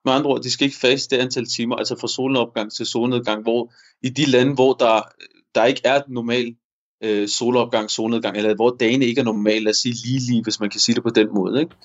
Med 0.06 0.14
andre 0.14 0.30
ord, 0.30 0.42
de 0.42 0.52
skal 0.52 0.66
ikke 0.66 0.78
faste 0.78 1.16
det 1.16 1.22
antal 1.22 1.46
timer, 1.46 1.76
altså 1.76 2.00
fra 2.00 2.08
solopgang 2.08 2.72
til 2.72 2.86
solnedgang, 2.86 3.44
hvor 3.44 3.74
i 4.04 4.10
de 4.10 4.26
lande, 4.26 4.54
hvor 4.54 4.74
der, 4.74 5.02
der 5.56 5.66
ikke 5.66 5.82
er 5.84 6.02
normal 6.08 6.56
øh, 7.04 7.28
solopgang, 7.28 7.92
solnedgang, 7.92 8.38
eller 8.38 8.56
hvor 8.56 8.76
dagene 8.80 9.06
ikke 9.06 9.22
er 9.22 9.26
normale, 9.26 9.64
lad 9.64 9.70
os 9.70 9.78
sige 9.78 9.96
lige 10.06 10.20
lige, 10.20 10.44
hvis 10.44 10.60
man 10.60 10.70
kan 10.70 10.80
sige 10.80 10.96
det 10.96 11.04
på 11.04 11.10
den 11.10 11.28
måde. 11.34 11.60
Ikke? 11.60 11.76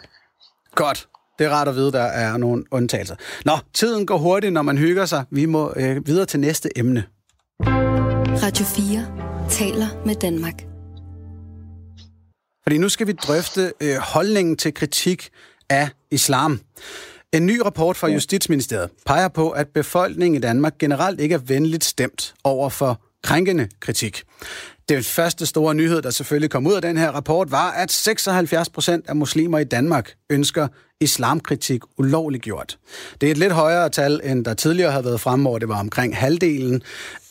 Godt. 0.74 1.08
Det 1.38 1.46
er 1.46 1.50
rart 1.50 1.68
at 1.68 1.74
vide, 1.74 1.92
der 1.92 2.02
er 2.02 2.36
nogle 2.36 2.64
undtagelser. 2.70 3.14
Nå, 3.44 3.52
tiden 3.74 4.06
går 4.06 4.18
hurtigt, 4.18 4.52
når 4.52 4.62
man 4.62 4.78
hygger 4.78 5.06
sig. 5.06 5.24
Vi 5.30 5.46
må 5.46 5.72
øh, 5.76 6.06
videre 6.06 6.26
til 6.26 6.40
næste 6.40 6.78
emne. 6.78 7.04
Radio 8.42 8.64
4 8.64 9.06
taler 9.50 10.06
med 10.06 10.14
Danmark. 10.14 10.54
Fordi 12.62 12.78
nu 12.78 12.88
skal 12.88 13.06
vi 13.06 13.12
drøfte 13.12 13.72
øh, 13.82 13.96
holdningen 13.96 14.56
til 14.56 14.74
kritik 14.74 15.28
af 15.70 15.88
islam. 16.10 16.60
En 17.32 17.46
ny 17.46 17.58
rapport 17.58 17.96
fra 17.96 18.08
Justitsministeriet 18.08 18.90
peger 19.06 19.28
på, 19.28 19.50
at 19.50 19.68
befolkningen 19.68 20.36
i 20.36 20.40
Danmark 20.40 20.78
generelt 20.78 21.20
ikke 21.20 21.34
er 21.34 21.38
venligt 21.38 21.84
stemt 21.84 22.34
over 22.44 22.68
for 22.68 23.00
krænkende 23.22 23.68
kritik. 23.80 24.22
Den 24.88 25.02
første 25.02 25.46
store 25.46 25.74
nyhed, 25.74 26.02
der 26.02 26.10
selvfølgelig 26.10 26.50
kom 26.50 26.66
ud 26.66 26.72
af 26.72 26.82
den 26.82 26.96
her 26.96 27.10
rapport, 27.10 27.50
var, 27.50 27.70
at 27.70 27.92
76 27.92 28.68
procent 28.68 29.08
af 29.08 29.16
muslimer 29.16 29.58
i 29.58 29.64
Danmark 29.64 30.14
ønsker 30.30 30.68
islamkritik 31.00 31.80
ulovliggjort. 31.98 32.78
Det 33.20 33.26
er 33.26 33.30
et 33.30 33.38
lidt 33.38 33.52
højere 33.52 33.88
tal, 33.88 34.20
end 34.24 34.44
der 34.44 34.54
tidligere 34.54 34.90
havde 34.90 35.04
været 35.04 35.20
fremme, 35.20 35.48
hvor 35.48 35.58
det 35.58 35.68
var 35.68 35.80
omkring 35.80 36.16
halvdelen. 36.16 36.82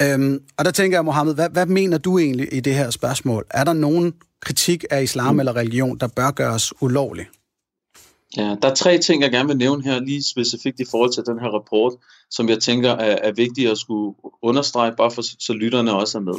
Øhm, 0.01 0.41
og 0.57 0.65
der 0.65 0.71
tænker 0.71 0.97
jeg, 0.97 1.05
Mohammed, 1.05 1.35
hvad, 1.35 1.49
hvad 1.49 1.65
mener 1.65 1.97
du 1.97 2.19
egentlig 2.19 2.53
i 2.53 2.59
det 2.59 2.75
her 2.75 2.89
spørgsmål? 2.89 3.45
Er 3.49 3.63
der 3.63 3.73
nogen 3.73 4.13
kritik 4.41 4.85
af 4.91 5.03
islam 5.03 5.33
mm. 5.33 5.39
eller 5.39 5.55
religion, 5.55 5.97
der 5.97 6.07
bør 6.07 6.31
gøres 6.31 6.73
ulovlig? 6.81 7.25
Ja, 8.37 8.55
der 8.61 8.69
er 8.69 8.75
tre 8.75 8.97
ting, 8.97 9.23
jeg 9.23 9.31
gerne 9.31 9.47
vil 9.47 9.57
nævne 9.57 9.83
her, 9.83 9.99
lige 9.99 10.23
specifikt 10.23 10.79
i 10.79 10.85
forhold 10.91 11.13
til 11.13 11.23
den 11.25 11.39
her 11.39 11.47
rapport, 11.47 11.93
som 12.31 12.49
jeg 12.49 12.59
tænker 12.59 12.91
er, 12.91 13.17
er 13.23 13.31
vigtigt 13.31 13.71
at 13.71 13.77
skulle 13.77 14.15
understrege, 14.41 14.91
bare 14.97 15.11
for 15.11 15.21
så 15.21 15.53
lytterne 15.53 15.93
også 15.93 16.17
er 16.17 16.21
med. 16.21 16.35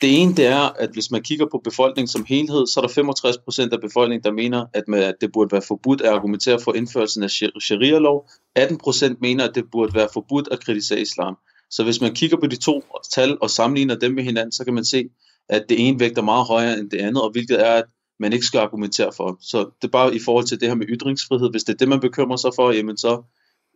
Det 0.00 0.22
ene 0.22 0.34
det 0.34 0.46
er, 0.46 0.60
at 0.60 0.90
hvis 0.92 1.10
man 1.10 1.22
kigger 1.22 1.46
på 1.46 1.60
befolkningen 1.64 2.08
som 2.08 2.24
helhed, 2.28 2.66
så 2.66 2.80
er 2.80 2.86
der 2.86 2.92
65 2.92 3.38
procent 3.38 3.72
af 3.72 3.80
befolkningen, 3.80 4.24
der 4.24 4.32
mener, 4.32 4.66
at, 4.74 4.94
at 4.94 5.14
det 5.20 5.32
burde 5.32 5.52
være 5.52 5.62
forbudt 5.62 6.00
at 6.00 6.12
argumentere 6.12 6.60
for 6.60 6.74
indførelsen 6.74 7.22
af 7.22 7.30
sharia-lov. 7.30 8.30
18 8.54 8.78
procent 8.78 9.20
mener, 9.20 9.48
at 9.48 9.54
det 9.54 9.64
burde 9.72 9.94
være 9.94 10.08
forbudt 10.12 10.48
at 10.50 10.64
kritisere 10.64 11.00
islam. 11.00 11.36
Så 11.70 11.84
hvis 11.84 12.00
man 12.00 12.14
kigger 12.14 12.36
på 12.36 12.46
de 12.46 12.56
to 12.56 12.84
tal 13.14 13.38
og 13.40 13.50
sammenligner 13.50 13.94
dem 13.94 14.12
med 14.12 14.24
hinanden, 14.24 14.52
så 14.52 14.64
kan 14.64 14.74
man 14.74 14.84
se, 14.84 15.08
at 15.48 15.64
det 15.68 15.88
ene 15.88 16.00
vægter 16.00 16.22
meget 16.22 16.46
højere 16.46 16.78
end 16.78 16.90
det 16.90 16.98
andet, 16.98 17.22
og 17.22 17.30
hvilket 17.30 17.60
er, 17.66 17.72
at 17.72 17.84
man 18.20 18.32
ikke 18.32 18.46
skal 18.46 18.58
argumentere 18.58 19.12
for. 19.16 19.38
Så 19.40 19.58
det 19.58 19.88
er 19.88 19.92
bare 19.92 20.14
i 20.14 20.20
forhold 20.24 20.44
til 20.46 20.60
det 20.60 20.68
her 20.68 20.74
med 20.74 20.86
ytringsfrihed. 20.88 21.50
Hvis 21.50 21.64
det 21.64 21.72
er 21.72 21.76
det, 21.76 21.88
man 21.88 22.00
bekymrer 22.00 22.36
sig 22.36 22.50
for, 22.56 22.72
jamen 22.72 22.96
så 22.96 23.22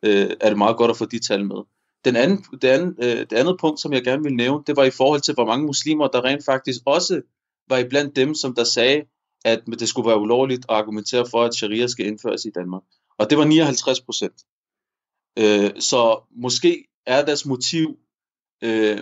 øh, 0.02 0.30
er 0.40 0.48
det 0.48 0.58
meget 0.58 0.76
godt 0.76 0.90
at 0.90 0.96
få 0.96 1.04
de 1.04 1.18
tal 1.18 1.44
med. 1.44 1.56
Den 2.06 2.16
anden, 2.16 2.44
det, 2.62 2.68
andet, 2.68 2.94
øh, 3.02 3.18
det 3.18 3.32
andet 3.32 3.56
punkt, 3.60 3.80
som 3.80 3.92
jeg 3.92 4.04
gerne 4.04 4.22
vil 4.22 4.34
nævne, 4.34 4.64
det 4.66 4.76
var 4.76 4.84
i 4.84 4.90
forhold 4.90 5.20
til, 5.20 5.34
hvor 5.34 5.46
mange 5.46 5.66
muslimer, 5.66 6.08
der 6.08 6.24
rent 6.24 6.44
faktisk 6.44 6.80
også 6.86 7.22
var 7.68 7.78
iblandt 7.78 8.16
dem, 8.16 8.34
som 8.34 8.54
der 8.54 8.64
sagde, 8.64 9.02
at 9.44 9.62
det 9.66 9.88
skulle 9.88 10.08
være 10.08 10.20
ulovligt 10.20 10.66
at 10.68 10.76
argumentere 10.76 11.26
for, 11.30 11.42
at 11.42 11.54
sharia 11.54 11.86
skal 11.86 12.06
indføres 12.06 12.44
i 12.44 12.50
Danmark. 12.50 12.82
Og 13.18 13.30
det 13.30 13.38
var 13.38 13.44
59 13.44 14.00
procent. 14.00 14.34
Øh, 15.38 15.80
så 15.80 16.20
måske 16.36 16.84
er 17.06 17.24
deres 17.24 17.46
motiv 17.46 17.98
øh, 18.64 18.98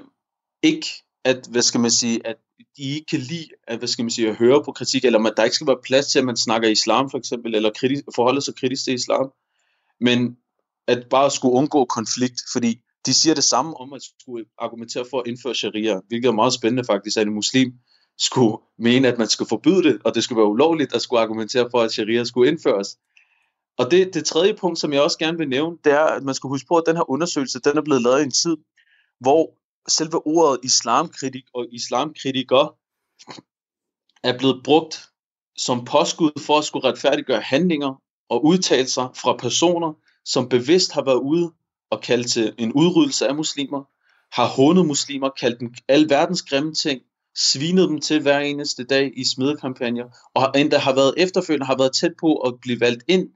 ikke, 0.63 0.87
at, 1.25 1.49
hvad 1.51 1.63
skal 1.63 1.81
man 1.81 1.91
sige, 1.91 2.27
at 2.27 2.37
de 2.77 2.83
ikke 2.83 3.07
kan 3.11 3.21
lide 3.21 3.49
at, 3.67 3.79
hvad 3.79 3.89
skal 3.89 4.03
man 4.03 4.11
sige, 4.11 4.29
at 4.29 4.37
høre 4.37 4.65
på 4.65 4.73
kritik, 4.73 5.05
eller 5.05 5.19
at 5.19 5.37
der 5.37 5.45
ikke 5.45 5.57
skal 5.57 5.67
være 5.67 5.83
plads 5.85 6.07
til, 6.07 6.19
at 6.19 6.25
man 6.25 6.37
snakker 6.37 6.69
islam 6.69 7.11
for 7.11 7.19
eksempel, 7.19 7.55
eller 7.55 7.71
kritisk, 7.71 8.05
forholder 8.15 8.41
sig 8.41 8.55
kritisk 8.55 8.85
til 8.85 8.95
islam, 8.95 9.33
men 10.01 10.37
at 10.87 11.07
bare 11.11 11.31
skulle 11.31 11.55
undgå 11.55 11.85
konflikt, 11.85 12.41
fordi 12.53 12.81
de 13.07 13.15
siger 13.15 13.35
det 13.35 13.45
samme 13.45 13.77
om 13.77 13.93
at 13.93 14.03
skulle 14.03 14.45
argumentere 14.59 15.05
for 15.11 15.21
at 15.21 15.27
indføre 15.27 15.55
sharia, 15.55 16.01
hvilket 16.09 16.29
er 16.29 16.33
meget 16.33 16.53
spændende 16.53 16.85
faktisk, 16.85 17.17
at 17.17 17.27
en 17.27 17.35
muslim 17.35 17.73
skulle 18.19 18.57
mene, 18.79 19.09
at 19.09 19.19
man 19.19 19.29
skal 19.29 19.47
forbyde 19.47 19.83
det, 19.83 20.01
og 20.05 20.15
det 20.15 20.25
skulle 20.25 20.37
være 20.39 20.49
ulovligt 20.49 20.95
at 20.95 21.03
skulle 21.03 21.21
argumentere 21.21 21.69
for, 21.71 21.81
at 21.81 21.93
sharia 21.93 22.25
skulle 22.25 22.51
indføres. 22.51 22.99
Og 23.79 23.91
det, 23.91 24.15
det 24.15 24.25
tredje 24.25 24.55
punkt, 24.55 24.79
som 24.79 24.93
jeg 24.93 25.03
også 25.03 25.19
gerne 25.19 25.39
vil 25.39 25.49
nævne, 25.49 25.79
det 25.85 25.93
er, 25.93 26.05
at 26.05 26.23
man 26.23 26.35
skal 26.35 26.49
huske 26.49 26.67
på, 26.69 26.77
at 26.77 26.85
den 26.87 26.97
her 26.97 27.11
undersøgelse, 27.11 27.61
den 27.61 27.77
er 27.79 27.83
blevet 27.83 28.03
lavet 28.03 28.21
i 28.21 28.25
en 28.25 28.31
tid, 28.31 28.57
hvor 29.21 29.55
selve 29.89 30.27
ordet 30.27 30.61
islamkritik 30.65 31.45
og 31.55 31.67
islamkritiker 31.73 32.77
er 34.23 34.39
blevet 34.39 34.61
brugt 34.65 35.11
som 35.57 35.85
påskud 35.85 36.41
for 36.47 36.59
at 36.59 36.65
skulle 36.65 36.89
retfærdiggøre 36.89 37.41
handlinger 37.41 38.03
og 38.29 38.45
udtalelser 38.45 39.09
fra 39.23 39.37
personer, 39.37 39.93
som 40.25 40.49
bevidst 40.49 40.93
har 40.93 41.05
været 41.05 41.21
ude 41.21 41.53
og 41.95 42.01
kaldt 42.01 42.31
til 42.31 42.55
en 42.59 42.73
udryddelse 42.73 43.29
af 43.29 43.35
muslimer, 43.35 43.83
har 44.33 44.47
hånet 44.47 44.87
muslimer, 44.87 45.31
kaldt 45.41 45.61
dem 45.61 45.75
alverdens 45.89 46.43
grimme 46.43 46.75
ting, 46.75 47.01
svinet 47.37 47.89
dem 47.89 48.01
til 48.01 48.23
hver 48.23 48.39
eneste 48.39 48.85
dag 48.85 49.13
i 49.17 49.25
smedekampagner, 49.25 50.05
og 50.35 50.61
endda 50.61 50.79
har 50.79 50.95
været 50.95 51.15
efterfølgende 51.17 51.67
har 51.67 51.77
været 51.79 51.93
tæt 51.93 52.13
på 52.21 52.37
at 52.37 52.55
blive 52.63 52.81
valgt 52.81 53.05
ind 53.09 53.29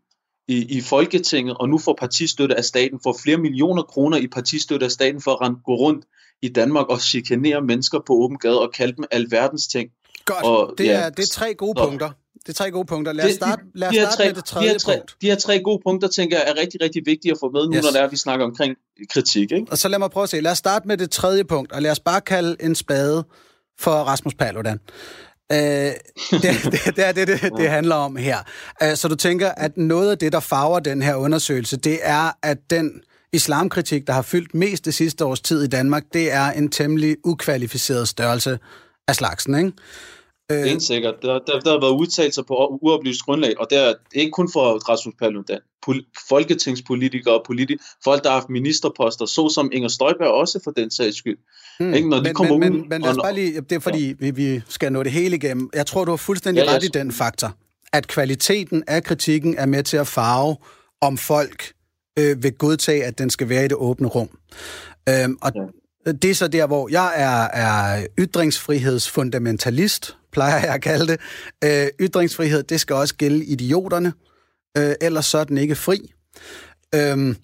i, 0.48 0.76
i 0.78 0.80
Folketinget, 0.80 1.56
og 1.56 1.68
nu 1.68 1.78
får 1.78 1.96
partistøtte 2.00 2.54
af 2.56 2.64
staten, 2.64 3.00
får 3.02 3.16
flere 3.22 3.36
millioner 3.36 3.82
kroner 3.82 4.16
i 4.16 4.26
partistøtte 4.26 4.86
af 4.86 4.92
staten 4.92 5.20
for 5.20 5.44
at 5.44 5.52
gå 5.64 5.74
rundt 5.74 6.04
i 6.42 6.48
Danmark 6.48 6.86
og 6.88 7.00
chikanere 7.00 7.60
mennesker 7.62 7.98
på 8.06 8.12
åben 8.12 8.38
gade 8.38 8.60
og 8.60 8.72
kalde 8.72 8.96
dem 8.96 9.04
alverdens 9.10 9.66
ting. 9.66 9.90
Godt, 10.24 10.44
og, 10.44 10.74
det, 10.78 10.90
er, 10.90 10.98
ja, 10.98 11.10
det 11.10 11.18
er 11.18 11.32
tre 11.32 11.54
gode 11.54 11.78
så, 11.78 11.84
punkter. 11.84 12.10
Det 12.48 12.54
er 12.60 12.64
tre 12.64 12.70
gode 12.70 12.84
punkter. 12.84 13.12
Lad 13.12 13.24
os 13.24 13.34
starte, 13.34 13.62
lad 13.74 13.88
os 13.88 13.94
starte 13.94 14.16
tre, 14.16 14.24
med 14.26 14.34
det 14.34 14.44
tredje 14.44 14.74
de 14.74 14.78
tre, 14.78 14.92
punkt. 14.92 15.16
De 15.20 15.26
her 15.26 15.36
tre 15.36 15.60
gode 15.62 15.80
punkter, 15.86 16.08
tænker 16.08 16.36
jeg, 16.36 16.46
er 16.48 16.60
rigtig, 16.60 16.80
rigtig 16.82 17.02
vigtige 17.06 17.32
at 17.32 17.38
få 17.40 17.50
med 17.50 17.66
nu, 17.66 17.74
yes. 17.74 17.82
når 17.84 17.90
det 17.90 18.00
er, 18.00 18.08
vi 18.08 18.16
snakker 18.16 18.46
omkring 18.46 18.76
kritik. 19.10 19.52
Ikke? 19.52 19.66
Og 19.70 19.78
så 19.78 19.88
lad 19.88 19.98
mig 19.98 20.10
prøve 20.10 20.22
at 20.22 20.28
se. 20.28 20.40
Lad 20.40 20.52
os 20.52 20.58
starte 20.58 20.88
med 20.88 20.96
det 20.96 21.10
tredje 21.10 21.44
punkt, 21.44 21.72
og 21.72 21.82
lad 21.82 21.90
os 21.90 22.00
bare 22.00 22.20
kalde 22.20 22.56
en 22.60 22.74
spade 22.74 23.24
for 23.80 23.90
Rasmus 23.92 24.34
Paludan. 24.34 24.80
Uh, 25.52 25.56
det, 25.56 25.94
det, 26.32 26.96
det 26.96 27.06
er 27.06 27.12
det, 27.12 27.28
det, 27.28 27.52
det 27.56 27.70
handler 27.70 27.94
om 27.94 28.16
her. 28.16 28.38
Uh, 28.84 28.94
så 28.94 29.08
du 29.08 29.14
tænker, 29.14 29.48
at 29.48 29.76
noget 29.76 30.10
af 30.10 30.18
det, 30.18 30.32
der 30.32 30.40
farver 30.40 30.78
den 30.78 31.02
her 31.02 31.14
undersøgelse, 31.14 31.76
det 31.76 31.98
er, 32.02 32.30
at 32.42 32.58
den 32.70 33.00
islamkritik, 33.32 34.06
der 34.06 34.12
har 34.12 34.22
fyldt 34.22 34.54
mest 34.54 34.84
det 34.84 34.94
sidste 34.94 35.24
års 35.24 35.40
tid 35.40 35.62
i 35.62 35.66
Danmark, 35.66 36.02
det 36.12 36.32
er 36.32 36.50
en 36.50 36.68
temmelig 36.70 37.16
ukvalificeret 37.24 38.08
størrelse 38.08 38.58
af 39.08 39.16
slagsen, 39.16 39.54
ikke? 39.54 39.72
Øh, 40.52 40.64
Helt 40.64 40.82
sikkert. 40.82 41.14
Der, 41.22 41.32
der, 41.32 41.60
der 41.60 41.70
har 41.70 41.80
været 41.80 42.00
udtalelser 42.00 42.42
på 42.42 42.78
uoplyst 42.82 43.22
grundlag, 43.22 43.60
og 43.60 43.66
det 43.70 43.78
er 43.78 43.94
ikke 44.12 44.30
kun 44.30 44.52
for 44.52 44.88
Rasmus 44.88 45.14
Paludan. 45.18 45.58
Pol- 45.86 46.26
folketingspolitikere 46.28 47.34
og 47.34 47.44
politi- 47.48 47.76
folk, 48.04 48.24
der 48.24 48.30
har 48.30 48.36
haft 48.36 48.48
ministerposter, 48.48 49.26
såsom 49.26 49.70
Inger 49.72 49.88
Støjberg 49.88 50.28
også 50.28 50.60
for 50.64 50.70
den 50.70 50.90
sags 50.90 51.16
skyld. 51.16 51.38
Hmm. 51.80 51.94
Ikke? 51.94 52.08
Når 52.08 52.16
de 52.16 52.22
men, 52.22 52.34
kommer 52.34 52.58
men, 52.58 52.72
ud, 52.72 52.78
men, 52.78 52.88
men 52.88 53.02
lad 53.02 53.10
os 53.10 53.16
bare 53.22 53.34
lige, 53.34 53.60
det 53.60 53.72
er 53.72 53.80
fordi, 53.80 54.08
ja. 54.08 54.14
vi, 54.18 54.30
vi 54.30 54.60
skal 54.68 54.92
nå 54.92 55.02
det 55.02 55.12
hele 55.12 55.36
igennem. 55.36 55.70
Jeg 55.74 55.86
tror, 55.86 56.04
du 56.04 56.12
har 56.12 56.16
fuldstændig 56.16 56.64
ja, 56.64 56.74
ret 56.74 56.84
i 56.84 56.88
den 56.88 57.12
faktor, 57.12 57.52
at 57.92 58.06
kvaliteten 58.06 58.84
af 58.86 59.04
kritikken 59.04 59.54
er 59.58 59.66
med 59.66 59.82
til 59.82 59.96
at 59.96 60.06
farve, 60.06 60.56
om 61.00 61.18
folk 61.18 61.72
øh, 62.18 62.42
vil 62.42 62.52
godtage, 62.52 63.04
at 63.04 63.18
den 63.18 63.30
skal 63.30 63.48
være 63.48 63.64
i 63.64 63.68
det 63.68 63.76
åbne 63.76 64.08
rum. 64.08 64.28
Øhm, 65.08 65.38
og 65.42 65.52
ja. 66.06 66.12
det 66.12 66.30
er 66.30 66.34
så 66.34 66.48
der, 66.48 66.66
hvor 66.66 66.88
jeg 66.90 67.12
er, 67.16 67.48
er 67.62 68.06
ytringsfrihedsfundamentalist, 68.18 70.16
plejer 70.32 70.60
jeg 70.60 70.74
at 70.74 70.82
kalde 70.82 71.06
det. 71.06 71.20
Øh, 71.64 71.88
ytringsfrihed, 72.00 72.62
det 72.62 72.80
skal 72.80 72.96
også 72.96 73.14
gælde 73.14 73.44
idioterne, 73.44 74.12
øh, 74.78 74.94
ellers 75.00 75.26
så 75.26 75.38
er 75.38 75.44
den 75.44 75.58
ikke 75.58 75.74
fri. 75.74 76.12
Øh, 76.94 77.36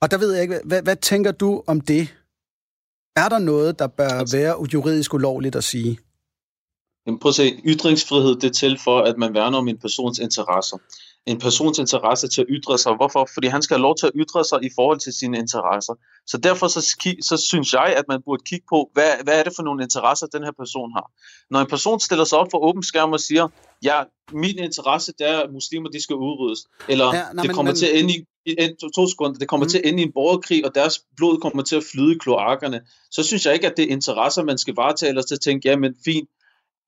og 0.00 0.10
der 0.10 0.18
ved 0.18 0.32
jeg 0.32 0.42
ikke, 0.42 0.60
hvad, 0.64 0.82
hvad 0.82 0.96
tænker 0.96 1.32
du 1.32 1.62
om 1.66 1.80
det? 1.80 2.14
Er 3.16 3.28
der 3.28 3.38
noget, 3.38 3.78
der 3.78 3.86
bør 3.86 4.36
være 4.36 4.66
juridisk 4.74 5.14
ulovligt 5.14 5.56
at 5.56 5.64
sige? 5.64 5.98
Jamen, 7.08 7.18
prøv 7.18 7.28
at 7.28 7.34
se, 7.34 7.60
ytringsfrihed 7.66 8.36
det 8.36 8.44
er 8.44 8.52
til 8.52 8.78
for, 8.84 9.00
at 9.00 9.18
man 9.18 9.34
værner 9.34 9.58
om 9.58 9.68
en 9.68 9.78
persons 9.78 10.18
interesser. 10.18 10.76
En 11.26 11.38
persons 11.38 11.78
interesse 11.78 12.28
til 12.28 12.40
at 12.40 12.46
ytre 12.50 12.78
sig. 12.78 12.94
Hvorfor? 12.96 13.28
Fordi 13.34 13.46
han 13.46 13.62
skal 13.62 13.76
have 13.76 13.82
lov 13.82 13.96
til 13.96 14.06
at 14.06 14.12
ytre 14.16 14.44
sig 14.44 14.58
i 14.64 14.70
forhold 14.74 15.00
til 15.00 15.12
sine 15.12 15.38
interesser. 15.38 15.94
Så 16.26 16.36
derfor 16.38 16.68
så, 16.68 16.80
så 17.30 17.36
synes 17.36 17.72
jeg, 17.72 17.94
at 17.96 18.04
man 18.08 18.22
burde 18.24 18.42
kigge 18.46 18.66
på, 18.68 18.90
hvad, 18.92 19.10
hvad 19.24 19.38
er 19.38 19.42
det 19.42 19.52
for 19.56 19.62
nogle 19.62 19.82
interesser, 19.82 20.26
den 20.26 20.42
her 20.44 20.52
person 20.62 20.92
har. 20.92 21.06
Når 21.50 21.60
en 21.60 21.66
person 21.66 22.00
stiller 22.00 22.24
sig 22.24 22.38
op 22.38 22.46
for 22.50 22.58
åben 22.58 22.82
skærm 22.82 23.12
og 23.12 23.20
siger, 23.20 23.48
ja, 23.84 24.02
min 24.32 24.58
interesse 24.58 25.12
det 25.18 25.28
er, 25.28 25.38
at 25.38 25.52
muslimer 25.52 25.88
de 25.88 26.02
skal 26.02 26.16
udryddes, 26.16 26.60
eller 26.88 27.06
ja, 27.14 27.24
nej, 27.34 27.42
det 27.42 27.54
kommer 27.54 27.72
men, 27.72 27.76
til 27.76 27.86
at 27.86 27.98
ende 28.00 28.14
i, 28.14 28.24
en, 28.58 28.76
to, 28.76 28.88
to 28.96 29.06
sekunder, 29.06 29.38
det 29.38 29.48
kommer 29.48 29.66
mm. 29.66 29.70
til 29.70 29.78
at 29.78 29.84
ende 29.88 30.02
i 30.02 30.06
en 30.06 30.12
borgerkrig, 30.12 30.66
og 30.66 30.74
deres 30.74 31.00
blod 31.16 31.38
kommer 31.40 31.62
til 31.62 31.76
at 31.76 31.84
flyde 31.92 32.14
i 32.14 32.18
kloakkerne, 32.18 32.80
så 33.10 33.22
synes 33.22 33.46
jeg 33.46 33.54
ikke, 33.54 33.66
at 33.70 33.76
det 33.76 33.84
er 33.84 33.88
interesser, 33.88 34.42
man 34.44 34.58
skal 34.58 34.74
varetage, 34.74 35.08
eller 35.08 35.22
så 35.22 35.36
tænke, 35.36 35.68
ja, 35.68 35.76
men 35.76 35.94
fint, 36.04 36.28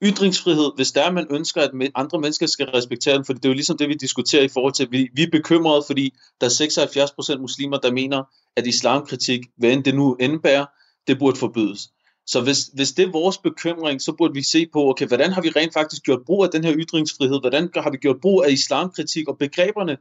ytringsfrihed, 0.03 0.71
hvis 0.77 0.93
der 0.93 1.11
man 1.11 1.27
ønsker, 1.31 1.63
at 1.63 1.71
andre 1.95 2.21
mennesker 2.21 2.47
skal 2.47 2.67
respektere 2.67 3.17
den, 3.17 3.25
for 3.25 3.33
det 3.33 3.45
er 3.45 3.49
jo 3.49 3.55
ligesom 3.55 3.79
det, 3.79 3.89
vi 3.89 3.95
diskuterer 3.95 4.43
i 4.43 4.49
forhold 4.49 4.73
til, 4.73 4.89
vi, 4.91 5.09
vi 5.15 5.23
er 5.23 5.31
bekymrede, 5.33 5.83
fordi 5.87 6.15
der 6.41 6.47
er 6.47 7.37
76% 7.37 7.41
muslimer, 7.41 7.79
der 7.79 7.93
mener, 7.93 8.23
at 8.57 8.67
islamkritik, 8.67 9.41
hvad 9.57 9.73
end 9.73 9.85
det 9.85 9.95
nu 9.95 10.17
indebærer, 10.21 10.67
det 11.07 11.19
burde 11.19 11.39
forbydes. 11.39 11.89
Så 12.27 12.41
hvis, 12.41 12.71
hvis 12.75 12.93
det 12.93 13.07
er 13.07 13.11
vores 13.13 13.39
bekymring, 13.39 14.03
så 14.03 14.13
burde 14.13 14.35
vi 14.35 14.43
se 14.43 14.67
på, 14.73 14.91
okay, 14.91 15.07
hvordan 15.07 15.33
har 15.33 15.43
vi 15.43 15.49
rent 15.49 15.73
faktisk 15.73 16.03
gjort 16.03 16.21
brug 16.27 16.45
af 16.45 16.51
den 16.51 16.65
her 16.65 16.75
ytringsfrihed? 16.77 17.41
Hvordan 17.41 17.71
har 17.77 17.91
vi 17.91 17.97
gjort 17.97 18.21
brug 18.23 18.45
af 18.45 18.51
islamkritik 18.51 19.29
og 19.29 19.39
begreberne 19.39 19.97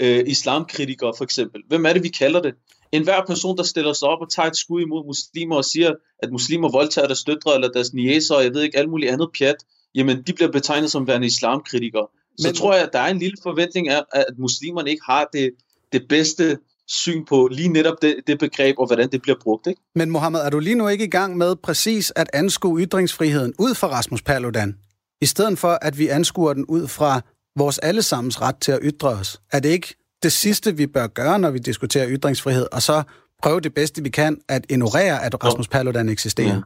øh, 0.00 0.24
islamkritikere 0.26 1.12
for 1.16 1.24
eksempel? 1.24 1.62
Hvem 1.68 1.86
er 1.86 1.92
det, 1.92 2.02
vi 2.02 2.08
kalder 2.08 2.42
det? 2.42 2.54
En 2.92 3.04
hver 3.04 3.24
person, 3.26 3.56
der 3.56 3.62
stiller 3.62 3.92
sig 3.92 4.08
op 4.08 4.20
og 4.20 4.30
tager 4.30 4.48
et 4.48 4.56
skud 4.56 4.82
imod 4.82 5.06
muslimer 5.06 5.56
og 5.56 5.64
siger, 5.64 5.94
at 6.22 6.30
muslimer 6.32 6.68
voldtager 6.68 7.06
deres 7.06 7.24
døtre 7.24 7.54
eller 7.54 7.68
deres 7.68 7.92
niæser, 7.92 8.34
og 8.34 8.44
jeg 8.44 8.54
ved 8.54 8.62
ikke, 8.62 8.78
alt 8.78 8.90
muligt 8.90 9.12
andet 9.12 9.28
pjat, 9.38 9.56
jamen 9.94 10.22
de 10.26 10.32
bliver 10.32 10.50
betegnet 10.50 10.90
som 10.90 11.06
værende 11.06 11.26
islamkritikere. 11.26 12.06
Så 12.38 12.48
Men... 12.48 12.54
tror 12.54 12.74
jeg, 12.74 12.82
at 12.82 12.90
der 12.92 12.98
er 12.98 13.10
en 13.10 13.18
lille 13.18 13.36
forventning 13.42 13.88
af, 13.88 14.02
at 14.12 14.38
muslimerne 14.38 14.90
ikke 14.90 15.02
har 15.06 15.28
det, 15.32 15.50
det 15.92 16.02
bedste 16.08 16.58
syn 16.88 17.24
på 17.24 17.48
lige 17.52 17.68
netop 17.68 18.02
det, 18.02 18.16
det 18.26 18.38
begreb, 18.38 18.78
og 18.78 18.86
hvordan 18.86 19.10
det 19.10 19.22
bliver 19.22 19.38
brugt. 19.42 19.66
Ikke? 19.66 19.80
Men 19.94 20.10
Mohammed, 20.10 20.40
er 20.40 20.50
du 20.50 20.58
lige 20.58 20.74
nu 20.74 20.88
ikke 20.88 21.04
i 21.04 21.10
gang 21.10 21.36
med 21.36 21.56
præcis 21.56 22.12
at 22.16 22.30
anskue 22.32 22.80
ytringsfriheden 22.80 23.54
ud 23.58 23.74
fra 23.74 23.88
Rasmus 23.88 24.22
Paludan, 24.22 24.76
i 25.20 25.26
stedet 25.26 25.58
for 25.58 25.78
at 25.82 25.98
vi 25.98 26.08
anskuer 26.08 26.52
den 26.52 26.64
ud 26.66 26.88
fra 26.88 27.20
vores 27.56 27.78
allesammens 27.78 28.40
ret 28.40 28.56
til 28.60 28.72
at 28.72 28.78
ytre 28.82 29.08
os? 29.08 29.40
Er 29.52 29.60
det 29.60 29.68
ikke 29.68 29.94
det 30.22 30.32
sidste, 30.32 30.76
vi 30.76 30.86
bør 30.86 31.06
gøre, 31.06 31.38
når 31.38 31.50
vi 31.50 31.58
diskuterer 31.58 32.06
ytringsfrihed, 32.08 32.66
og 32.72 32.82
så 32.82 33.02
prøve 33.42 33.60
det 33.60 33.74
bedste, 33.74 34.02
vi 34.02 34.10
kan, 34.10 34.40
at 34.48 34.66
ignorere, 34.68 35.24
at 35.24 35.44
Rasmus 35.44 35.68
Paludan 35.68 36.08
eksisterer? 36.08 36.54
Ja. 36.54 36.60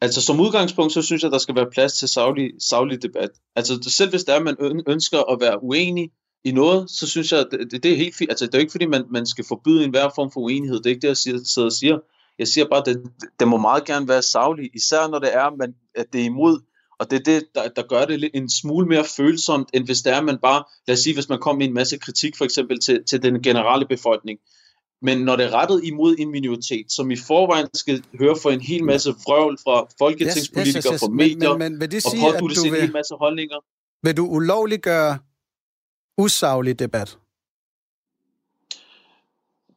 Altså 0.00 0.22
som 0.22 0.40
udgangspunkt, 0.40 0.92
så 0.92 1.02
synes 1.02 1.22
jeg, 1.22 1.30
der 1.30 1.38
skal 1.38 1.54
være 1.54 1.70
plads 1.72 1.92
til 1.92 2.08
savlig, 2.08 2.50
savlig 2.58 3.02
debat. 3.02 3.30
Altså 3.56 3.78
selv 3.86 4.10
hvis 4.10 4.24
der 4.24 4.34
er, 4.34 4.40
man 4.40 4.82
ønsker 4.86 5.32
at 5.32 5.40
være 5.40 5.62
uenig 5.62 6.10
i 6.44 6.52
noget, 6.52 6.90
så 6.90 7.06
synes 7.06 7.32
jeg, 7.32 7.44
det, 7.50 7.82
det 7.82 7.92
er 7.92 7.96
helt 7.96 8.16
fint. 8.16 8.30
Altså 8.30 8.46
det 8.46 8.54
er 8.54 8.58
jo 8.58 8.60
ikke 8.60 8.70
fordi, 8.70 8.86
man, 8.86 9.04
man 9.10 9.26
skal 9.26 9.44
forbyde 9.48 9.84
enhver 9.84 10.08
form 10.14 10.30
for 10.32 10.40
uenighed. 10.40 10.76
Det 10.76 10.86
er 10.86 10.90
ikke 10.90 11.02
det, 11.02 11.08
jeg 11.08 11.16
sidder 11.16 11.66
og 11.66 11.72
siger. 11.72 11.98
Jeg 12.38 12.48
siger 12.48 12.66
bare, 12.70 12.80
at 12.80 12.86
det, 12.86 13.02
det 13.40 13.48
må 13.48 13.56
meget 13.56 13.84
gerne 13.84 14.08
være 14.08 14.22
savlig, 14.22 14.70
især 14.74 15.08
når 15.08 15.18
det 15.18 15.34
er, 15.34 15.56
man, 15.58 15.74
at 15.94 16.06
det 16.12 16.20
er 16.20 16.24
imod 16.24 16.60
og 17.02 17.10
det 17.10 17.18
er 17.18 17.22
det, 17.22 17.44
der, 17.54 17.68
der 17.68 17.82
gør 17.82 18.04
det 18.04 18.30
en 18.34 18.50
smule 18.50 18.86
mere 18.86 19.04
følsomt, 19.04 19.68
end 19.74 19.84
hvis 19.84 20.00
det 20.02 20.12
er, 20.12 20.20
man 20.20 20.38
bare, 20.42 20.64
lad 20.86 20.94
os 20.96 21.00
sige, 21.00 21.14
hvis 21.14 21.28
man 21.28 21.38
kommer 21.38 21.58
med 21.58 21.66
en 21.68 21.74
masse 21.74 21.98
kritik 21.98 22.36
for 22.36 22.44
eksempel 22.44 22.80
til, 22.80 23.04
til 23.04 23.22
den 23.22 23.42
generelle 23.42 23.86
befolkning. 23.86 24.38
Men 25.02 25.18
når 25.18 25.36
det 25.36 25.46
er 25.46 25.50
rettet 25.50 25.80
imod 25.84 26.16
en 26.18 26.30
minoritet, 26.30 26.92
som 26.92 27.10
i 27.10 27.16
forvejen 27.16 27.66
skal 27.74 28.04
høre 28.18 28.36
for 28.42 28.50
en 28.50 28.60
hel 28.60 28.84
masse 28.84 29.10
vrøvl 29.10 29.58
fra 29.64 29.86
folketingspolitikere, 29.98 30.78
yes, 30.78 30.84
yes, 30.84 30.92
yes, 30.92 31.00
fra 31.00 31.08
medier, 31.08 31.56
men, 31.56 31.72
men, 31.72 31.80
vil 31.80 31.90
det 31.90 32.02
sige, 32.02 32.26
og 32.26 32.32
påduttes 32.40 32.64
en 32.64 32.72
vil, 32.72 32.80
hel 32.80 32.92
masse 32.92 33.14
holdninger. 33.14 33.56
Vil 34.02 34.16
du 34.16 34.26
ulovliggøre 34.26 35.18
usaglig 36.18 36.78
debat? 36.78 37.18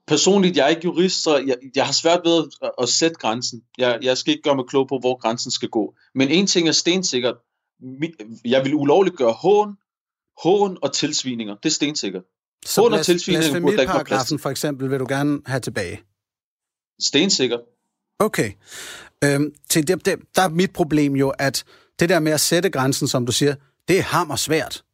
Personligt, 0.08 0.58
jeg 0.58 0.66
er 0.66 0.70
ikke 0.70 0.82
jurist, 0.86 1.24
så 1.24 1.38
jeg, 1.38 1.58
jeg 1.76 1.86
har 1.86 1.93
svært 1.93 2.22
ved 2.26 2.47
at, 2.62 2.72
at 2.82 2.89
sætte 2.89 3.16
grænsen. 3.16 3.62
Jeg, 3.78 3.99
jeg 4.01 4.18
skal 4.18 4.32
ikke 4.32 4.43
gøre 4.43 4.56
mig 4.56 4.66
klog 4.68 4.88
på, 4.88 4.99
hvor 4.99 5.22
grænsen 5.22 5.51
skal 5.51 5.70
gå. 5.70 5.95
Men 6.16 6.28
en 6.28 6.47
ting 6.47 6.68
er 6.68 6.72
stensikkert. 6.72 7.36
Jeg 8.45 8.66
vil 8.66 8.76
ulovligt 8.76 9.18
gøre 9.18 9.32
hån, 9.32 9.76
hån 10.43 10.78
og 10.82 10.93
tilsvininger. 10.93 11.56
Det 11.56 11.70
er 11.70 11.74
stensikkert. 11.74 12.24
Så 12.66 12.82
hån 12.82 12.93
og 12.93 13.06
tilsvininger 13.06 13.62
burde 13.62 13.82
ikke 13.82 13.93
plads 14.06 14.34
for 14.41 14.49
eksempel 14.49 14.91
vil 14.91 14.99
du 14.99 15.06
gerne 15.10 15.41
have 15.45 15.60
tilbage? 15.60 16.01
Stensikkert. 16.99 17.62
Okay. 18.20 18.51
Øhm, 19.24 19.53
til 19.70 19.88
det, 19.88 20.06
det, 20.06 20.20
der 20.36 20.41
er 20.41 20.49
mit 20.49 20.74
problem 20.74 21.16
jo, 21.16 21.30
at 21.30 21.64
det 21.99 22.10
der 22.10 22.20
med 22.20 22.32
at 22.32 22.39
sætte 22.39 22.70
grænsen, 22.70 23.08
som 23.08 23.26
du 23.26 23.32
siger, 23.32 23.56
det 23.88 23.97
er 23.97 24.01
hammer 24.01 24.36
svært. 24.36 24.84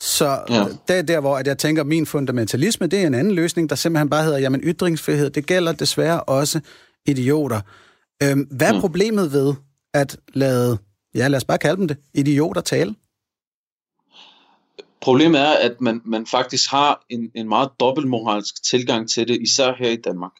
Så 0.00 0.44
ja. 0.48 0.64
det 0.88 0.98
er 0.98 1.02
der, 1.02 1.20
hvor 1.20 1.36
at 1.36 1.46
jeg 1.46 1.58
tænker, 1.58 1.82
at 1.82 1.86
min 1.86 2.06
fundamentalisme, 2.06 2.86
det 2.86 3.02
er 3.02 3.06
en 3.06 3.14
anden 3.14 3.34
løsning, 3.34 3.70
der 3.70 3.76
simpelthen 3.76 4.10
bare 4.10 4.24
hedder, 4.24 4.38
jamen 4.38 4.60
ytringsfrihed, 4.60 5.30
det 5.30 5.46
gælder 5.46 5.72
desværre 5.72 6.22
også 6.22 6.60
idioter. 7.06 7.60
Øhm, 8.22 8.40
hvad 8.50 8.68
er 8.68 8.74
ja. 8.74 8.80
problemet 8.80 9.32
ved 9.32 9.54
at 9.94 10.16
lade, 10.34 10.78
ja 11.14 11.28
lad 11.28 11.36
os 11.36 11.44
bare 11.44 11.58
kalde 11.58 11.76
dem 11.76 11.88
det, 11.88 11.96
idioter 12.14 12.60
tale? 12.60 12.94
Problemet 15.00 15.40
er, 15.40 15.52
at 15.52 15.80
man, 15.80 16.00
man 16.04 16.26
faktisk 16.26 16.70
har 16.70 17.04
en, 17.10 17.30
en 17.34 17.48
meget 17.48 17.70
dobbeltmoralsk 17.80 18.62
tilgang 18.62 19.10
til 19.10 19.28
det, 19.28 19.42
især 19.42 19.74
her 19.78 19.90
i 19.90 19.96
Danmark. 19.96 20.32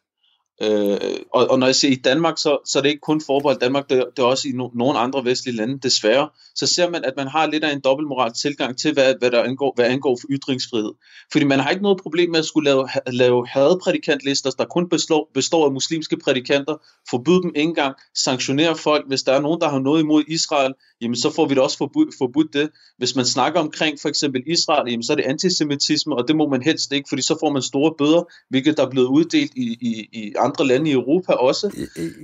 Øh, 0.63 0.99
og, 1.35 1.51
og 1.51 1.59
når 1.59 1.67
jeg 1.67 1.75
siger 1.75 1.93
i 1.93 2.01
Danmark, 2.05 2.39
så, 2.39 2.59
så 2.67 2.79
er 2.79 2.83
det 2.83 2.89
ikke 2.89 3.01
kun 3.01 3.21
forbeholdt 3.27 3.61
Danmark, 3.61 3.91
det, 3.91 4.05
det 4.17 4.23
er 4.23 4.27
også 4.27 4.49
i 4.49 4.53
no, 4.53 4.69
nogle 4.75 4.99
andre 4.99 5.25
vestlige 5.25 5.57
lande, 5.57 5.79
desværre. 5.79 6.29
Så 6.55 6.67
ser 6.67 6.91
man, 6.91 7.05
at 7.05 7.13
man 7.17 7.29
har 7.29 7.47
lidt 7.47 7.65
af 7.65 7.73
en 7.73 7.81
dobbeltmoral 7.81 8.33
tilgang 8.33 8.79
til, 8.79 8.93
hvad, 8.93 9.15
hvad 9.19 9.31
der 9.31 9.43
angår, 9.43 9.73
hvad 9.77 9.85
angår 9.85 10.19
for 10.21 10.29
ytringsfrihed. 10.31 10.93
Fordi 11.33 11.45
man 11.45 11.61
har 11.61 11.71
ikke 11.71 11.83
noget 11.83 12.01
problem 12.03 12.31
med 12.31 12.39
at 12.39 12.45
skulle 12.45 12.71
lave, 12.71 12.89
lave 13.07 13.47
hadprædikantlister, 13.47 14.51
der 14.51 14.65
kun 14.65 14.89
består, 14.89 15.31
består 15.35 15.65
af 15.67 15.73
muslimske 15.73 16.17
prædikanter, 16.25 16.77
forbyde 17.11 17.43
dem 17.43 17.53
ikke 17.57 17.69
engang, 17.69 17.95
sanktionere 18.15 18.77
folk, 18.77 19.05
hvis 19.09 19.23
der 19.23 19.33
er 19.33 19.41
nogen, 19.41 19.61
der 19.61 19.69
har 19.69 19.79
noget 19.79 20.01
imod 20.01 20.25
Israel, 20.29 20.75
jamen 21.01 21.17
så 21.17 21.31
får 21.31 21.47
vi 21.47 21.55
det 21.55 21.63
også 21.63 21.79
forbudt, 21.79 22.15
forbudt 22.19 22.53
det. 22.53 22.71
Hvis 22.99 23.17
man 23.17 23.25
snakker 23.25 23.61
omkring 23.61 23.99
for 24.03 24.09
eksempel 24.09 24.43
Israel, 24.47 24.91
jamen 24.91 25.03
så 25.03 25.13
er 25.13 25.17
det 25.17 25.25
antisemitisme, 25.25 26.17
og 26.17 26.29
det 26.29 26.37
må 26.37 26.49
man 26.49 26.63
helst 26.63 26.93
ikke, 26.93 27.09
fordi 27.09 27.23
så 27.23 27.37
får 27.41 27.53
man 27.53 27.63
store 27.63 27.95
bøder, 27.99 28.23
hvilket 28.51 28.77
der 28.77 28.87
er 28.87 28.91
blevet 28.91 29.07
uddelt 29.07 29.53
i, 29.57 29.77
i, 29.81 30.09
i 30.13 30.35
andre 30.39 30.50
lande 30.59 30.91
i 30.91 30.93
Europa 30.93 31.33
også. 31.33 31.71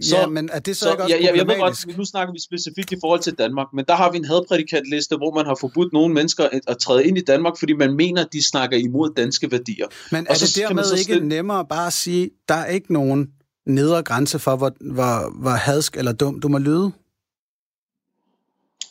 Så, 0.03 0.17
ja, 0.17 0.27
men 0.27 0.51
er 0.53 0.59
det 0.59 0.77
så, 0.77 0.81
så 0.81 0.91
ikke 0.91 1.03
også 1.03 1.17
ja, 1.17 1.37
jeg 1.37 1.47
ved 1.49 1.59
godt, 1.59 1.99
nu 1.99 2.05
snakker 2.05 2.33
vi 2.33 2.41
specifikt 2.41 2.93
i 2.93 2.97
forhold 3.01 3.21
til 3.21 3.35
Danmark, 3.35 3.67
men 3.75 3.85
der 3.89 3.95
har 3.95 4.13
vi 4.13 4.19
en 4.19 4.25
hadprædikantliste, 4.25 5.17
hvor 5.17 5.35
man 5.35 5.47
har 5.47 5.57
forbudt 5.61 5.93
nogle 5.93 6.15
mennesker 6.15 6.49
at 6.67 6.79
træde 6.79 7.05
ind 7.05 7.19
i 7.19 7.21
Danmark, 7.21 7.59
fordi 7.59 7.73
man 7.73 7.95
mener, 7.95 8.25
at 8.25 8.33
de 8.33 8.49
snakker 8.49 8.77
imod 8.77 9.15
danske 9.17 9.51
værdier. 9.51 9.87
Men 10.13 10.27
er 10.27 10.31
og 10.31 10.37
så 10.37 10.47
det 10.47 10.69
dermed 10.69 10.93
ikke 10.93 11.03
stille... 11.03 11.29
nemmere 11.29 11.67
bare 11.71 11.87
at 11.87 11.93
sige, 11.93 12.31
der 12.49 12.55
er 12.55 12.67
ikke 12.67 12.93
nogen 12.93 13.31
nedre 13.67 14.03
grænse 14.03 14.39
for, 14.39 14.57
hvor, 14.57 14.73
hvor, 14.95 15.41
hvor 15.41 15.51
hadsk 15.51 15.97
eller 15.97 16.13
dum 16.13 16.41
du 16.41 16.49
må 16.49 16.59
lyde? 16.59 16.93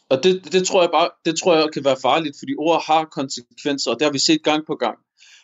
Og 0.10 0.24
det, 0.24 0.52
det, 0.52 0.68
tror 0.68 0.82
jeg 0.82 0.90
bare, 0.94 1.10
det 1.26 1.40
tror 1.40 1.56
jeg 1.56 1.70
kan 1.74 1.86
være 1.86 1.98
farligt, 2.02 2.36
fordi 2.40 2.54
ord 2.58 2.84
har 2.88 3.06
konsekvenser, 3.06 3.92
og 3.92 4.00
det 4.00 4.06
har 4.06 4.12
vi 4.12 4.20
set 4.20 4.44
gang 4.44 4.66
på 4.68 4.76
gang. 4.76 4.98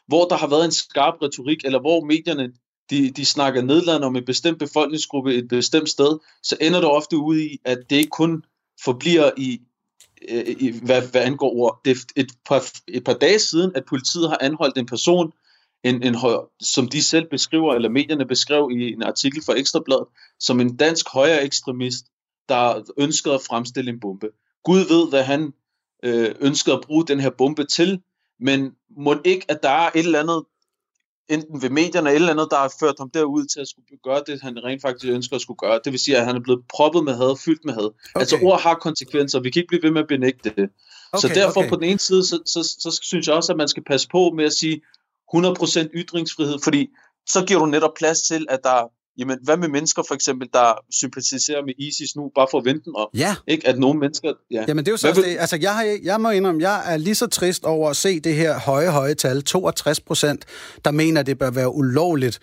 Hvor 0.07 0.25
der 0.25 0.37
har 0.37 0.47
været 0.47 0.65
en 0.65 0.71
skarp 0.71 1.13
retorik, 1.21 1.65
eller 1.65 1.79
hvor 1.79 2.03
medierne 2.03 2.51
de, 2.89 3.11
de 3.11 3.25
snakker 3.25 3.61
nedladende 3.61 4.07
om 4.07 4.15
en 4.15 4.25
bestemt 4.25 4.59
befolkningsgruppe 4.59 5.35
et 5.35 5.47
bestemt 5.47 5.89
sted, 5.89 6.19
så 6.43 6.57
ender 6.61 6.79
det 6.79 6.89
ofte 6.89 7.17
ud 7.17 7.37
i, 7.37 7.57
at 7.65 7.79
det 7.89 7.95
ikke 7.95 8.09
kun 8.09 8.43
forbliver 8.83 9.31
i, 9.37 9.61
øh, 10.29 10.55
i 10.59 10.79
hvad, 10.83 11.01
hvad 11.11 11.21
angår 11.21 11.55
ord. 11.55 11.81
Det 11.85 11.91
er 11.91 11.95
et 12.15 12.31
par, 12.45 12.65
et 12.87 13.03
par 13.03 13.13
dage 13.13 13.39
siden, 13.39 13.71
at 13.75 13.85
politiet 13.85 14.29
har 14.29 14.37
anholdt 14.41 14.77
en 14.77 14.85
person, 14.85 15.31
en, 15.83 16.03
en, 16.03 16.15
som 16.61 16.87
de 16.87 17.03
selv 17.03 17.29
beskriver, 17.29 17.73
eller 17.73 17.89
medierne 17.89 18.25
beskrev 18.25 18.69
i 18.71 18.93
en 18.93 19.03
artikel 19.03 19.43
fra 19.45 19.57
Ekstrabladet, 19.57 20.05
som 20.39 20.59
en 20.59 20.75
dansk 20.75 21.09
højre 21.09 21.43
ekstremist, 21.43 22.05
der 22.49 22.91
ønskede 22.97 23.33
at 23.33 23.41
fremstille 23.41 23.91
en 23.91 23.99
bombe. 23.99 24.29
Gud 24.63 24.79
ved, 24.79 25.09
hvad 25.09 25.23
han 25.23 25.53
øh, 26.03 26.35
ønskede 26.39 26.75
at 26.75 26.81
bruge 26.81 27.07
den 27.07 27.19
her 27.19 27.29
bombe 27.29 27.65
til, 27.65 28.01
men 28.39 28.71
må 28.97 29.15
ikke, 29.25 29.45
at 29.49 29.63
der 29.63 29.69
er 29.69 29.89
et 29.95 30.05
eller 30.05 30.19
andet, 30.19 30.43
enten 31.31 31.61
ved 31.61 31.69
medierne 31.69 32.09
eller 32.09 32.11
et 32.11 32.15
eller 32.15 32.31
andet, 32.31 32.47
der 32.51 32.57
har 32.57 32.73
ført 32.79 32.95
ham 32.99 33.09
derud 33.09 33.45
til 33.45 33.59
at 33.59 33.67
skulle 33.67 33.87
gøre 34.03 34.23
det, 34.27 34.41
han 34.41 34.63
rent 34.63 34.81
faktisk 34.81 35.11
ønsker 35.11 35.35
at 35.35 35.41
skulle 35.41 35.57
gøre. 35.57 35.79
Det 35.83 35.91
vil 35.91 35.99
sige, 35.99 36.17
at 36.17 36.25
han 36.25 36.35
er 36.35 36.39
blevet 36.39 36.61
proppet 36.69 37.03
med 37.03 37.15
had, 37.15 37.37
fyldt 37.45 37.65
med 37.65 37.73
had. 37.73 37.85
Okay. 37.85 38.19
Altså 38.19 38.39
ord 38.43 38.61
har 38.61 38.75
konsekvenser, 38.75 39.39
vi 39.39 39.49
kan 39.49 39.59
ikke 39.59 39.67
blive 39.67 39.83
ved 39.83 39.91
med 39.91 40.01
at 40.01 40.07
benægte 40.07 40.49
det. 40.49 40.69
Okay, 41.13 41.21
så 41.21 41.27
derfor 41.27 41.59
okay. 41.59 41.69
på 41.69 41.75
den 41.75 41.83
ene 41.83 41.99
side, 41.99 42.23
så, 42.25 42.35
så, 42.45 42.63
så, 42.63 42.91
så 42.91 42.99
synes 43.03 43.27
jeg 43.27 43.35
også, 43.35 43.51
at 43.53 43.57
man 43.57 43.67
skal 43.67 43.83
passe 43.83 44.07
på 44.11 44.31
med 44.35 44.45
at 44.45 44.53
sige 44.53 44.81
100% 45.35 45.79
ytringsfrihed, 46.01 46.57
fordi 46.63 46.87
så 47.29 47.45
giver 47.45 47.59
du 47.59 47.65
netop 47.65 47.93
plads 47.97 48.21
til, 48.21 48.45
at 48.49 48.59
der 48.63 48.91
jamen 49.21 49.37
hvad 49.43 49.57
med 49.57 49.67
mennesker 49.67 50.03
for 50.07 50.15
eksempel, 50.15 50.49
der 50.53 50.73
sympatiserer 50.91 51.65
med 51.65 51.73
ISIS 51.77 52.15
nu, 52.15 52.31
bare 52.35 52.47
for 52.51 52.57
at 52.57 52.65
vente 52.65 52.87
op? 52.95 53.09
Ja. 53.13 53.35
Ikke? 53.47 53.67
At 53.67 53.79
nogle 53.79 53.99
mennesker... 53.99 54.33
Ja. 54.51 54.65
Jamen 54.67 54.85
det 54.85 54.91
er 54.91 54.93
jo 54.93 54.97
så 54.97 55.13
vil... 55.13 55.23
det. 55.23 55.37
Altså 55.39 55.57
jeg, 55.61 55.75
har, 55.75 55.97
jeg 56.03 56.21
må 56.21 56.29
indrømme, 56.29 56.61
jeg 56.61 56.93
er 56.93 56.97
lige 56.97 57.15
så 57.15 57.27
trist 57.27 57.63
over 57.63 57.89
at 57.89 57.95
se 57.95 58.19
det 58.19 58.35
her 58.35 58.59
høje, 58.59 58.89
høje 58.89 59.13
tal, 59.13 59.43
62 59.43 59.99
procent, 59.99 60.45
der 60.85 60.91
mener, 60.91 61.23
det 61.23 61.37
bør 61.37 61.51
være 61.51 61.75
ulovligt 61.75 62.39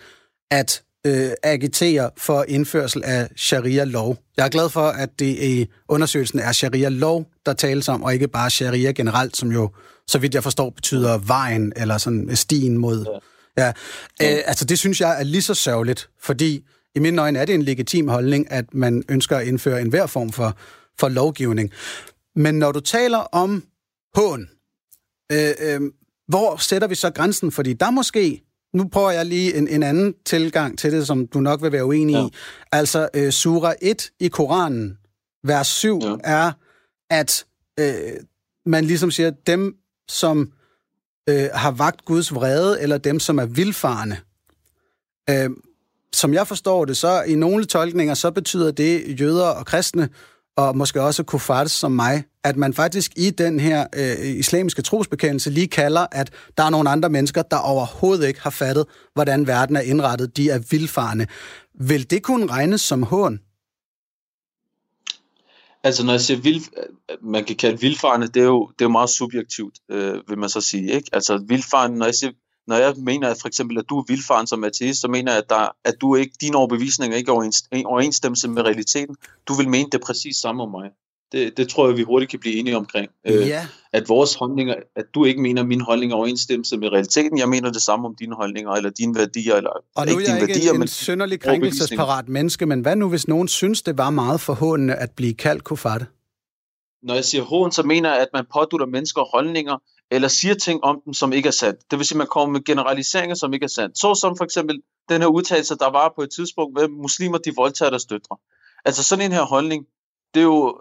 at 0.51 0.83
øh, 1.07 1.29
agiterer 1.43 2.09
for 2.17 2.45
indførsel 2.47 3.03
af 3.05 3.29
sharia-lov. 3.35 4.17
Jeg 4.37 4.45
er 4.45 4.49
glad 4.49 4.69
for, 4.69 4.87
at 4.87 5.19
det 5.19 5.37
i 5.43 5.67
undersøgelsen 5.87 6.39
er 6.39 6.51
sharia-lov, 6.51 7.25
der 7.45 7.53
tales 7.53 7.89
om, 7.89 8.03
og 8.03 8.13
ikke 8.13 8.27
bare 8.27 8.49
sharia 8.49 8.91
generelt, 8.91 9.37
som 9.37 9.51
jo, 9.51 9.69
så 10.07 10.19
vidt 10.19 10.35
jeg 10.35 10.43
forstår, 10.43 10.69
betyder 10.69 11.17
vejen 11.17 11.73
eller 11.75 11.97
sådan 11.97 12.35
stien 12.35 12.77
mod... 12.77 13.05
Ja. 13.13 13.19
Ja. 13.59 13.67
Øh, 14.21 14.43
altså, 14.45 14.65
det 14.65 14.79
synes 14.79 15.01
jeg 15.01 15.19
er 15.19 15.23
lige 15.23 15.41
så 15.41 15.53
sørgeligt, 15.53 16.09
fordi 16.19 16.65
i 16.95 16.99
mine 16.99 17.21
øjne 17.21 17.39
er 17.39 17.45
det 17.45 17.55
en 17.55 17.61
legitim 17.61 18.07
holdning, 18.07 18.51
at 18.51 18.73
man 18.73 19.03
ønsker 19.09 19.37
at 19.37 19.47
indføre 19.47 19.81
enhver 19.81 20.05
form 20.05 20.31
for, 20.31 20.57
for 20.99 21.09
lovgivning. 21.09 21.71
Men 22.35 22.55
når 22.55 22.71
du 22.71 22.79
taler 22.79 23.17
om 23.17 23.63
hån, 24.15 24.49
øh, 25.31 25.51
øh, 25.59 25.81
hvor 26.27 26.57
sætter 26.57 26.87
vi 26.87 26.95
så 26.95 27.09
grænsen? 27.09 27.51
Fordi 27.51 27.73
der 27.73 27.91
måske 27.91 28.43
nu 28.73 28.87
prøver 28.87 29.11
jeg 29.11 29.25
lige 29.25 29.55
en, 29.55 29.67
en 29.67 29.83
anden 29.83 30.15
tilgang 30.25 30.79
til 30.79 30.91
det, 30.91 31.07
som 31.07 31.27
du 31.27 31.39
nok 31.39 31.61
vil 31.61 31.71
være 31.71 31.85
uenig 31.85 32.13
ja. 32.13 32.25
i. 32.25 32.29
Altså, 32.71 33.09
øh, 33.13 33.31
sura 33.31 33.73
1 33.81 34.09
i 34.19 34.27
Koranen, 34.27 34.97
vers 35.43 35.67
7, 35.67 35.99
ja. 36.03 36.15
er, 36.23 36.51
at 37.09 37.45
øh, 37.79 38.13
man 38.65 38.85
ligesom 38.85 39.11
siger, 39.11 39.31
dem, 39.47 39.75
som 40.07 40.51
øh, 41.29 41.49
har 41.53 41.71
vagt 41.71 42.05
Guds 42.05 42.33
vrede, 42.33 42.81
eller 42.81 42.97
dem, 42.97 43.19
som 43.19 43.39
er 43.39 43.45
vilfarne. 43.45 44.17
Øh, 45.29 45.49
som 46.13 46.33
jeg 46.33 46.47
forstår 46.47 46.85
det, 46.85 46.97
så 46.97 47.21
i 47.21 47.35
nogle 47.35 47.65
tolkninger, 47.65 48.13
så 48.13 48.31
betyder 48.31 48.71
det 48.71 49.21
jøder 49.21 49.47
og 49.47 49.65
kristne, 49.65 50.09
og 50.57 50.77
måske 50.77 51.01
også 51.01 51.23
kuffars 51.23 51.71
som 51.71 51.91
mig, 51.91 52.23
at 52.43 52.57
man 52.57 52.73
faktisk 52.73 53.11
i 53.15 53.29
den 53.29 53.59
her 53.59 53.87
øh, 53.95 54.27
islamiske 54.27 54.81
trosbekendelse 54.81 55.49
lige 55.49 55.67
kalder, 55.67 56.05
at 56.11 56.29
der 56.57 56.63
er 56.63 56.69
nogle 56.69 56.89
andre 56.89 57.09
mennesker, 57.09 57.41
der 57.41 57.57
overhovedet 57.57 58.27
ikke 58.27 58.41
har 58.41 58.49
fattet, 58.49 58.85
hvordan 59.13 59.47
verden 59.47 59.75
er 59.75 59.81
indrettet. 59.81 60.37
De 60.37 60.49
er 60.49 60.59
vilfarne. 60.71 61.27
Vil 61.79 62.11
det 62.11 62.23
kunne 62.23 62.47
regnes 62.47 62.81
som 62.81 63.03
hån? 63.03 63.39
Altså 65.83 66.05
når 66.05 66.13
jeg 66.13 66.21
siger 66.21 66.39
vild, 66.39 66.61
man 67.21 67.45
kan 67.45 67.55
kalde 67.55 67.79
vildfarende, 67.79 68.27
det 68.27 68.39
er 68.41 68.45
jo, 68.45 68.67
det 68.67 68.81
er 68.81 68.85
jo 68.85 68.89
meget 68.89 69.09
subjektivt, 69.09 69.79
øh, 69.89 70.29
vil 70.29 70.37
man 70.37 70.49
så 70.49 70.61
sige. 70.61 70.91
Ikke? 70.91 71.09
Altså 71.13 71.37
vildfarende, 71.47 71.97
når 71.97 72.05
jeg 72.05 72.15
siger 72.15 72.31
når 72.69 72.75
jeg 72.75 72.93
mener 72.97 73.29
at 73.29 73.37
for 73.41 73.47
eksempel, 73.47 73.77
at 73.77 73.85
du 73.89 73.99
er 73.99 74.03
vildfaren 74.07 74.47
som 74.47 74.63
ateist, 74.63 75.01
så 75.01 75.07
mener 75.07 75.31
jeg, 75.31 75.37
at, 75.37 75.49
der, 75.49 75.67
at 75.85 75.95
du 76.01 76.15
ikke, 76.15 76.35
dine 76.41 76.57
overbevisninger 76.57 77.17
ikke 77.17 77.31
er 77.31 77.83
overensstemmelse 77.85 78.47
med 78.47 78.61
realiteten. 78.63 79.15
Du 79.47 79.53
vil 79.53 79.69
mene 79.69 79.89
det 79.91 80.01
præcis 80.01 80.37
samme 80.37 80.63
om 80.63 80.71
mig. 80.71 80.89
Det, 81.31 81.57
det 81.57 81.69
tror 81.69 81.87
jeg, 81.87 81.97
vi 81.97 82.03
hurtigt 82.03 82.31
kan 82.31 82.39
blive 82.39 82.55
enige 82.55 82.77
omkring. 82.77 83.11
Øh, 83.25 83.47
ja. 83.47 83.67
At 83.93 84.09
vores 84.09 84.35
holdninger, 84.35 84.75
at 84.95 85.05
du 85.13 85.25
ikke 85.25 85.41
mener, 85.41 85.61
at 85.61 85.67
mine 85.67 85.83
holdninger 85.83 86.15
er 86.15 86.17
overensstemmelse 86.17 86.77
med 86.77 86.91
realiteten. 86.91 87.37
Jeg 87.37 87.49
mener 87.49 87.71
det 87.71 87.81
samme 87.81 88.07
om 88.07 88.15
dine 88.15 88.35
holdninger, 88.35 88.71
eller 88.71 88.89
dine 88.89 89.15
værdier. 89.15 89.55
Eller, 89.55 89.69
og 89.69 90.05
nu 90.05 90.11
er 90.15 90.19
jeg 90.19 90.19
ikke 90.19 90.47
værdier, 90.47 90.73
en, 90.73 90.81
en 90.81 90.87
sønderlig 90.87 91.39
krænkelsesparat 91.39 92.29
menneske, 92.29 92.65
men 92.65 92.81
hvad 92.81 92.95
nu, 92.95 93.09
hvis 93.09 93.27
nogen 93.27 93.47
synes, 93.47 93.81
det 93.81 93.97
var 93.97 94.09
meget 94.09 94.41
forhåndende 94.41 94.95
at 94.95 95.11
blive 95.11 95.33
kaldt 95.33 95.63
kufatte? 95.63 96.05
Når 97.03 97.13
jeg 97.13 97.25
siger 97.25 97.43
hån, 97.43 97.71
så 97.71 97.83
mener 97.83 98.09
jeg, 98.09 98.21
at 98.21 98.27
man 98.33 98.45
pådutter 98.53 98.85
mennesker 98.85 99.21
holdninger, 99.21 99.77
eller 100.11 100.27
siger 100.27 100.53
ting 100.53 100.83
om 100.83 101.01
dem, 101.05 101.13
som 101.13 101.33
ikke 101.33 101.47
er 101.47 101.51
sandt. 101.51 101.79
Det 101.91 101.99
vil 101.99 102.05
sige, 102.05 102.15
at 102.15 102.17
man 102.17 102.27
kommer 102.27 102.53
med 102.53 102.63
generaliseringer, 102.63 103.35
som 103.35 103.53
ikke 103.53 103.63
er 103.63 103.67
sandt. 103.67 103.97
Så 103.97 104.15
som 104.15 104.37
for 104.37 104.43
eksempel 104.43 104.81
den 105.09 105.21
her 105.21 105.27
udtalelse, 105.27 105.75
der 105.75 105.91
var 105.91 106.13
på 106.15 106.21
et 106.21 106.29
tidspunkt, 106.35 106.81
at 106.81 106.89
muslimer 106.91 107.37
de 107.37 107.51
voldtager 107.55 107.89
deres 107.89 108.05
døtre. 108.05 108.37
Altså 108.85 109.03
sådan 109.03 109.25
en 109.25 109.31
her 109.31 109.43
holdning, 109.43 109.85
det 110.33 110.39
er 110.39 110.43
jo... 110.43 110.79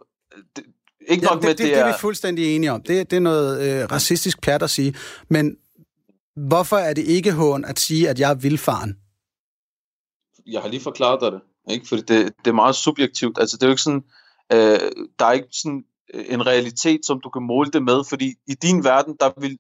Det, 0.56 0.64
ikke 1.08 1.24
nok 1.24 1.30
ja, 1.30 1.36
det, 1.36 1.44
med, 1.44 1.50
det, 1.50 1.58
det, 1.58 1.66
er... 1.66 1.74
det 1.74 1.82
er 1.82 1.86
vi 1.86 2.00
fuldstændig 2.00 2.56
enige 2.56 2.72
om. 2.72 2.82
Det, 2.82 3.10
det 3.10 3.16
er 3.16 3.20
noget 3.20 3.82
øh, 3.82 3.90
racistisk 3.92 4.40
plat 4.40 4.62
at 4.62 4.70
sige. 4.70 4.94
Men 5.28 5.56
hvorfor 6.36 6.76
er 6.76 6.94
det 6.94 7.02
ikke 7.04 7.32
hån 7.32 7.64
at 7.64 7.78
sige, 7.78 8.08
at 8.08 8.20
jeg 8.20 8.30
er 8.30 8.34
vildfaren? 8.34 8.96
Jeg 10.46 10.60
har 10.60 10.68
lige 10.68 10.80
forklaret 10.80 11.20
dig 11.20 11.32
det. 11.32 11.40
Ikke? 11.70 11.88
Fordi 11.88 12.02
det, 12.02 12.32
det 12.44 12.50
er 12.50 12.54
meget 12.54 12.74
subjektivt. 12.74 13.38
Altså, 13.38 13.56
det 13.56 13.62
er 13.62 13.66
jo 13.66 13.72
ikke 13.72 13.82
sådan... 13.82 14.04
Øh, 14.52 14.80
der 15.18 15.26
er 15.26 15.32
ikke 15.32 15.48
sådan 15.52 15.84
Øh, 16.14 16.24
en 16.28 16.46
realitet, 16.46 17.06
som 17.06 17.20
du 17.20 17.28
kan 17.30 17.42
måle 17.42 17.70
det 17.70 17.82
med, 17.82 18.04
fordi 18.08 18.34
i 18.46 18.54
din 18.54 18.84
verden, 18.84 19.16
der 19.20 19.40
vil 19.40 19.58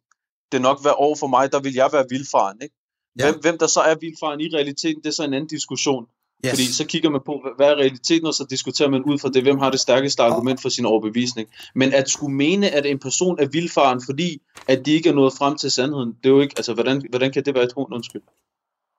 det 0.52 0.62
nok 0.62 0.84
være 0.84 0.94
over 0.94 1.16
for 1.16 1.26
mig, 1.26 1.52
der 1.52 1.60
vil 1.60 1.74
jeg 1.74 1.88
være 1.92 2.04
vildfaren, 2.10 2.58
ikke? 2.62 2.74
Ja. 3.18 3.24
Hvem, 3.24 3.40
hvem 3.40 3.58
der 3.58 3.66
så 3.66 3.80
er 3.80 3.94
vildfaren 3.94 4.40
i 4.40 4.48
realiteten, 4.54 5.02
det 5.02 5.08
er 5.08 5.12
så 5.12 5.24
en 5.24 5.34
anden 5.34 5.48
diskussion. 5.48 6.06
Yes. 6.46 6.50
Fordi 6.50 6.72
så 6.72 6.86
kigger 6.86 7.10
man 7.10 7.20
på, 7.26 7.42
hvad 7.56 7.66
er 7.66 7.74
realiteten, 7.74 8.26
og 8.26 8.34
så 8.34 8.46
diskuterer 8.50 8.88
man 8.88 9.02
ud 9.02 9.18
fra 9.18 9.28
det, 9.28 9.42
hvem 9.42 9.58
har 9.58 9.70
det 9.70 9.80
stærkeste 9.80 10.22
argument 10.22 10.62
for 10.62 10.68
sin 10.68 10.86
overbevisning. 10.86 11.48
Men 11.74 11.92
at 11.92 12.10
skulle 12.10 12.34
mene, 12.34 12.70
at 12.70 12.86
en 12.86 12.98
person 12.98 13.40
er 13.40 13.46
vildfaren, 13.46 14.02
fordi 14.04 14.42
at 14.68 14.86
de 14.86 14.92
ikke 14.92 15.08
er 15.08 15.14
nået 15.14 15.32
frem 15.38 15.56
til 15.56 15.70
sandheden, 15.70 16.08
det 16.08 16.26
er 16.26 16.30
jo 16.30 16.40
ikke, 16.40 16.54
altså 16.56 16.74
hvordan, 16.74 17.02
hvordan 17.10 17.32
kan 17.32 17.44
det 17.44 17.54
være 17.54 17.64
et 17.64 17.72
hund, 17.76 17.94
undskyld? 17.94 18.22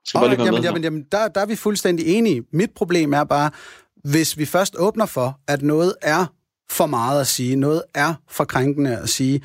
Skal 0.05 0.23
oh, 0.23 0.31
jamen, 0.31 0.63
jamen, 0.63 0.83
jamen, 0.83 1.05
der, 1.11 1.27
der 1.27 1.41
er 1.41 1.45
vi 1.45 1.55
fuldstændig 1.55 2.07
enige. 2.07 2.43
Mit 2.53 2.71
problem 2.71 3.13
er 3.13 3.23
bare, 3.23 3.51
hvis 4.03 4.37
vi 4.37 4.45
først 4.45 4.75
åbner 4.77 5.05
for, 5.05 5.39
at 5.47 5.61
noget 5.61 5.93
er 6.01 6.25
for 6.69 6.85
meget 6.85 7.21
at 7.21 7.27
sige, 7.27 7.55
noget 7.55 7.83
er 7.95 8.13
for 8.29 8.43
krænkende 8.43 8.97
at 8.97 9.09
sige, 9.09 9.41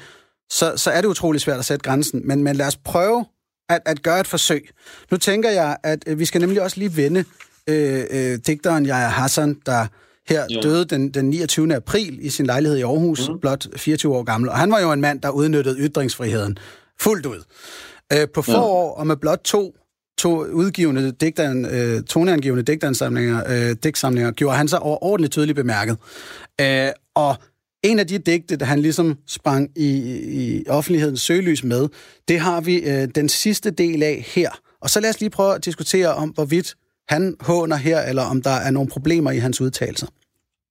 så, 0.50 0.76
så 0.76 0.90
er 0.90 1.00
det 1.00 1.08
utrolig 1.08 1.40
svært 1.40 1.58
at 1.58 1.64
sætte 1.64 1.82
grænsen. 1.82 2.28
Men, 2.28 2.42
men 2.42 2.56
lad 2.56 2.66
os 2.66 2.76
prøve 2.76 3.24
at, 3.68 3.80
at 3.86 4.02
gøre 4.02 4.20
et 4.20 4.26
forsøg. 4.26 4.70
Nu 5.10 5.16
tænker 5.16 5.50
jeg, 5.50 5.76
at 5.82 6.04
øh, 6.06 6.18
vi 6.18 6.24
skal 6.24 6.40
nemlig 6.40 6.62
også 6.62 6.78
lige 6.78 6.96
vende 6.96 7.24
øh, 7.68 8.04
øh, 8.10 8.38
digteren 8.46 8.86
Jaja 8.86 9.08
Hassan, 9.08 9.56
der 9.66 9.86
her 10.28 10.46
ja. 10.50 10.60
døde 10.60 10.84
den, 10.84 11.10
den 11.10 11.30
29. 11.30 11.74
april 11.74 12.18
i 12.26 12.30
sin 12.30 12.46
lejlighed 12.46 12.78
i 12.78 12.82
Aarhus, 12.82 13.28
mm. 13.28 13.40
blot 13.40 13.66
24 13.76 14.16
år 14.16 14.22
gammel. 14.22 14.50
Og 14.50 14.58
han 14.58 14.70
var 14.70 14.80
jo 14.80 14.92
en 14.92 15.00
mand, 15.00 15.20
der 15.20 15.30
udnyttede 15.30 15.76
ytringsfriheden 15.78 16.58
fuldt 17.00 17.26
ud. 17.26 17.42
Øh, 18.12 18.28
på 18.34 18.42
få 18.42 18.52
ja. 18.52 18.60
år 18.60 18.94
og 18.94 19.06
med 19.06 19.16
blot 19.16 19.40
to 19.44 19.74
to 20.18 20.44
udgivende 20.44 21.12
digteren, 21.12 21.64
øh, 21.64 22.02
toneangivende 22.02 22.62
digtansamlinger, 22.62 23.42
øh, 23.48 23.76
digtsamlinger, 23.82 24.30
gjorde 24.30 24.56
han 24.56 24.68
sig 24.68 24.78
overordentligt 24.78 25.32
tydeligt 25.32 25.56
bemærket. 25.56 25.96
Øh, 26.60 26.88
og 27.14 27.36
en 27.82 27.98
af 27.98 28.06
de 28.06 28.18
digte, 28.18 28.56
der 28.56 28.66
han 28.66 28.78
ligesom 28.78 29.18
sprang 29.26 29.70
i, 29.76 29.88
i 30.18 30.64
offentlighedens 30.68 31.20
søgelys 31.20 31.64
med, 31.64 31.88
det 32.28 32.40
har 32.40 32.60
vi 32.60 32.76
øh, 32.76 33.08
den 33.14 33.28
sidste 33.28 33.70
del 33.70 34.02
af 34.02 34.24
her. 34.34 34.50
Og 34.80 34.90
så 34.90 35.00
lad 35.00 35.10
os 35.10 35.20
lige 35.20 35.30
prøve 35.30 35.54
at 35.54 35.64
diskutere 35.64 36.14
om, 36.14 36.28
hvorvidt 36.28 36.74
han 37.08 37.36
håner 37.40 37.76
her, 37.76 38.00
eller 38.00 38.22
om 38.22 38.42
der 38.42 38.50
er 38.50 38.70
nogle 38.70 38.90
problemer 38.90 39.30
i 39.30 39.38
hans 39.38 39.60
udtalelser. 39.60 40.06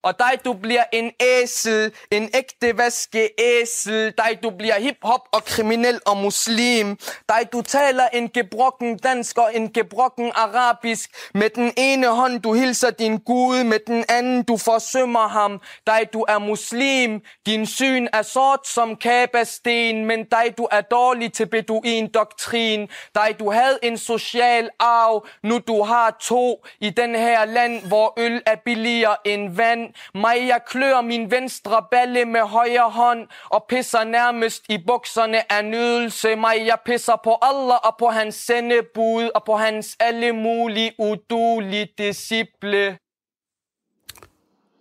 Og 0.03 0.19
dig, 0.19 0.39
du 0.45 0.53
bliver 0.53 0.83
en 0.93 1.11
æsel, 1.19 1.91
en 2.11 2.29
ægte 2.35 2.77
vaskeæsel. 2.77 4.13
Dig, 4.17 4.39
du 4.43 4.49
bliver 4.49 4.79
hiphop 4.79 5.21
og 5.31 5.45
kriminel 5.45 5.99
og 6.05 6.17
muslim. 6.17 6.97
Dig, 7.29 7.49
du 7.53 7.61
taler 7.61 8.07
en 8.13 8.29
gebrokken 8.29 8.97
dansk 8.97 9.37
og 9.37 9.55
en 9.55 9.73
gebrokken 9.73 10.31
arabisk. 10.35 11.09
Med 11.33 11.49
den 11.49 11.73
ene 11.77 12.07
hånd, 12.07 12.41
du 12.41 12.53
hilser 12.53 12.89
din 12.89 13.17
Gud, 13.17 13.63
med 13.63 13.79
den 13.87 14.05
anden, 14.09 14.43
du 14.43 14.57
forsømmer 14.57 15.27
ham. 15.27 15.61
Dig, 15.87 16.09
du 16.13 16.25
er 16.29 16.37
muslim. 16.37 17.21
Din 17.45 17.65
syn 17.65 18.07
er 18.13 18.21
sort 18.21 18.67
som 18.67 18.95
kabasten, 18.95 20.05
men 20.05 20.23
dig, 20.23 20.53
du 20.57 20.67
er 20.71 20.81
dårlig 20.81 21.33
til 21.33 21.45
beduin-doktrin. 21.45 22.89
Dig, 23.15 23.35
du 23.39 23.51
havde 23.51 23.79
en 23.83 23.97
social 23.97 24.69
arv, 24.79 25.27
nu 25.43 25.59
du 25.67 25.83
har 25.83 26.17
to 26.21 26.65
i 26.79 26.89
den 26.89 27.15
her 27.15 27.45
land, 27.45 27.81
hvor 27.87 28.13
øl 28.17 28.41
er 28.45 28.55
billigere 28.55 29.15
end 29.25 29.55
vand. 29.55 29.92
Mig, 30.15 30.47
jeg 30.47 30.59
klør 30.67 31.01
min 31.01 31.31
venstre 31.31 31.85
balle 31.91 32.25
med 32.25 32.41
højre 32.41 32.89
hånd 32.89 33.27
og 33.49 33.65
pisser 33.69 34.03
nærmest 34.03 34.63
i 34.69 34.77
bukserne 34.87 35.51
af 35.51 35.65
nydelse. 35.65 36.35
Mig, 36.35 36.55
jeg 36.65 36.77
pisser 36.85 37.21
på 37.23 37.37
Allah 37.41 37.77
og 37.83 37.95
på 37.99 38.07
hans 38.07 38.35
sendebud 38.35 39.29
og 39.35 39.43
på 39.45 39.55
hans 39.55 39.95
alle 39.99 40.31
mulige 40.31 40.91
udulige 40.99 41.87
disciple. 41.97 42.97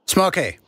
Småkage. 0.07 0.59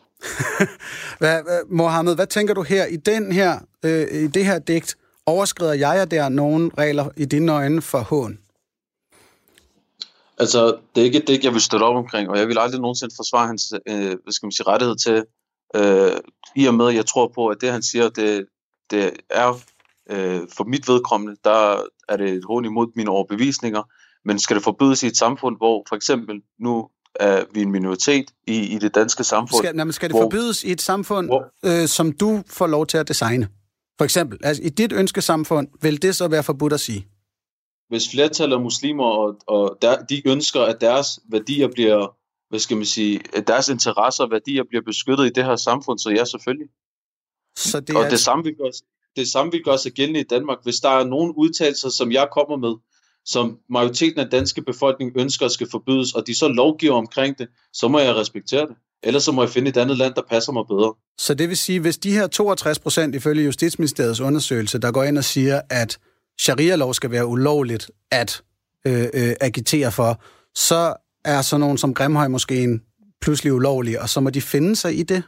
hvad, 1.20 1.42
hvad, 1.42 1.60
Mohammed, 1.70 2.14
hvad 2.14 2.26
tænker 2.26 2.54
du 2.54 2.62
her 2.62 2.86
i 2.86 2.96
den 2.96 3.32
her 3.32 3.58
øh, 3.84 4.06
i 4.10 4.26
det 4.26 4.44
her 4.44 4.58
digt? 4.58 4.96
Overskrider 5.26 5.74
jeg 5.74 6.10
der 6.10 6.28
nogle 6.28 6.70
regler 6.78 7.08
i 7.16 7.24
dine 7.24 7.52
øjne 7.52 7.82
for 7.82 7.98
hån? 7.98 8.38
Altså, 10.38 10.76
det 10.94 11.00
er 11.00 11.04
ikke 11.04 11.24
det, 11.26 11.44
jeg 11.44 11.52
vil 11.52 11.60
støtte 11.60 11.84
op 11.84 11.96
omkring, 11.96 12.30
og 12.30 12.38
jeg 12.38 12.48
vil 12.48 12.58
aldrig 12.58 12.80
nogensinde 12.80 13.14
forsvare 13.18 13.46
hans 13.46 13.72
øh, 13.88 14.16
hvad 14.22 14.32
skal 14.32 14.46
man 14.46 14.52
sige, 14.52 14.66
rettighed 14.66 14.96
til, 14.96 15.24
øh, 15.76 16.16
i 16.56 16.66
og 16.66 16.74
med, 16.74 16.88
at 16.88 16.94
jeg 16.94 17.06
tror 17.06 17.32
på, 17.34 17.46
at 17.46 17.56
det, 17.60 17.72
han 17.72 17.82
siger, 17.82 18.08
det, 18.08 18.46
det 18.90 19.12
er 19.30 19.60
øh, 20.10 20.40
for 20.56 20.64
mit 20.64 20.88
vedkommende, 20.88 21.36
der 21.44 21.82
er 22.08 22.16
det 22.16 22.30
et 22.30 22.44
hånd 22.44 22.66
imod 22.66 22.86
mine 22.96 23.10
overbevisninger, 23.10 23.82
men 24.24 24.38
skal 24.38 24.56
det 24.56 24.64
forbydes 24.64 25.02
i 25.02 25.06
et 25.06 25.16
samfund, 25.16 25.56
hvor 25.56 25.84
for 25.88 25.96
eksempel 25.96 26.40
nu 26.60 26.88
er 27.14 27.44
vi 27.52 27.62
en 27.62 27.70
minoritet 27.70 28.24
i, 28.46 28.74
i 28.74 28.78
det 28.78 28.94
danske 28.94 29.24
samfund. 29.24 29.64
Skal, 29.64 29.76
nej, 29.76 29.90
skal 29.90 30.08
det 30.08 30.16
hvor, 30.16 30.22
forbydes 30.22 30.64
i 30.64 30.72
et 30.72 30.82
samfund, 30.82 31.26
hvor, 31.26 31.82
øh, 31.82 31.88
som 31.88 32.12
du 32.12 32.42
får 32.46 32.66
lov 32.66 32.86
til 32.86 32.98
at 32.98 33.08
designe? 33.08 33.48
For 33.98 34.04
eksempel, 34.04 34.38
altså 34.42 34.62
i 34.62 34.68
dit 34.68 34.92
ønskesamfund, 34.92 35.68
vil 35.82 36.02
det 36.02 36.16
så 36.16 36.28
være 36.28 36.42
forbudt 36.42 36.72
at 36.72 36.80
sige? 36.80 37.06
Hvis 37.88 38.10
flertallet 38.10 38.56
af 38.56 38.62
muslimer 38.62 39.04
og, 39.04 39.36
og 39.46 39.78
der, 39.82 40.04
de 40.04 40.28
ønsker, 40.28 40.60
at 40.60 40.80
deres 40.80 41.20
værdier 41.30 41.68
bliver, 41.68 42.16
hvad 42.48 42.60
skal 42.60 42.76
man 42.76 42.86
sige, 42.86 43.20
at 43.36 43.48
deres 43.48 43.68
interesser 43.68 44.24
og 44.24 44.30
værdier 44.30 44.62
bliver 44.68 44.82
beskyttet 44.82 45.26
i 45.26 45.30
det 45.30 45.44
her 45.44 45.56
samfund, 45.56 45.98
så 45.98 46.10
ja, 46.10 46.24
selvfølgelig. 46.24 46.68
Så 47.56 47.80
det 47.80 47.96
er... 47.96 47.98
Og 47.98 48.10
det 48.10 48.20
samme, 48.20 48.44
vil 48.44 48.54
gøre, 48.54 48.72
det 49.16 49.28
samme 49.28 49.52
vil 49.52 49.64
gøre 49.64 49.78
sig 49.78 49.92
gældende 49.92 50.20
i 50.20 50.24
Danmark. 50.30 50.58
Hvis 50.62 50.80
der 50.80 50.88
er 50.88 51.04
nogen 51.04 51.32
udtalelser, 51.36 51.88
som 51.88 52.12
jeg 52.12 52.28
kommer 52.32 52.56
med, 52.56 52.74
som 53.24 53.58
majoriteten 53.70 54.20
af 54.20 54.30
danske 54.30 54.62
befolkning 54.62 55.12
ønsker 55.16 55.48
skal 55.48 55.70
forbydes, 55.70 56.12
og 56.12 56.26
de 56.26 56.34
så 56.34 56.48
lovgiver 56.48 56.94
omkring 56.94 57.38
det, 57.38 57.48
så 57.72 57.88
må 57.88 57.98
jeg 57.98 58.14
respektere 58.14 58.66
det. 58.66 58.76
Ellers 59.02 59.22
så 59.22 59.32
må 59.32 59.42
jeg 59.42 59.50
finde 59.50 59.68
et 59.68 59.76
andet 59.76 59.98
land, 59.98 60.14
der 60.14 60.22
passer 60.30 60.52
mig 60.52 60.64
bedre. 60.68 60.94
Så 61.18 61.34
det 61.34 61.48
vil 61.48 61.56
sige, 61.56 61.80
hvis 61.80 61.98
de 61.98 62.12
her 62.12 62.26
62 62.26 62.78
procent 62.78 63.14
ifølge 63.14 63.44
Justitsministeriets 63.44 64.20
undersøgelse, 64.20 64.78
der 64.78 64.92
går 64.92 65.02
ind 65.02 65.18
og 65.18 65.24
siger, 65.24 65.60
at 65.70 65.98
sharia-lov 66.40 66.94
skal 66.94 67.10
være 67.10 67.26
ulovligt 67.26 67.90
at 68.10 68.42
øh, 68.86 69.08
øh, 69.14 69.34
agitere 69.40 69.92
for, 69.92 70.22
så 70.54 70.94
er 71.24 71.42
sådan 71.42 71.60
nogen 71.60 71.78
som 71.78 71.94
Grimhøj 71.94 72.28
måske 72.28 72.62
en 72.62 72.82
pludselig 73.20 73.52
ulovlig, 73.52 74.00
og 74.00 74.08
så 74.08 74.20
må 74.20 74.30
de 74.30 74.40
finde 74.40 74.76
sig 74.76 74.98
i 74.98 75.02
det? 75.02 75.22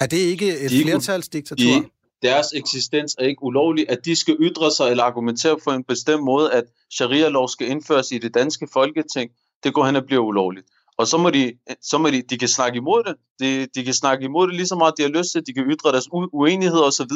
Er 0.00 0.06
det 0.06 0.16
ikke 0.16 0.58
et 0.58 0.70
de 0.70 0.82
flertalsdiktatur? 0.82 1.64
De, 1.64 1.84
deres 2.22 2.46
eksistens 2.54 3.16
er 3.18 3.24
ikke 3.24 3.42
ulovlig, 3.42 3.86
at 3.88 4.04
de 4.04 4.16
skal 4.16 4.36
ytre 4.40 4.70
sig 4.70 4.90
eller 4.90 5.04
argumentere 5.04 5.58
på 5.64 5.70
en 5.70 5.84
bestemt 5.84 6.24
måde, 6.24 6.52
at 6.52 6.64
sharia-lov 6.90 7.48
skal 7.48 7.68
indføres 7.68 8.12
i 8.12 8.18
det 8.18 8.34
danske 8.34 8.68
folketing, 8.72 9.30
det 9.64 9.74
går 9.74 9.86
hen 9.86 9.96
og 9.96 10.04
bliver 10.04 10.22
ulovligt. 10.22 10.66
Og 10.98 11.06
så 11.06 11.16
må 11.18 11.30
de, 11.30 11.52
så 11.82 11.98
må 11.98 12.10
de, 12.10 12.22
de 12.22 12.38
kan 12.38 12.48
snakke 12.48 12.76
imod 12.76 13.02
det. 13.04 13.16
De, 13.40 13.66
de 13.74 13.84
kan 13.84 13.94
snakke 13.94 14.24
imod 14.24 14.46
det 14.46 14.56
lige 14.56 14.66
så 14.66 14.74
meget, 14.74 14.94
de 14.98 15.02
har 15.02 15.10
lyst 15.10 15.32
til. 15.32 15.46
De 15.46 15.52
kan 15.52 15.64
ytre 15.64 15.92
deres 15.92 16.08
uenigheder 16.32 16.82
osv. 16.82 17.12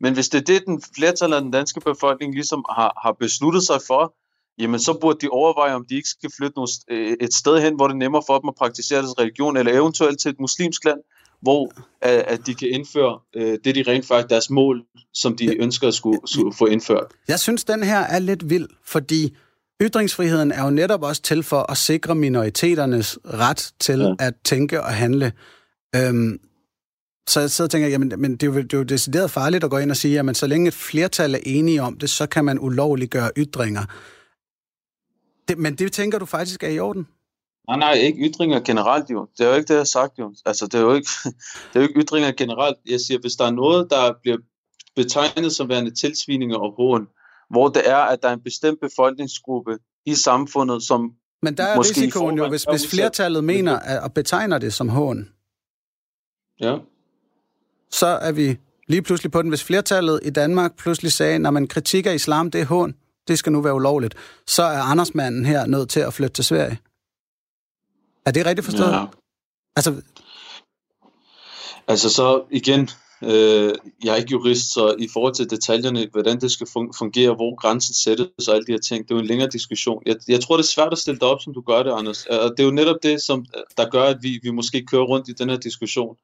Men 0.00 0.14
hvis 0.14 0.28
det 0.28 0.40
er 0.40 0.44
det, 0.44 0.66
den 0.66 0.82
flertal 0.96 1.32
af 1.32 1.40
den 1.40 1.50
danske 1.50 1.80
befolkning 1.80 2.34
ligesom 2.34 2.64
har, 2.70 3.00
har 3.02 3.12
besluttet 3.12 3.62
sig 3.62 3.80
for, 3.86 4.14
jamen 4.58 4.80
så 4.80 4.98
burde 5.00 5.18
de 5.20 5.28
overveje, 5.28 5.74
om 5.74 5.86
de 5.88 5.94
ikke 5.94 6.08
skal 6.08 6.30
flytte 6.36 6.56
nogle, 6.56 6.68
øh, 6.90 7.16
et 7.20 7.34
sted 7.34 7.60
hen, 7.60 7.74
hvor 7.74 7.86
det 7.88 7.94
er 7.94 7.98
nemmere 7.98 8.22
for 8.26 8.38
dem 8.38 8.48
at 8.48 8.54
praktisere 8.54 8.98
deres 8.98 9.18
religion, 9.18 9.56
eller 9.56 9.72
eventuelt 9.72 10.20
til 10.20 10.28
et 10.28 10.40
muslimsk 10.40 10.84
land, 10.84 10.98
hvor 11.42 11.72
at, 12.00 12.12
at 12.12 12.46
de 12.46 12.54
kan 12.54 12.68
indføre 12.68 13.18
øh, 13.36 13.58
det, 13.64 13.74
de 13.74 13.84
rent 13.88 14.06
faktisk 14.06 14.30
deres 14.30 14.50
mål, 14.50 14.82
som 15.14 15.36
de 15.36 15.56
ønsker 15.56 15.88
at 15.88 15.94
skulle, 15.94 16.20
skulle 16.24 16.54
få 16.54 16.66
indført. 16.66 17.06
Jeg 17.28 17.40
synes, 17.40 17.64
den 17.64 17.82
her 17.82 17.98
er 17.98 18.18
lidt 18.18 18.50
vild, 18.50 18.68
fordi 18.84 19.36
ytringsfriheden 19.82 20.52
er 20.52 20.64
jo 20.64 20.70
netop 20.70 21.02
også 21.02 21.22
til 21.22 21.42
for 21.42 21.70
at 21.70 21.76
sikre 21.76 22.14
minoriteternes 22.14 23.18
ret 23.24 23.72
til 23.80 23.98
ja. 24.00 24.14
at 24.18 24.34
tænke 24.44 24.82
og 24.82 24.92
handle. 24.94 25.32
Øhm, 25.96 26.38
så 27.28 27.40
jeg 27.40 27.50
sidder 27.50 27.66
og 27.66 27.70
tænker, 27.70 27.88
jamen, 27.88 28.12
men 28.18 28.32
det, 28.32 28.42
er 28.42 28.46
jo, 28.46 28.62
det 28.62 28.72
er 28.72 28.78
jo 28.78 28.84
decideret 28.84 29.30
farligt 29.30 29.64
at 29.64 29.70
gå 29.70 29.78
ind 29.78 29.90
og 29.90 29.96
sige, 29.96 30.20
at 30.20 30.36
så 30.36 30.46
længe 30.46 30.68
et 30.68 30.74
flertal 30.74 31.34
er 31.34 31.38
enige 31.46 31.82
om 31.82 31.98
det, 31.98 32.10
så 32.10 32.26
kan 32.26 32.44
man 32.44 32.58
ulovliggøre 32.60 33.30
ytringer. 33.36 33.84
Det, 35.48 35.58
men 35.58 35.74
det 35.74 35.92
tænker 35.92 36.18
du 36.18 36.26
faktisk 36.26 36.62
er 36.62 36.68
i 36.68 36.78
orden? 36.78 37.06
Nej, 37.68 37.78
nej, 37.78 37.92
ikke 37.92 38.18
ytringer 38.18 38.60
generelt 38.60 39.10
jo. 39.10 39.28
Det 39.38 39.46
er 39.46 39.50
jo 39.50 39.54
ikke 39.54 39.68
det, 39.68 39.74
jeg 39.74 39.78
har 39.80 39.84
sagt 39.84 40.18
jo. 40.18 40.34
Altså, 40.46 40.66
det 40.66 40.74
er 40.74 40.80
jo 40.80 40.94
ikke, 40.94 41.10
det 41.72 41.74
er 41.74 41.80
jo 41.80 41.88
ikke 41.88 42.00
ytringer 42.00 42.32
generelt. 42.32 42.76
Jeg 42.86 43.00
siger, 43.00 43.20
hvis 43.20 43.32
der 43.32 43.44
er 43.44 43.50
noget, 43.50 43.90
der 43.90 44.12
bliver 44.22 44.36
betegnet 44.96 45.52
som 45.52 45.68
værende 45.68 45.94
tilsvininger 45.94 46.56
og 46.56 46.74
hån, 46.76 47.08
hvor 47.50 47.68
det 47.68 47.82
er, 47.88 47.96
at 47.96 48.22
der 48.22 48.28
er 48.28 48.32
en 48.32 48.42
bestemt 48.42 48.80
befolkningsgruppe 48.80 49.78
i 50.06 50.14
samfundet, 50.14 50.82
som 50.82 51.12
Men 51.42 51.56
der 51.56 51.64
er 51.64 51.80
risikoen 51.80 52.38
jo, 52.38 52.48
hvis, 52.48 52.64
hvis 52.70 52.86
flertallet 52.86 53.44
mener 53.44 53.78
at, 53.78 54.02
og 54.02 54.12
betegner 54.12 54.58
det 54.58 54.74
som 54.74 54.88
hån. 54.88 55.28
Ja. 56.60 56.76
Så 57.90 58.06
er 58.06 58.32
vi 58.32 58.56
lige 58.88 59.02
pludselig 59.02 59.32
på 59.32 59.42
den. 59.42 59.48
Hvis 59.48 59.64
flertallet 59.64 60.20
i 60.22 60.30
Danmark 60.30 60.76
pludselig 60.76 61.12
sagde, 61.12 61.38
når 61.38 61.50
man 61.50 61.66
kritik 61.66 62.06
af 62.06 62.14
islam, 62.14 62.50
det 62.50 62.60
er 62.60 62.64
hån, 62.64 62.94
det 63.28 63.38
skal 63.38 63.52
nu 63.52 63.60
være 63.60 63.74
ulovligt, 63.74 64.14
så 64.46 64.62
er 64.62 64.78
Andersmanden 64.78 65.44
her 65.44 65.66
nødt 65.66 65.90
til 65.90 66.00
at 66.00 66.14
flytte 66.14 66.34
til 66.34 66.44
Sverige. 66.44 66.78
Er 68.26 68.30
det 68.30 68.46
rigtigt 68.46 68.64
forstået? 68.64 68.92
Ja. 68.92 69.04
Altså, 69.76 70.02
altså 71.88 72.10
så 72.10 72.42
igen, 72.50 72.90
øh, 73.22 73.74
jeg 74.04 74.12
er 74.12 74.16
ikke 74.16 74.30
jurist, 74.30 74.72
så 74.72 74.94
i 74.98 75.08
forhold 75.12 75.34
til 75.34 75.50
detaljerne, 75.50 76.08
hvordan 76.12 76.40
det 76.40 76.50
skal 76.50 76.66
fungere, 76.98 77.34
hvor 77.34 77.60
grænsen 77.60 77.94
sættes 77.94 78.48
og 78.48 78.54
alle 78.54 78.66
de 78.66 78.72
her 78.72 78.78
ting, 78.78 79.04
det 79.04 79.10
er 79.10 79.14
jo 79.14 79.20
en 79.20 79.26
længere 79.26 79.48
diskussion. 79.48 80.02
Jeg, 80.06 80.16
jeg 80.28 80.40
tror, 80.40 80.56
det 80.56 80.62
er 80.62 80.66
svært 80.66 80.92
at 80.92 80.98
stille 80.98 81.20
det 81.20 81.28
op, 81.28 81.40
som 81.40 81.54
du 81.54 81.60
gør 81.60 81.82
det, 81.82 81.92
Anders. 81.92 82.26
Og 82.26 82.50
det 82.50 82.60
er 82.60 82.64
jo 82.64 82.70
netop 82.70 82.96
det, 83.02 83.22
som, 83.22 83.46
der 83.76 83.90
gør, 83.90 84.02
at 84.02 84.18
vi, 84.22 84.40
vi 84.42 84.50
måske 84.50 84.86
kører 84.86 85.02
rundt 85.02 85.28
i 85.28 85.32
den 85.32 85.50
her 85.50 85.56
diskussion. 85.56 86.16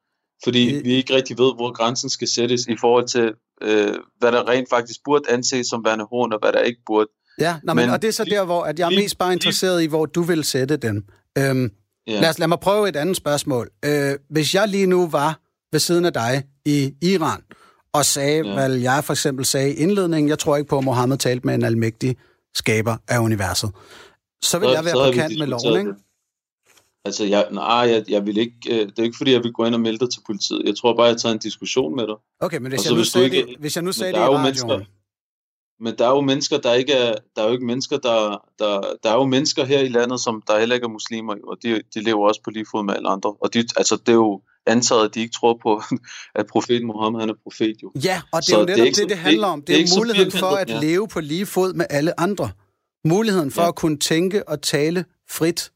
Fordi 0.43 0.75
det... 0.75 0.85
vi 0.85 0.93
ikke 0.93 1.15
rigtig 1.15 1.37
ved, 1.37 1.55
hvor 1.55 1.73
grænsen 1.73 2.09
skal 2.09 2.27
sættes 2.27 2.61
i 2.69 2.75
forhold 2.79 3.07
til, 3.07 3.33
øh, 3.61 3.93
hvad 4.19 4.31
der 4.31 4.49
rent 4.49 4.69
faktisk 4.69 4.99
burde 5.05 5.31
anses 5.31 5.67
som 5.67 5.85
værende 5.85 6.05
hån, 6.11 6.33
og 6.33 6.39
hvad 6.39 6.53
der 6.53 6.59
ikke 6.59 6.81
burde. 6.85 7.09
Ja, 7.39 7.55
nå, 7.63 7.73
men, 7.73 7.85
men, 7.85 7.93
og 7.93 8.01
det 8.01 8.07
er 8.07 8.11
så 8.11 8.23
der, 8.23 8.45
hvor 8.45 8.63
at 8.63 8.79
jeg 8.79 8.85
er 8.85 8.99
mest 8.99 9.17
bare 9.17 9.33
interesseret 9.33 9.83
i, 9.83 9.85
hvor 9.85 10.05
du 10.05 10.21
vil 10.21 10.43
sætte 10.43 10.77
den. 10.77 11.03
Øhm, 11.37 11.71
Ja. 12.07 12.21
Lad, 12.21 12.29
os, 12.29 12.39
lad 12.39 12.47
mig 12.47 12.59
prøve 12.59 12.89
et 12.89 12.95
andet 12.95 13.17
spørgsmål. 13.17 13.69
Øh, 13.85 14.15
hvis 14.29 14.55
jeg 14.55 14.67
lige 14.67 14.85
nu 14.85 15.07
var 15.07 15.39
ved 15.71 15.79
siden 15.79 16.05
af 16.05 16.13
dig 16.13 16.43
i 16.65 16.93
Iran, 17.01 17.41
og 17.93 18.05
sagde, 18.05 18.47
ja. 18.47 18.53
hvad 18.53 18.73
jeg 18.73 19.03
for 19.03 19.13
eksempel 19.13 19.45
sagde 19.45 19.73
i 19.73 19.75
indledningen, 19.75 20.29
jeg 20.29 20.39
tror 20.39 20.57
ikke 20.57 20.69
på, 20.69 20.77
at 20.77 20.83
Mohammed 20.83 21.17
talte 21.17 21.47
med 21.47 21.55
en 21.55 21.63
almægtig 21.63 22.17
skaber 22.55 22.97
af 23.07 23.19
universet, 23.19 23.71
så 24.43 24.59
vil 24.59 24.67
så, 24.67 24.73
jeg 24.73 24.85
være 24.85 24.93
på 24.93 25.11
kant 25.15 25.39
med 25.39 25.47
loven, 25.47 25.79
ikke? 25.79 25.93
Altså, 27.05 27.25
jeg, 27.25 27.47
nej, 27.51 27.65
jeg, 27.65 28.03
jeg 28.07 28.25
vil 28.25 28.37
ikke, 28.37 28.55
øh, 28.69 28.79
det 28.87 28.99
er 28.99 29.03
ikke 29.03 29.17
fordi, 29.17 29.31
jeg 29.31 29.43
vil 29.43 29.51
gå 29.51 29.65
ind 29.65 29.75
og 29.75 29.81
melde 29.81 29.99
dig 29.99 30.09
til 30.09 30.21
politiet. 30.25 30.61
Jeg 30.65 30.75
tror 30.77 30.95
bare, 30.95 31.07
jeg 31.07 31.17
tager 31.17 31.33
en 31.33 31.39
diskussion 31.39 31.95
med 31.95 32.07
dig. 32.07 32.15
Okay, 32.39 32.57
men 32.57 32.71
hvis, 32.71 32.85
jeg 32.85 32.95
nu, 32.95 33.03
sagde 33.03 33.25
ikke, 33.25 33.45
det, 33.47 33.55
hvis 33.59 33.75
jeg 33.75 33.83
nu 33.83 33.91
sagde 33.91 34.13
det 34.13 34.19
i 34.19 34.21
radioen... 34.21 34.43
Mennesker, 34.43 34.79
men 35.79 35.93
der 35.97 36.05
er 36.05 36.09
jo 36.09 36.21
mennesker, 36.21 36.57
der 36.57 36.73
ikke 36.73 36.93
er, 36.93 37.15
der 37.35 37.41
er 37.41 37.45
jo 37.45 37.53
ikke 37.53 37.65
mennesker, 37.65 37.97
der, 37.97 38.43
der, 38.59 38.81
der 39.03 39.09
er 39.09 39.13
jo 39.13 39.25
mennesker 39.25 39.65
her 39.65 39.79
i 39.79 39.87
landet, 39.87 40.19
som 40.19 40.43
der 40.47 40.59
heller 40.59 40.75
ikke 40.75 40.85
er 40.85 40.89
muslimer, 40.89 41.35
og 41.47 41.57
de, 41.63 41.81
de 41.93 41.99
lever 42.03 42.27
også 42.27 42.41
på 42.43 42.49
lige 42.49 42.65
fod 42.71 42.83
med 42.83 42.93
alle 42.95 43.09
andre. 43.09 43.35
Og 43.41 43.53
de, 43.53 43.59
altså, 43.77 43.95
det 43.95 44.09
er 44.09 44.13
jo 44.13 44.41
antaget, 44.65 45.05
at 45.05 45.15
de 45.15 45.19
ikke 45.19 45.33
tror 45.33 45.59
på, 45.63 45.81
at 46.39 46.47
profeten 46.47 46.87
Mohammed 46.87 47.19
han 47.19 47.29
er 47.29 47.33
profet 47.43 47.75
jo. 47.83 47.91
Ja, 48.03 48.21
og 48.31 48.41
det 48.41 48.47
er 48.47 48.51
så 48.51 48.59
jo 48.59 48.65
netop 48.65 48.85
det, 48.85 48.95
det, 48.95 49.01
det, 49.01 49.09
det 49.09 49.17
handler 49.17 49.47
om. 49.47 49.59
Det, 49.59 49.67
det 49.67 49.75
er, 49.75 49.95
er 49.95 49.99
muligheden 49.99 50.31
for 50.31 50.47
at 50.47 50.69
ja. 50.69 50.79
leve 50.79 51.07
på 51.07 51.19
lige 51.19 51.45
fod 51.45 51.73
med 51.73 51.85
alle 51.89 52.19
andre. 52.19 52.49
Muligheden 53.05 53.51
for 53.51 53.61
ja. 53.61 53.67
at 53.67 53.75
kunne 53.75 53.97
tænke 53.97 54.49
og 54.49 54.61
tale 54.61 55.05
frit. 55.29 55.71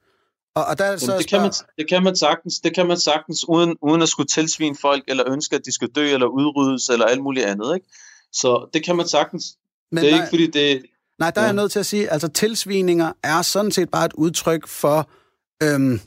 Og, 0.55 0.65
og 0.65 0.77
der 0.77 0.85
er 0.85 0.97
så 0.97 1.17
det, 1.17 1.27
kan 1.27 1.41
man, 1.41 1.51
det 1.77 1.89
kan 1.89 2.03
man 2.03 2.15
sagtens, 2.15 2.59
det 2.59 2.75
kan 2.75 2.87
man 2.87 2.99
sagtens 2.99 3.49
uden, 3.49 3.75
uden 3.81 4.01
at 4.01 4.09
skulle 4.09 4.27
tilsvine 4.27 4.75
folk, 4.81 5.03
eller 5.07 5.31
ønske, 5.31 5.55
at 5.55 5.61
de 5.65 5.71
skal 5.71 5.87
dø, 5.87 6.13
eller 6.13 6.27
udryddes, 6.27 6.89
eller 6.89 7.05
alt 7.05 7.21
muligt 7.21 7.45
andet. 7.45 7.75
Ikke? 7.75 7.87
Så 8.33 8.69
det 8.73 8.85
kan 8.85 8.95
man 8.95 9.07
sagtens. 9.07 9.45
Men 9.91 10.03
det 10.03 10.09
er 10.09 10.15
nej, 10.15 10.23
ikke 10.23 10.29
fordi 10.29 10.47
det... 10.47 10.85
Nej, 11.19 11.31
der 11.31 11.41
ja. 11.41 11.45
er 11.45 11.47
jeg 11.49 11.55
nødt 11.55 11.71
til 11.71 11.79
at 11.79 11.85
sige, 11.85 12.09
altså 12.09 12.27
tilsvininger 12.27 13.11
er 13.23 13.41
sådan 13.41 13.71
set 13.71 13.89
bare 13.89 14.05
et 14.05 14.13
udtryk 14.13 14.67
for 14.67 15.09
øhm, 15.63 16.01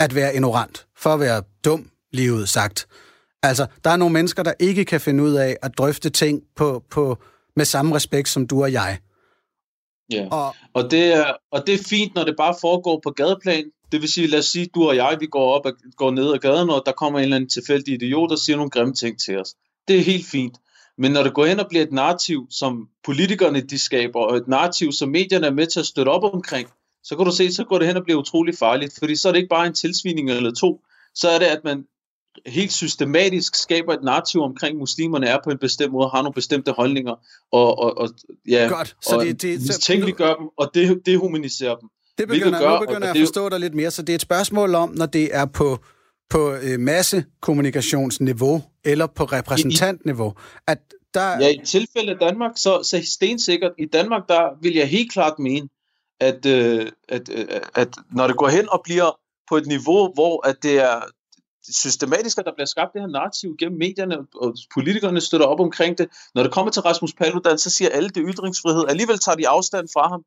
at 0.00 0.14
være 0.14 0.34
ignorant, 0.34 0.86
for 0.96 1.14
at 1.14 1.20
være 1.20 1.42
dum, 1.64 1.90
livet 2.12 2.48
sagt. 2.48 2.88
Altså, 3.42 3.66
der 3.84 3.90
er 3.90 3.96
nogle 3.96 4.12
mennesker, 4.12 4.42
der 4.42 4.52
ikke 4.58 4.84
kan 4.84 5.00
finde 5.00 5.24
ud 5.24 5.34
af 5.34 5.56
at 5.62 5.78
drøfte 5.78 6.10
ting 6.10 6.42
på, 6.56 6.84
på, 6.90 7.18
med 7.56 7.64
samme 7.64 7.94
respekt 7.94 8.28
som 8.28 8.46
du 8.46 8.62
og 8.62 8.72
jeg. 8.72 8.98
Ja, 10.10 10.28
og, 10.30 10.54
og, 10.74 10.90
det 10.90 11.12
er, 11.12 11.32
og 11.50 11.66
det 11.66 11.74
er 11.74 11.84
fint, 11.88 12.14
når 12.14 12.24
det 12.24 12.34
bare 12.36 12.54
foregår 12.60 13.00
på 13.02 13.10
gadeplan. 13.10 13.64
Det 13.92 14.00
vil 14.00 14.08
sige, 14.08 14.26
lad 14.26 14.38
os 14.38 14.46
sige, 14.46 14.66
du 14.74 14.88
og 14.88 14.96
jeg, 14.96 15.16
vi 15.20 15.26
går 15.26 15.52
op 15.52 15.66
og 15.66 15.72
går 15.96 16.10
ned 16.10 16.32
ad 16.32 16.38
gaden, 16.38 16.70
og 16.70 16.82
der 16.86 16.92
kommer 16.92 17.18
en 17.18 17.22
eller 17.22 17.36
anden 17.36 17.50
tilfældig 17.50 17.94
idiot, 17.94 18.30
der 18.30 18.36
siger 18.36 18.56
nogle 18.56 18.70
grimme 18.70 18.94
ting 18.94 19.20
til 19.20 19.38
os. 19.38 19.54
Det 19.88 19.98
er 19.98 20.02
helt 20.02 20.26
fint. 20.26 20.56
Men 20.98 21.12
når 21.12 21.22
det 21.22 21.34
går 21.34 21.46
hen 21.46 21.60
og 21.60 21.68
bliver 21.68 21.84
et 21.84 21.92
narrativ, 21.92 22.46
som 22.50 22.88
politikerne 23.04 23.60
de 23.60 23.78
skaber, 23.78 24.20
og 24.20 24.36
et 24.36 24.48
narrativ, 24.48 24.92
som 24.92 25.08
medierne 25.08 25.46
er 25.46 25.52
med 25.52 25.66
til 25.66 25.80
at 25.80 25.86
støtte 25.86 26.10
op 26.10 26.34
omkring, 26.34 26.68
så 27.02 27.16
kan 27.16 27.26
du 27.26 27.32
se, 27.32 27.52
så 27.52 27.64
går 27.64 27.78
det 27.78 27.86
hen 27.86 27.96
og 27.96 28.04
bliver 28.04 28.20
utrolig 28.20 28.58
farligt. 28.58 28.94
Fordi 28.98 29.16
så 29.16 29.28
er 29.28 29.32
det 29.32 29.38
ikke 29.38 29.48
bare 29.48 29.66
en 29.66 29.74
tilsvining 29.74 30.30
eller 30.30 30.54
to, 30.54 30.80
så 31.14 31.28
er 31.28 31.38
det, 31.38 31.46
at 31.46 31.64
man 31.64 31.84
helt 32.46 32.72
systematisk 32.72 33.56
skaber 33.56 33.94
et 33.94 34.02
narrativ 34.02 34.40
omkring 34.40 34.78
muslimerne 34.78 35.26
er 35.26 35.38
på 35.44 35.50
en 35.50 35.58
bestemt 35.58 35.92
måde, 35.92 36.08
har 36.08 36.22
nogle 36.22 36.34
bestemte 36.34 36.72
holdninger, 36.72 37.14
og, 37.52 37.78
og, 37.78 37.98
og, 37.98 38.08
ja, 38.48 38.68
Godt. 38.70 38.96
Så 39.02 39.16
og 39.16 39.24
det, 39.24 39.42
det, 39.42 39.74
så, 39.74 40.14
gør 40.16 40.34
dem, 40.34 40.46
og 40.58 40.70
det, 40.74 41.06
dehumaniserer 41.06 41.74
dem. 41.76 41.88
Det 42.18 42.28
begynder, 42.28 42.60
gør, 42.60 42.70
nu 42.70 42.86
begynder 42.86 43.06
jeg 43.06 43.16
at 43.16 43.22
forstå 43.22 43.48
dig 43.48 43.60
lidt 43.60 43.74
mere, 43.74 43.90
så 43.90 44.02
det 44.02 44.12
er 44.12 44.14
et 44.14 44.22
spørgsmål 44.22 44.74
om, 44.74 44.90
når 44.90 45.06
det 45.06 45.34
er 45.36 45.44
på 45.44 45.78
på 46.30 46.52
øh, 46.52 46.80
massekommunikationsniveau 46.80 48.62
eller 48.84 49.06
på 49.06 49.24
repræsentantniveau. 49.24 50.34
At 50.66 50.78
der... 51.14 51.38
Ja, 51.40 51.48
i 51.48 51.60
tilfælde 51.64 52.12
af 52.12 52.18
Danmark, 52.18 52.52
så, 52.56 52.82
så 52.82 53.10
stensikkert, 53.14 53.72
i 53.78 53.86
Danmark, 53.86 54.22
der 54.28 54.62
vil 54.62 54.74
jeg 54.74 54.88
helt 54.88 55.12
klart 55.12 55.38
mene, 55.38 55.68
at, 56.20 56.46
øh, 56.46 56.86
at, 57.08 57.28
øh, 57.32 57.46
at 57.74 57.88
når 58.12 58.26
det 58.26 58.36
går 58.36 58.48
hen 58.48 58.68
og 58.68 58.80
bliver 58.84 59.18
på 59.48 59.56
et 59.56 59.66
niveau, 59.66 60.12
hvor 60.14 60.48
at 60.48 60.56
det 60.62 60.78
er 60.78 61.00
systematisk, 61.62 62.38
at 62.38 62.44
der 62.44 62.52
bliver 62.54 62.66
skabt 62.66 62.92
det 62.92 63.00
her 63.00 63.08
narrativ 63.08 63.56
gennem 63.58 63.78
medierne, 63.78 64.16
og 64.34 64.56
politikerne 64.74 65.20
støtter 65.20 65.46
op 65.46 65.60
omkring 65.60 65.98
det. 65.98 66.08
Når 66.34 66.42
det 66.42 66.52
kommer 66.52 66.72
til 66.72 66.82
Rasmus 66.82 67.12
Paludan, 67.12 67.58
så 67.58 67.70
siger 67.70 67.90
alle 67.90 68.08
det 68.08 68.22
ytringsfrihed. 68.26 68.84
Alligevel 68.88 69.18
tager 69.18 69.36
de 69.36 69.48
afstand 69.48 69.88
fra 69.94 70.08
ham. 70.08 70.24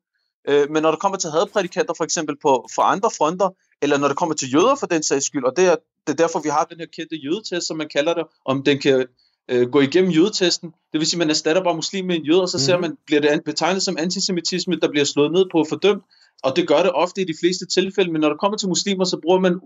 Øh, 0.48 0.70
men 0.70 0.82
når 0.82 0.90
det 0.90 1.00
kommer 1.00 1.18
til 1.18 1.30
hadprædikanter 1.30 1.94
for 1.96 2.04
eksempel 2.04 2.36
på, 2.42 2.68
for 2.74 2.82
andre 2.82 3.10
fronter, 3.18 3.50
eller 3.82 3.98
når 3.98 4.08
det 4.08 4.16
kommer 4.16 4.34
til 4.34 4.54
jøder 4.54 4.74
for 4.74 4.86
den 4.86 5.02
sags 5.02 5.26
skyld, 5.26 5.44
og 5.44 5.56
det 5.56 5.66
er, 5.66 5.76
det 6.06 6.12
er 6.12 6.16
derfor, 6.16 6.40
vi 6.40 6.48
har 6.48 6.64
den 6.64 6.78
her 6.78 6.86
kendte 6.86 7.16
jødetest, 7.16 7.66
som 7.66 7.76
man 7.76 7.88
kalder 7.88 8.14
det, 8.14 8.24
om 8.44 8.62
den 8.62 8.78
kan 8.78 9.06
øh, 9.50 9.70
gå 9.70 9.80
igennem 9.80 10.10
jødetesten. 10.10 10.68
Det 10.92 11.00
vil 11.00 11.06
sige, 11.06 11.16
at 11.16 11.18
man 11.18 11.30
erstatter 11.30 11.62
bare 11.62 11.74
muslim 11.74 12.04
med 12.04 12.16
en 12.16 12.24
jøde, 12.24 12.42
og 12.42 12.48
så 12.48 12.56
mm. 12.56 12.60
ser 12.60 12.76
mhm. 12.76 12.80
man, 12.80 12.96
bliver 13.06 13.20
det 13.20 13.44
betegnet 13.44 13.82
som 13.82 13.96
antisemitisme, 13.98 14.76
der 14.76 14.88
bliver 14.90 15.04
slået 15.04 15.32
ned 15.32 15.44
på 15.52 15.58
og 15.58 15.66
fordømt, 15.68 16.02
og 16.42 16.56
det 16.56 16.68
gør 16.68 16.82
det 16.82 16.92
ofte 16.92 17.20
i 17.20 17.24
de 17.24 17.34
fleste 17.40 17.66
tilfælde, 17.66 18.12
men 18.12 18.20
når 18.20 18.28
det 18.28 18.40
kommer 18.40 18.58
til 18.58 18.68
muslimer, 18.68 19.04
så 19.04 19.18
bruger 19.22 19.40
man 19.40 19.60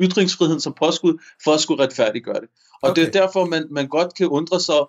ytringsfriheden 0.00 0.60
som 0.60 0.74
påskud 0.78 1.18
for 1.44 1.52
at 1.52 1.60
skulle 1.60 1.84
retfærdiggøre 1.84 2.40
det. 2.40 2.48
Og 2.82 2.90
okay. 2.90 3.00
det 3.00 3.08
er 3.08 3.20
derfor, 3.20 3.44
man, 3.44 3.66
man 3.70 3.88
godt 3.88 4.14
kan 4.14 4.26
undre 4.26 4.60
sig 4.60 4.80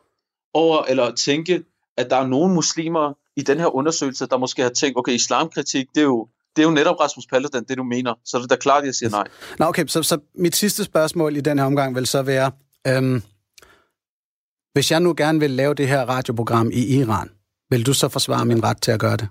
over, 0.53 0.83
eller 0.83 1.15
tænke, 1.15 1.63
at 1.97 2.09
der 2.09 2.15
er 2.15 2.27
nogle 2.27 2.53
muslimer, 2.53 3.13
i 3.35 3.41
den 3.41 3.59
her 3.59 3.75
undersøgelse, 3.75 4.25
der 4.25 4.37
måske 4.37 4.61
har 4.61 4.69
tænkt, 4.69 4.97
okay, 4.97 5.11
islamkritik, 5.11 5.87
det 5.95 6.01
er 6.01 6.05
jo, 6.05 6.27
det 6.55 6.61
er 6.61 6.67
jo 6.67 6.73
netop 6.73 6.99
Rasmus 6.99 7.27
Paludan, 7.27 7.63
det 7.63 7.77
du 7.77 7.83
mener. 7.83 8.13
Så 8.25 8.37
er 8.37 8.41
det 8.41 8.49
da 8.49 8.55
klart, 8.55 8.81
at 8.81 8.85
jeg 8.85 8.95
siger 8.95 9.09
nej. 9.09 9.27
Nå, 9.59 9.65
okay, 9.65 9.85
så, 9.87 10.03
så 10.03 10.17
mit 10.35 10.55
sidste 10.55 10.83
spørgsmål 10.83 11.37
i 11.37 11.41
den 11.41 11.59
her 11.59 11.65
omgang 11.65 11.95
vil 11.95 12.07
så 12.07 12.21
være, 12.21 12.51
øhm, 12.87 13.21
hvis 14.73 14.91
jeg 14.91 14.99
nu 14.99 15.13
gerne 15.17 15.39
vil 15.39 15.51
lave 15.51 15.73
det 15.73 15.87
her 15.87 16.01
radioprogram 16.05 16.71
i 16.73 16.99
Iran, 16.99 17.29
vil 17.69 17.85
du 17.85 17.93
så 17.93 18.09
forsvare 18.09 18.45
min 18.45 18.63
ret 18.63 18.81
til 18.81 18.91
at 18.91 18.99
gøre 18.99 19.17
det? 19.17 19.27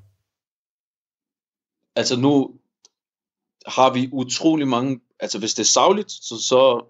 Altså 1.97 2.17
nu 2.17 2.51
har 3.67 3.93
vi 3.93 4.09
utrolig 4.13 4.69
mange, 4.69 5.01
altså 5.21 5.39
hvis 5.39 5.55
det 5.55 5.63
er 5.63 5.67
savligt, 5.67 6.11
så, 6.11 6.35
så 6.49 6.87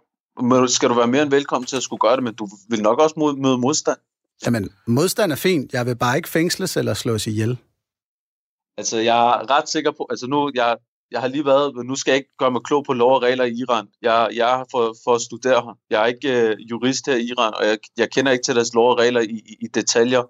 skal 0.66 0.88
du 0.88 0.94
være 0.94 1.06
mere 1.06 1.22
end 1.22 1.30
velkommen 1.30 1.66
til 1.66 1.76
at 1.76 1.82
skulle 1.82 2.00
gøre 2.00 2.16
det, 2.16 2.24
men 2.24 2.34
du 2.34 2.48
vil 2.68 2.82
nok 2.82 2.98
også 2.98 3.36
møde 3.38 3.58
modstand. 3.58 3.98
Jamen, 4.46 4.70
modstand 4.86 5.32
er 5.32 5.36
fint. 5.36 5.72
Jeg 5.72 5.86
vil 5.86 5.96
bare 5.96 6.16
ikke 6.16 6.28
fængsles 6.28 6.76
eller 6.76 6.94
slås 6.94 7.26
ihjel. 7.26 7.58
Altså, 8.76 8.98
jeg 8.98 9.28
er 9.28 9.50
ret 9.50 9.68
sikker 9.68 9.90
på, 9.90 10.06
altså 10.10 10.26
nu, 10.26 10.50
jeg, 10.54 10.76
jeg 11.10 11.20
har 11.20 11.28
lige 11.28 11.44
været, 11.44 11.86
nu 11.86 11.94
skal 11.94 12.12
jeg 12.12 12.16
ikke 12.16 12.36
gøre 12.38 12.50
mig 12.50 12.62
klog 12.62 12.84
på 12.84 12.92
lov 12.92 13.14
og 13.14 13.22
regler 13.22 13.44
i 13.44 13.52
Iran. 13.52 13.88
Jeg, 14.02 14.28
jeg 14.34 14.60
er 14.60 14.64
for, 14.70 14.96
for 15.04 15.14
at 15.14 15.20
studere 15.20 15.62
her. 15.62 15.78
Jeg 15.90 16.02
er 16.02 16.06
ikke 16.06 16.48
øh, 16.48 16.56
jurist 16.70 17.06
her 17.06 17.16
i 17.16 17.24
Iran, 17.24 17.54
og 17.54 17.66
jeg, 17.66 17.78
jeg 17.96 18.10
kender 18.10 18.32
ikke 18.32 18.44
til 18.44 18.54
deres 18.54 18.74
lov 18.74 18.90
og 18.90 18.98
regler 18.98 19.20
i, 19.20 19.24
i, 19.24 19.56
i 19.60 19.66
detaljer, 19.74 20.22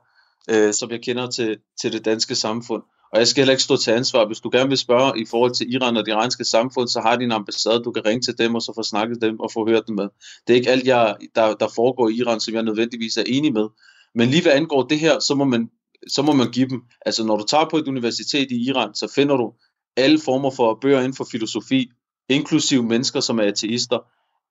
øh, 0.50 0.74
som 0.74 0.90
jeg 0.90 1.02
kender 1.02 1.30
til, 1.30 1.58
til 1.80 1.92
det 1.92 2.04
danske 2.04 2.34
samfund. 2.34 2.82
Og 3.12 3.18
jeg 3.18 3.28
skal 3.28 3.40
heller 3.40 3.52
ikke 3.52 3.62
stå 3.62 3.76
til 3.76 3.90
ansvar. 3.90 4.26
Hvis 4.26 4.40
du 4.40 4.50
gerne 4.52 4.68
vil 4.68 4.78
spørge 4.78 5.20
i 5.20 5.24
forhold 5.30 5.54
til 5.54 5.74
Iran 5.74 5.96
og 5.96 6.06
det 6.06 6.12
iranske 6.12 6.44
samfund, 6.44 6.88
så 6.88 7.00
har 7.00 7.16
de 7.16 7.24
en 7.24 7.32
ambassade, 7.32 7.82
du 7.84 7.92
kan 7.92 8.06
ringe 8.06 8.22
til 8.22 8.38
dem 8.38 8.54
og 8.54 8.62
så 8.62 8.72
få 8.74 8.82
snakket 8.82 9.22
dem 9.22 9.40
og 9.40 9.52
få 9.52 9.68
hørt 9.68 9.86
dem 9.86 9.96
med. 9.96 10.08
Det 10.46 10.52
er 10.52 10.56
ikke 10.56 10.70
alt, 10.70 10.86
jeg, 10.86 11.16
der, 11.34 11.54
der 11.54 11.68
foregår 11.74 12.08
i 12.08 12.14
Iran, 12.14 12.40
som 12.40 12.54
jeg 12.54 12.62
nødvendigvis 12.62 13.16
er 13.16 13.24
enig 13.26 13.52
med. 13.52 13.68
Men 14.14 14.28
lige 14.28 14.42
hvad 14.42 14.52
angår 14.52 14.82
det 14.82 14.98
her, 14.98 15.20
så 15.20 15.34
må 15.34 15.44
man, 15.44 15.70
så 16.08 16.22
må 16.22 16.32
man 16.32 16.50
give 16.50 16.68
dem. 16.68 16.82
Altså 17.06 17.24
når 17.24 17.36
du 17.36 17.44
tager 17.44 17.68
på 17.70 17.76
et 17.76 17.88
universitet 17.88 18.50
i 18.50 18.68
Iran, 18.68 18.94
så 18.94 19.12
finder 19.14 19.36
du 19.36 19.52
alle 19.96 20.18
former 20.18 20.50
for 20.50 20.78
bøger 20.82 20.98
inden 20.98 21.14
for 21.14 21.26
filosofi, 21.30 21.90
inklusive 22.28 22.82
mennesker, 22.82 23.20
som 23.20 23.38
er 23.38 23.42
ateister. 23.42 23.98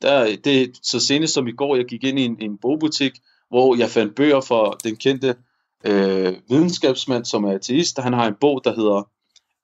Der, 0.01 0.35
det, 0.43 0.71
så 0.83 0.99
senest 0.99 1.33
som 1.33 1.47
i 1.47 1.51
går, 1.51 1.75
jeg 1.75 1.85
gik 1.85 2.03
ind 2.03 2.19
i 2.19 2.25
en, 2.25 2.37
en 2.41 2.57
bogbutik, 2.61 3.11
hvor 3.49 3.75
jeg 3.75 3.89
fandt 3.89 4.15
bøger 4.15 4.41
for 4.41 4.77
den 4.83 4.95
kendte 4.95 5.35
øh, 5.83 6.33
videnskabsmand, 6.49 7.25
som 7.25 7.43
er 7.43 7.51
ateist. 7.51 7.99
Han 7.99 8.13
har 8.13 8.27
en 8.27 8.35
bog, 8.41 8.61
der 8.63 8.75
hedder, 8.75 9.09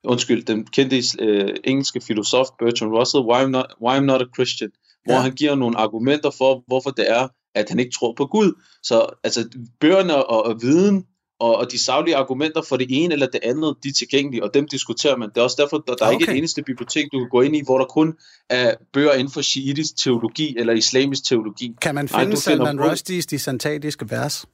undskyld, 0.03 0.45
den 0.45 0.65
kendte 0.65 1.03
øh, 1.19 1.55
engelske 1.63 2.01
filosof 2.01 2.47
Bertrand 2.59 2.91
Russell, 2.91 3.23
Why 3.23 3.43
I'm 3.43 3.47
Not, 3.47 3.65
Why 3.81 3.97
I'm 3.97 4.01
Not 4.01 4.21
a 4.21 4.25
Christian, 4.35 4.69
hvor 5.05 5.13
ja. 5.13 5.19
han 5.19 5.31
giver 5.31 5.55
nogle 5.55 5.77
argumenter 5.77 6.31
for, 6.37 6.63
hvorfor 6.67 6.89
det 6.89 7.11
er, 7.11 7.27
at 7.55 7.69
han 7.69 7.79
ikke 7.79 7.91
tror 7.99 8.13
på 8.17 8.25
Gud. 8.25 8.61
Så 8.83 9.05
altså, 9.23 9.49
bøgerne 9.79 10.25
og, 10.25 10.45
og 10.45 10.61
viden 10.61 11.05
og, 11.39 11.55
og 11.55 11.71
de 11.71 11.83
savlige 11.83 12.15
argumenter 12.15 12.61
for 12.61 12.77
det 12.77 12.87
ene 12.89 13.13
eller 13.13 13.27
det 13.27 13.39
andet, 13.43 13.75
de 13.83 13.89
er 13.89 13.93
tilgængelige, 13.93 14.43
og 14.43 14.53
dem 14.53 14.67
diskuterer 14.67 15.17
man. 15.17 15.29
Det 15.29 15.37
er 15.37 15.41
også 15.41 15.55
derfor, 15.59 15.77
der, 15.77 15.95
der 15.95 16.05
er 16.05 16.09
okay. 16.09 16.21
ikke 16.21 16.31
et 16.31 16.37
eneste 16.37 16.63
bibliotek, 16.63 17.05
du 17.11 17.19
kan 17.19 17.29
gå 17.29 17.41
ind 17.41 17.55
i, 17.55 17.61
hvor 17.65 17.77
der 17.77 17.85
kun 17.85 18.13
er 18.49 18.73
bøger 18.93 19.13
inden 19.13 19.33
for 19.33 19.41
shiitisk 19.41 19.97
teologi 19.97 20.55
eller 20.57 20.73
islamisk 20.73 21.25
teologi. 21.25 21.75
Kan 21.81 21.95
man 21.95 22.07
finde 22.07 22.25
Nej, 22.25 22.35
Salman 22.35 22.89
Rushdies 22.89 23.25
de 23.25 23.39
santatiske 23.39 24.11
vers? 24.11 24.45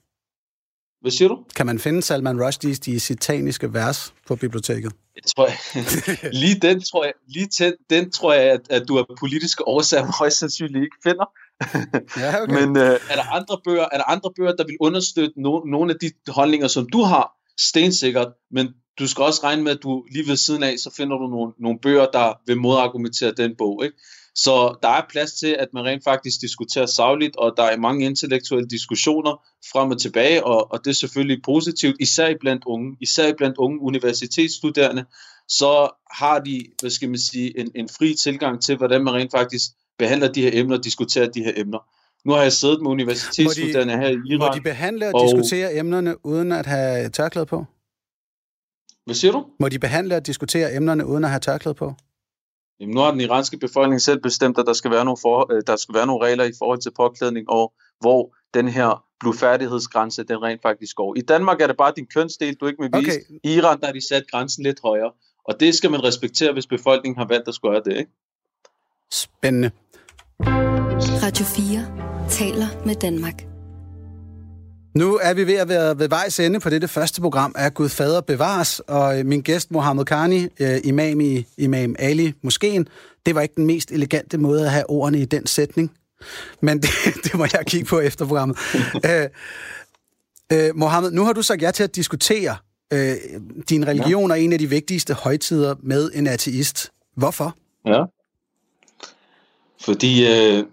Hvad 1.04 1.12
siger 1.12 1.28
du? 1.28 1.40
Kan 1.56 1.66
man 1.66 1.80
finde 1.80 2.02
Salman 2.02 2.42
Rushdies 2.46 2.80
de 2.80 3.00
sataniske 3.00 3.74
vers 3.74 4.14
på 4.28 4.36
biblioteket? 4.36 4.94
Jeg 5.16 5.24
tror, 5.36 5.48
jeg, 5.48 6.34
lige 6.42 6.60
den 6.60 6.82
tror 6.82 7.04
jeg, 7.04 7.14
lige 7.28 7.48
den, 7.60 7.74
den 7.90 8.12
tror 8.12 8.34
jeg, 8.34 8.44
at, 8.44 8.62
at 8.70 8.88
du 8.88 8.98
af 9.00 9.04
politiske 9.20 9.68
årsager 9.68 10.12
højst 10.20 10.38
sandsynligt 10.38 10.84
ikke 10.84 10.96
finder. 11.04 11.26
ja, 12.24 12.42
okay. 12.42 12.54
Men 12.54 12.78
øh, 12.78 13.00
er, 13.10 13.16
der 13.16 13.34
andre 13.34 13.58
bøger, 13.66 13.86
er 13.92 13.98
der 13.98 14.12
andre 14.12 14.30
bøger, 14.38 14.52
der 14.56 14.66
vil 14.66 14.78
understøtte 14.80 15.42
no, 15.42 15.60
nogle 15.60 15.94
af 15.94 16.00
de 16.02 16.12
holdninger, 16.28 16.68
som 16.68 16.90
du 16.90 17.02
har, 17.02 17.32
stensikkert, 17.60 18.28
men 18.52 18.68
du 19.00 19.08
skal 19.08 19.24
også 19.24 19.42
regne 19.44 19.64
med, 19.64 19.72
at 19.72 19.84
du 19.84 20.06
lige 20.12 20.28
ved 20.28 20.38
siden 20.38 20.64
af, 20.64 20.76
så 20.78 20.94
finder 20.98 21.18
du 21.18 21.28
nogle, 21.28 21.54
nogle 21.60 21.80
bøger, 21.80 22.06
der 22.14 22.34
vil 22.48 22.58
modargumentere 22.58 23.34
den 23.38 23.56
bog. 23.58 23.86
Ikke? 23.86 23.98
Så 24.36 24.76
der 24.84 24.90
er 24.90 25.02
plads 25.10 25.34
til, 25.34 25.56
at 25.60 25.68
man 25.74 25.86
rent 25.86 26.04
faktisk 26.04 26.42
diskuterer 26.42 26.86
savligt, 26.86 27.36
og 27.36 27.54
der 27.58 27.64
er 27.64 27.78
mange 27.78 28.06
intellektuelle 28.06 28.68
diskussioner 28.68 29.46
frem 29.72 29.92
og 29.92 30.02
tilbage, 30.02 30.46
og, 30.46 30.72
og 30.72 30.80
det 30.86 30.90
er 30.90 30.96
selvfølgelig 30.96 31.44
positivt, 31.44 31.96
især 32.00 32.34
blandt 32.40 32.64
unge, 32.66 32.98
især 33.02 33.34
blandt 33.38 33.58
unge 33.58 33.82
universitetsstuderende, 33.82 35.06
så 35.48 35.90
har 36.12 36.40
de, 36.40 36.66
hvad 36.80 36.90
skal 36.90 37.10
man 37.10 37.20
sige, 37.20 37.60
en, 37.60 37.72
en 37.76 37.90
fri 37.90 38.16
tilgang 38.24 38.62
til, 38.62 38.78
hvordan 38.78 39.04
man 39.04 39.14
rent 39.14 39.32
faktisk 39.32 39.72
behandler 39.98 40.32
de 40.32 40.42
her 40.42 40.50
emner 40.54 40.78
og 40.78 40.84
diskuterer 40.84 41.30
de 41.30 41.44
her 41.44 41.54
emner. 41.56 41.80
Nu 42.26 42.34
har 42.34 42.42
jeg 42.42 42.54
siddet 42.54 42.82
med 42.82 42.92
universitetsstuderende 42.92 43.98
her 43.98 44.08
i 44.08 44.18
Iran. 44.26 44.40
Må 44.40 44.56
de 44.56 44.62
behandle 44.62 45.08
og, 45.08 45.22
og 45.22 45.28
diskutere 45.28 45.76
emnerne 45.76 46.26
uden 46.26 46.52
at 46.52 46.66
have 46.66 47.10
tørklæde 47.10 47.46
på? 47.46 47.66
Hvad 49.06 49.16
siger 49.16 49.32
du? 49.32 49.46
Må 49.60 49.70
de 49.70 49.80
behandle 49.80 50.16
og 50.16 50.26
diskutere 50.26 50.76
emnerne 50.76 51.06
uden 51.06 51.24
at 51.24 51.30
have 51.30 51.40
tørklæde 51.40 51.76
på? 51.76 51.94
Jamen, 52.80 52.96
nu 52.96 53.02
har 53.02 53.12
den 53.12 53.22
iranske 53.22 53.58
befolkning 53.58 54.02
selv 54.02 54.22
bestemt, 54.22 54.58
at 54.58 54.66
der 54.66 54.74
skal 54.74 54.92
være 54.92 55.06
nogle, 55.06 55.18
for, 55.22 55.54
øh, 55.54 55.62
der 55.68 55.76
skal 55.76 55.96
være 55.96 56.08
nogle 56.08 56.26
regler 56.26 56.44
i 56.44 56.52
forhold 56.60 56.80
til 56.80 56.92
påklædning, 56.96 57.50
og 57.50 57.74
hvor 58.00 58.36
den 58.54 58.68
her 58.68 59.04
blufærdighedsgrænse, 59.20 60.24
den 60.24 60.44
rent 60.44 60.62
faktisk 60.62 60.96
går. 60.96 61.16
I 61.18 61.22
Danmark 61.22 61.62
er 61.62 61.68
det 61.68 61.78
bare 61.78 61.94
din 61.96 62.08
kønsdel, 62.16 62.56
du 62.56 62.68
ikke 62.68 62.82
må 62.82 63.00
vise. 63.00 63.12
Okay. 63.12 63.40
I 63.44 63.56
Iran 63.56 63.82
der 63.82 63.88
er 63.88 63.92
de 63.92 64.08
sat 64.08 64.24
grænsen 64.32 64.64
lidt 64.64 64.80
højere. 64.84 65.12
Og 65.48 65.60
det 65.60 65.76
skal 65.76 65.92
man 65.92 66.04
respektere, 66.04 66.54
hvis 66.54 66.68
befolkningen 66.68 67.18
har 67.18 67.28
valgt 67.28 67.48
at 67.48 67.56
gøre 67.62 67.82
det. 67.86 67.98
Ikke? 67.98 68.12
Spændende. 69.12 69.72
Radio 71.24 71.46
4 71.46 72.30
taler 72.30 72.86
med 72.86 72.96
Danmark. 72.96 73.53
Nu 74.94 75.20
er 75.22 75.34
vi 75.34 75.48
ved 75.48 75.56
at 75.56 75.70
være 75.70 76.00
ved 76.00 76.10
vejs 76.10 76.40
ende 76.40 76.60
på 76.60 76.70
dette 76.70 76.88
første 76.88 77.22
program 77.22 77.56
af 77.58 77.74
Gud 77.74 77.90
Fader 77.90 78.22
Bevares, 78.22 78.80
og 78.80 79.20
øh, 79.20 79.26
min 79.26 79.42
gæst 79.42 79.72
Mohammed 79.72 80.06
Karni, 80.06 80.48
øh, 80.60 80.78
imam 80.84 81.22
i 81.22 81.46
Imam 81.58 81.96
Ali 82.00 82.34
Moskeen, 82.42 82.88
det 83.26 83.36
var 83.36 83.42
ikke 83.42 83.56
den 83.56 83.66
mest 83.66 83.92
elegante 83.92 84.38
måde 84.38 84.66
at 84.66 84.72
have 84.72 84.90
ordene 84.90 85.20
i 85.20 85.26
den 85.26 85.48
sætning, 85.48 85.92
men 86.62 86.78
det, 86.82 86.90
det 87.24 87.34
må 87.34 87.48
jeg 87.54 87.64
kigge 87.68 87.86
på 87.86 88.00
efter 88.00 88.26
programmet. 88.26 88.58
øh, 89.10 89.28
øh, 90.54 90.76
Mohammed, 90.76 91.12
nu 91.12 91.24
har 91.24 91.34
du 91.34 91.42
sagt 91.42 91.62
ja 91.62 91.72
til 91.72 91.84
at 91.84 91.96
diskutere 91.96 92.56
øh, 92.94 93.16
din 93.70 93.88
religion 93.88 94.30
ja. 94.30 94.34
og 94.34 94.42
en 94.42 94.54
af 94.54 94.60
de 94.60 94.70
vigtigste 94.70 95.14
højtider 95.14 95.76
med 95.84 96.12
en 96.14 96.28
ateist. 96.28 96.92
Hvorfor? 97.16 97.56
Ja. 97.86 98.04
Fordi 99.82 100.28
øh, 100.28 100.64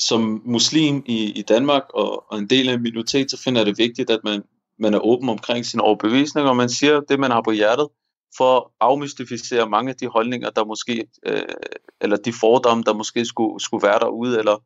som 0.00 0.42
muslim 0.44 1.02
i, 1.06 1.32
i 1.32 1.42
Danmark 1.42 1.82
og, 1.94 2.32
og 2.32 2.38
en 2.38 2.50
del 2.50 2.68
af 2.68 2.74
en 2.74 2.82
minoritet, 2.82 3.30
så 3.30 3.42
finder 3.42 3.60
jeg 3.60 3.66
det 3.66 3.78
vigtigt, 3.78 4.10
at 4.10 4.20
man, 4.24 4.42
man 4.78 4.94
er 4.94 4.98
åben 4.98 5.28
omkring 5.28 5.66
sin 5.66 5.80
overbevisning, 5.80 6.48
og 6.48 6.56
man 6.56 6.68
siger 6.68 7.00
det, 7.00 7.20
man 7.20 7.30
har 7.30 7.42
på 7.42 7.50
hjertet, 7.50 7.88
for 8.36 8.56
at 8.56 8.64
afmystificere 8.80 9.68
mange 9.68 9.90
af 9.90 9.96
de 9.96 10.06
holdninger, 10.06 10.50
der 10.50 10.64
måske, 10.64 11.06
øh, 11.26 11.42
eller 12.00 12.16
de 12.16 12.32
fordomme, 12.40 12.84
der 12.84 12.94
måske 12.94 13.24
skulle, 13.24 13.60
skulle 13.60 13.86
være 13.86 13.98
derude, 13.98 14.38
eller, 14.38 14.56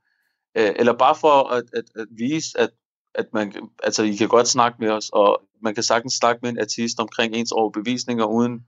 øh, 0.58 0.72
eller 0.76 0.92
bare 0.92 1.14
for 1.20 1.48
at, 1.48 1.64
at, 1.72 1.84
at 1.96 2.06
vise, 2.18 2.60
at, 2.60 2.70
at 3.14 3.26
man, 3.32 3.52
altså, 3.82 4.02
I 4.02 4.14
kan 4.14 4.28
godt 4.28 4.48
snakke 4.48 4.76
med 4.80 4.88
os, 4.90 5.10
og 5.12 5.42
man 5.62 5.74
kan 5.74 5.82
sagtens 5.82 6.14
snakke 6.14 6.40
med 6.42 6.50
en 6.50 6.60
artist 6.60 7.00
omkring 7.00 7.34
ens 7.34 7.52
overbevisninger, 7.52 8.24
uden 8.24 8.60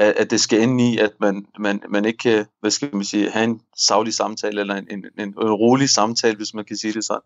at, 0.00 0.14
at 0.16 0.30
det 0.30 0.40
skal 0.40 0.62
ende 0.62 0.92
i, 0.92 0.98
at 0.98 1.12
man, 1.20 1.46
man, 1.58 1.82
man 1.88 2.04
ikke 2.04 2.18
kan, 2.18 2.46
hvad 2.60 2.70
skal 2.70 2.88
man 2.92 3.04
sige, 3.04 3.30
have 3.30 3.44
en 3.44 3.60
savlig 3.76 4.14
samtale, 4.14 4.60
eller 4.60 4.74
en, 4.74 4.86
en, 4.90 5.04
en, 5.18 5.28
en 5.28 5.52
rolig 5.52 5.90
samtale, 5.90 6.36
hvis 6.36 6.54
man 6.54 6.64
kan 6.64 6.76
sige 6.76 6.92
det 6.92 7.04
sådan. 7.04 7.22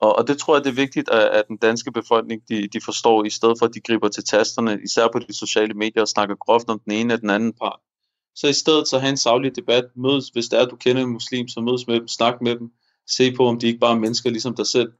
Og, 0.00 0.18
og 0.18 0.28
det 0.28 0.38
tror 0.38 0.56
jeg, 0.56 0.64
det 0.64 0.70
er 0.70 0.74
vigtigt, 0.74 1.10
at, 1.10 1.22
at 1.22 1.44
den 1.48 1.56
danske 1.56 1.92
befolkning, 1.92 2.42
de, 2.48 2.68
de 2.72 2.80
forstår, 2.84 3.24
i 3.24 3.30
stedet 3.30 3.56
for 3.58 3.66
at 3.66 3.74
de 3.74 3.80
griber 3.80 4.08
til 4.08 4.24
tasterne, 4.24 4.78
især 4.84 5.08
på 5.12 5.18
de 5.18 5.34
sociale 5.34 5.74
medier, 5.74 6.02
og 6.02 6.08
snakker 6.08 6.34
groft 6.34 6.68
om 6.68 6.80
den 6.84 6.92
ene 6.92 7.12
eller 7.12 7.20
den 7.20 7.30
anden 7.30 7.52
part. 7.52 7.78
Så 8.34 8.46
i 8.48 8.52
stedet 8.52 8.88
så 8.88 8.98
have 8.98 9.10
en 9.10 9.16
savlig 9.16 9.56
debat, 9.56 9.84
mødes, 9.96 10.28
hvis 10.28 10.46
det 10.48 10.60
er, 10.60 10.64
du 10.66 10.76
kender 10.76 11.02
en 11.02 11.08
muslim, 11.08 11.48
så 11.48 11.60
mødes 11.60 11.86
med 11.86 11.94
dem, 11.94 12.08
snak 12.08 12.34
med 12.42 12.56
dem, 12.56 12.68
se 13.08 13.32
på, 13.32 13.46
om 13.46 13.58
de 13.58 13.66
ikke 13.66 13.78
bare 13.78 13.94
er 13.94 13.98
mennesker 13.98 14.30
ligesom 14.30 14.54
dig 14.56 14.66
selv. 14.66 14.92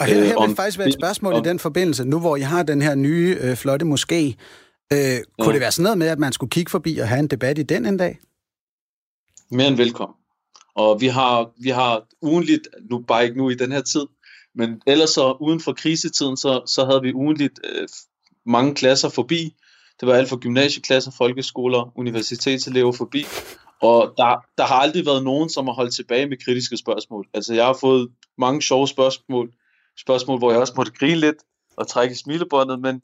Og 0.00 0.06
her, 0.06 0.14
her 0.14 0.22
vil 0.22 0.36
om, 0.36 0.56
faktisk 0.56 0.78
være 0.78 0.88
et 0.88 0.94
spørgsmål 0.94 1.32
om, 1.32 1.44
i 1.44 1.48
den 1.48 1.58
forbindelse, 1.58 2.04
nu 2.04 2.20
hvor 2.20 2.36
I 2.36 2.40
har 2.40 2.62
den 2.62 2.82
her 2.82 2.94
nye, 2.94 3.36
øh, 3.40 3.56
flotte 3.56 3.86
moské, 3.86 4.34
Øh, 4.92 4.98
kunne 5.38 5.48
ja. 5.48 5.52
det 5.52 5.60
være 5.60 5.72
sådan 5.72 5.82
noget 5.82 5.98
med, 5.98 6.08
at 6.08 6.18
man 6.18 6.32
skulle 6.32 6.50
kigge 6.50 6.70
forbi 6.70 6.98
og 6.98 7.08
have 7.08 7.18
en 7.18 7.28
debat 7.28 7.58
i 7.58 7.62
den 7.62 7.86
en 7.86 7.96
dag? 7.96 8.18
Mere 9.50 9.68
end 9.68 9.76
velkommen. 9.76 10.16
Og 10.74 11.00
vi 11.00 11.06
har, 11.06 11.50
vi 11.62 11.68
har 11.68 12.06
ugenligt, 12.22 12.68
nu 12.90 12.98
bare 12.98 13.24
ikke 13.24 13.38
nu 13.38 13.50
i 13.50 13.54
den 13.54 13.72
her 13.72 13.80
tid, 13.80 14.06
men 14.54 14.82
ellers 14.86 15.10
så 15.10 15.36
uden 15.40 15.60
for 15.60 15.72
krisetiden, 15.72 16.36
så, 16.36 16.62
så 16.66 16.84
havde 16.84 17.02
vi 17.02 17.14
ugenligt 17.14 17.60
øh, 17.64 17.88
mange 18.46 18.74
klasser 18.74 19.08
forbi. 19.08 19.54
Det 20.00 20.08
var 20.08 20.14
alt 20.14 20.28
fra 20.28 20.36
gymnasieklasser, 20.36 21.10
folkeskoler, 21.10 21.92
universitetselever 21.98 22.92
forbi. 22.92 23.24
Og 23.82 24.14
der, 24.16 24.44
der 24.58 24.64
har 24.64 24.74
aldrig 24.74 25.06
været 25.06 25.24
nogen, 25.24 25.48
som 25.48 25.66
har 25.66 25.74
holdt 25.74 25.94
tilbage 25.94 26.28
med 26.28 26.36
kritiske 26.44 26.76
spørgsmål. 26.76 27.26
Altså 27.34 27.54
jeg 27.54 27.64
har 27.64 27.76
fået 27.80 28.08
mange 28.38 28.62
sjove 28.62 28.88
spørgsmål, 28.88 29.52
spørgsmål, 29.98 30.38
hvor 30.38 30.50
jeg 30.50 30.60
også 30.60 30.72
måtte 30.76 30.92
grine 30.92 31.20
lidt 31.20 31.36
og 31.76 31.88
trække 31.88 32.14
smilebåndet, 32.14 32.80
men 32.80 33.02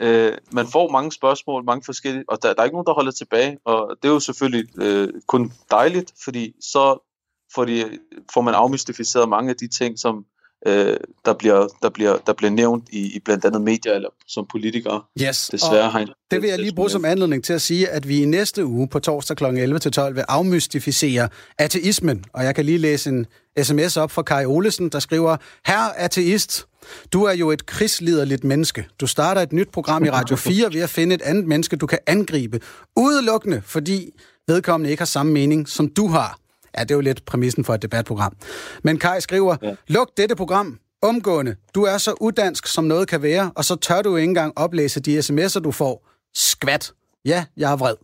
Øh, 0.00 0.38
man 0.52 0.66
får 0.66 0.90
mange 0.90 1.12
spørgsmål, 1.12 1.64
mange 1.64 1.84
forskellige, 1.84 2.24
og 2.28 2.42
der, 2.42 2.54
der 2.54 2.60
er 2.60 2.64
ikke 2.64 2.74
nogen, 2.74 2.86
der 2.86 2.94
holder 2.94 3.12
tilbage, 3.12 3.58
og 3.64 3.96
det 4.02 4.08
er 4.08 4.12
jo 4.12 4.20
selvfølgelig 4.20 4.80
øh, 4.82 5.08
kun 5.26 5.52
dejligt, 5.70 6.12
fordi 6.24 6.54
så 6.60 7.06
får, 7.54 7.64
de, 7.64 7.98
får 8.34 8.40
man 8.40 8.54
afmystificeret 8.54 9.28
mange 9.28 9.50
af 9.50 9.56
de 9.56 9.68
ting, 9.68 9.98
som, 9.98 10.24
øh, 10.66 10.96
der, 11.24 11.34
bliver, 11.34 11.68
der, 11.82 11.90
bliver, 11.90 12.18
der 12.26 12.32
bliver 12.32 12.50
nævnt 12.50 12.88
i, 12.92 13.16
i 13.16 13.20
blandt 13.24 13.44
andet 13.44 13.62
medier 13.62 13.92
eller 13.92 14.08
som 14.26 14.46
politikere. 14.50 15.02
Yes, 15.22 15.48
Desværre 15.48 15.82
og 15.82 15.92
har 15.92 16.00
en 16.00 16.08
det 16.30 16.42
vil 16.42 16.50
jeg 16.50 16.58
lige 16.58 16.74
bruge 16.74 16.90
som 16.90 17.04
anledning 17.04 17.44
til 17.44 17.52
at 17.52 17.62
sige, 17.62 17.88
at 17.88 18.08
vi 18.08 18.22
i 18.22 18.24
næste 18.24 18.66
uge 18.66 18.88
på 18.88 18.98
torsdag 18.98 19.36
kl. 19.36 19.44
11-12 19.44 20.12
vil 20.12 20.24
afmystificere 20.28 21.28
ateismen. 21.58 22.24
Og 22.32 22.44
jeg 22.44 22.54
kan 22.54 22.64
lige 22.64 22.78
læse 22.78 23.10
en 23.10 23.26
sms 23.62 23.96
op 23.96 24.10
fra 24.10 24.22
Kai 24.22 24.44
Olesen, 24.46 24.88
der 24.88 24.98
skriver, 24.98 25.36
Herre 25.66 25.98
ateist, 25.98 26.66
du 27.12 27.24
er 27.24 27.32
jo 27.32 27.50
et 27.50 27.66
krigsliderligt 27.66 28.44
menneske. 28.44 28.86
Du 29.00 29.06
starter 29.06 29.40
et 29.42 29.52
nyt 29.52 29.68
program 29.72 30.04
i 30.04 30.10
Radio 30.10 30.36
4 30.50 30.72
ved 30.72 30.80
at 30.80 30.90
finde 30.90 31.14
et 31.14 31.22
andet 31.22 31.46
menneske, 31.46 31.76
du 31.76 31.86
kan 31.86 31.98
angribe. 32.06 32.60
Udelukkende, 32.96 33.62
fordi 33.64 34.10
vedkommende 34.48 34.90
ikke 34.90 35.00
har 35.00 35.06
samme 35.06 35.32
mening, 35.32 35.68
som 35.68 35.88
du 35.88 36.08
har. 36.08 36.38
Ja, 36.78 36.82
det 36.82 36.90
er 36.90 36.94
jo 36.94 37.00
lidt 37.00 37.24
præmissen 37.24 37.64
for 37.64 37.74
et 37.74 37.82
debatprogram. 37.82 38.36
Men 38.84 38.98
Kai 38.98 39.20
skriver, 39.20 39.56
ja. 39.62 39.74
luk 39.86 40.08
dette 40.16 40.36
program 40.36 40.78
omgående. 41.02 41.56
Du 41.74 41.82
er 41.82 41.98
så 41.98 42.14
udansk, 42.20 42.66
som 42.66 42.84
noget 42.84 43.08
kan 43.08 43.22
være, 43.22 43.52
og 43.54 43.64
så 43.64 43.76
tør 43.76 44.02
du 44.02 44.16
ikke 44.16 44.28
engang 44.28 44.52
oplæse 44.58 45.00
de 45.00 45.18
sms'er, 45.18 45.60
du 45.60 45.72
får. 45.72 46.08
Skvat. 46.34 46.92
Ja, 47.24 47.44
jeg 47.56 47.72
er 47.72 47.76
vred. 47.76 47.94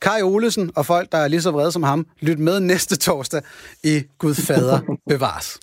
Kai 0.00 0.22
Olesen 0.22 0.70
og 0.76 0.86
folk, 0.86 1.12
der 1.12 1.18
er 1.18 1.28
lige 1.28 1.42
så 1.42 1.50
vrede 1.50 1.72
som 1.72 1.82
ham, 1.82 2.06
lyt 2.20 2.38
med 2.38 2.60
næste 2.60 2.96
torsdag 2.96 3.42
i 3.84 4.02
Gud 4.18 4.34
Fader 4.34 4.80
bevares. 5.08 5.58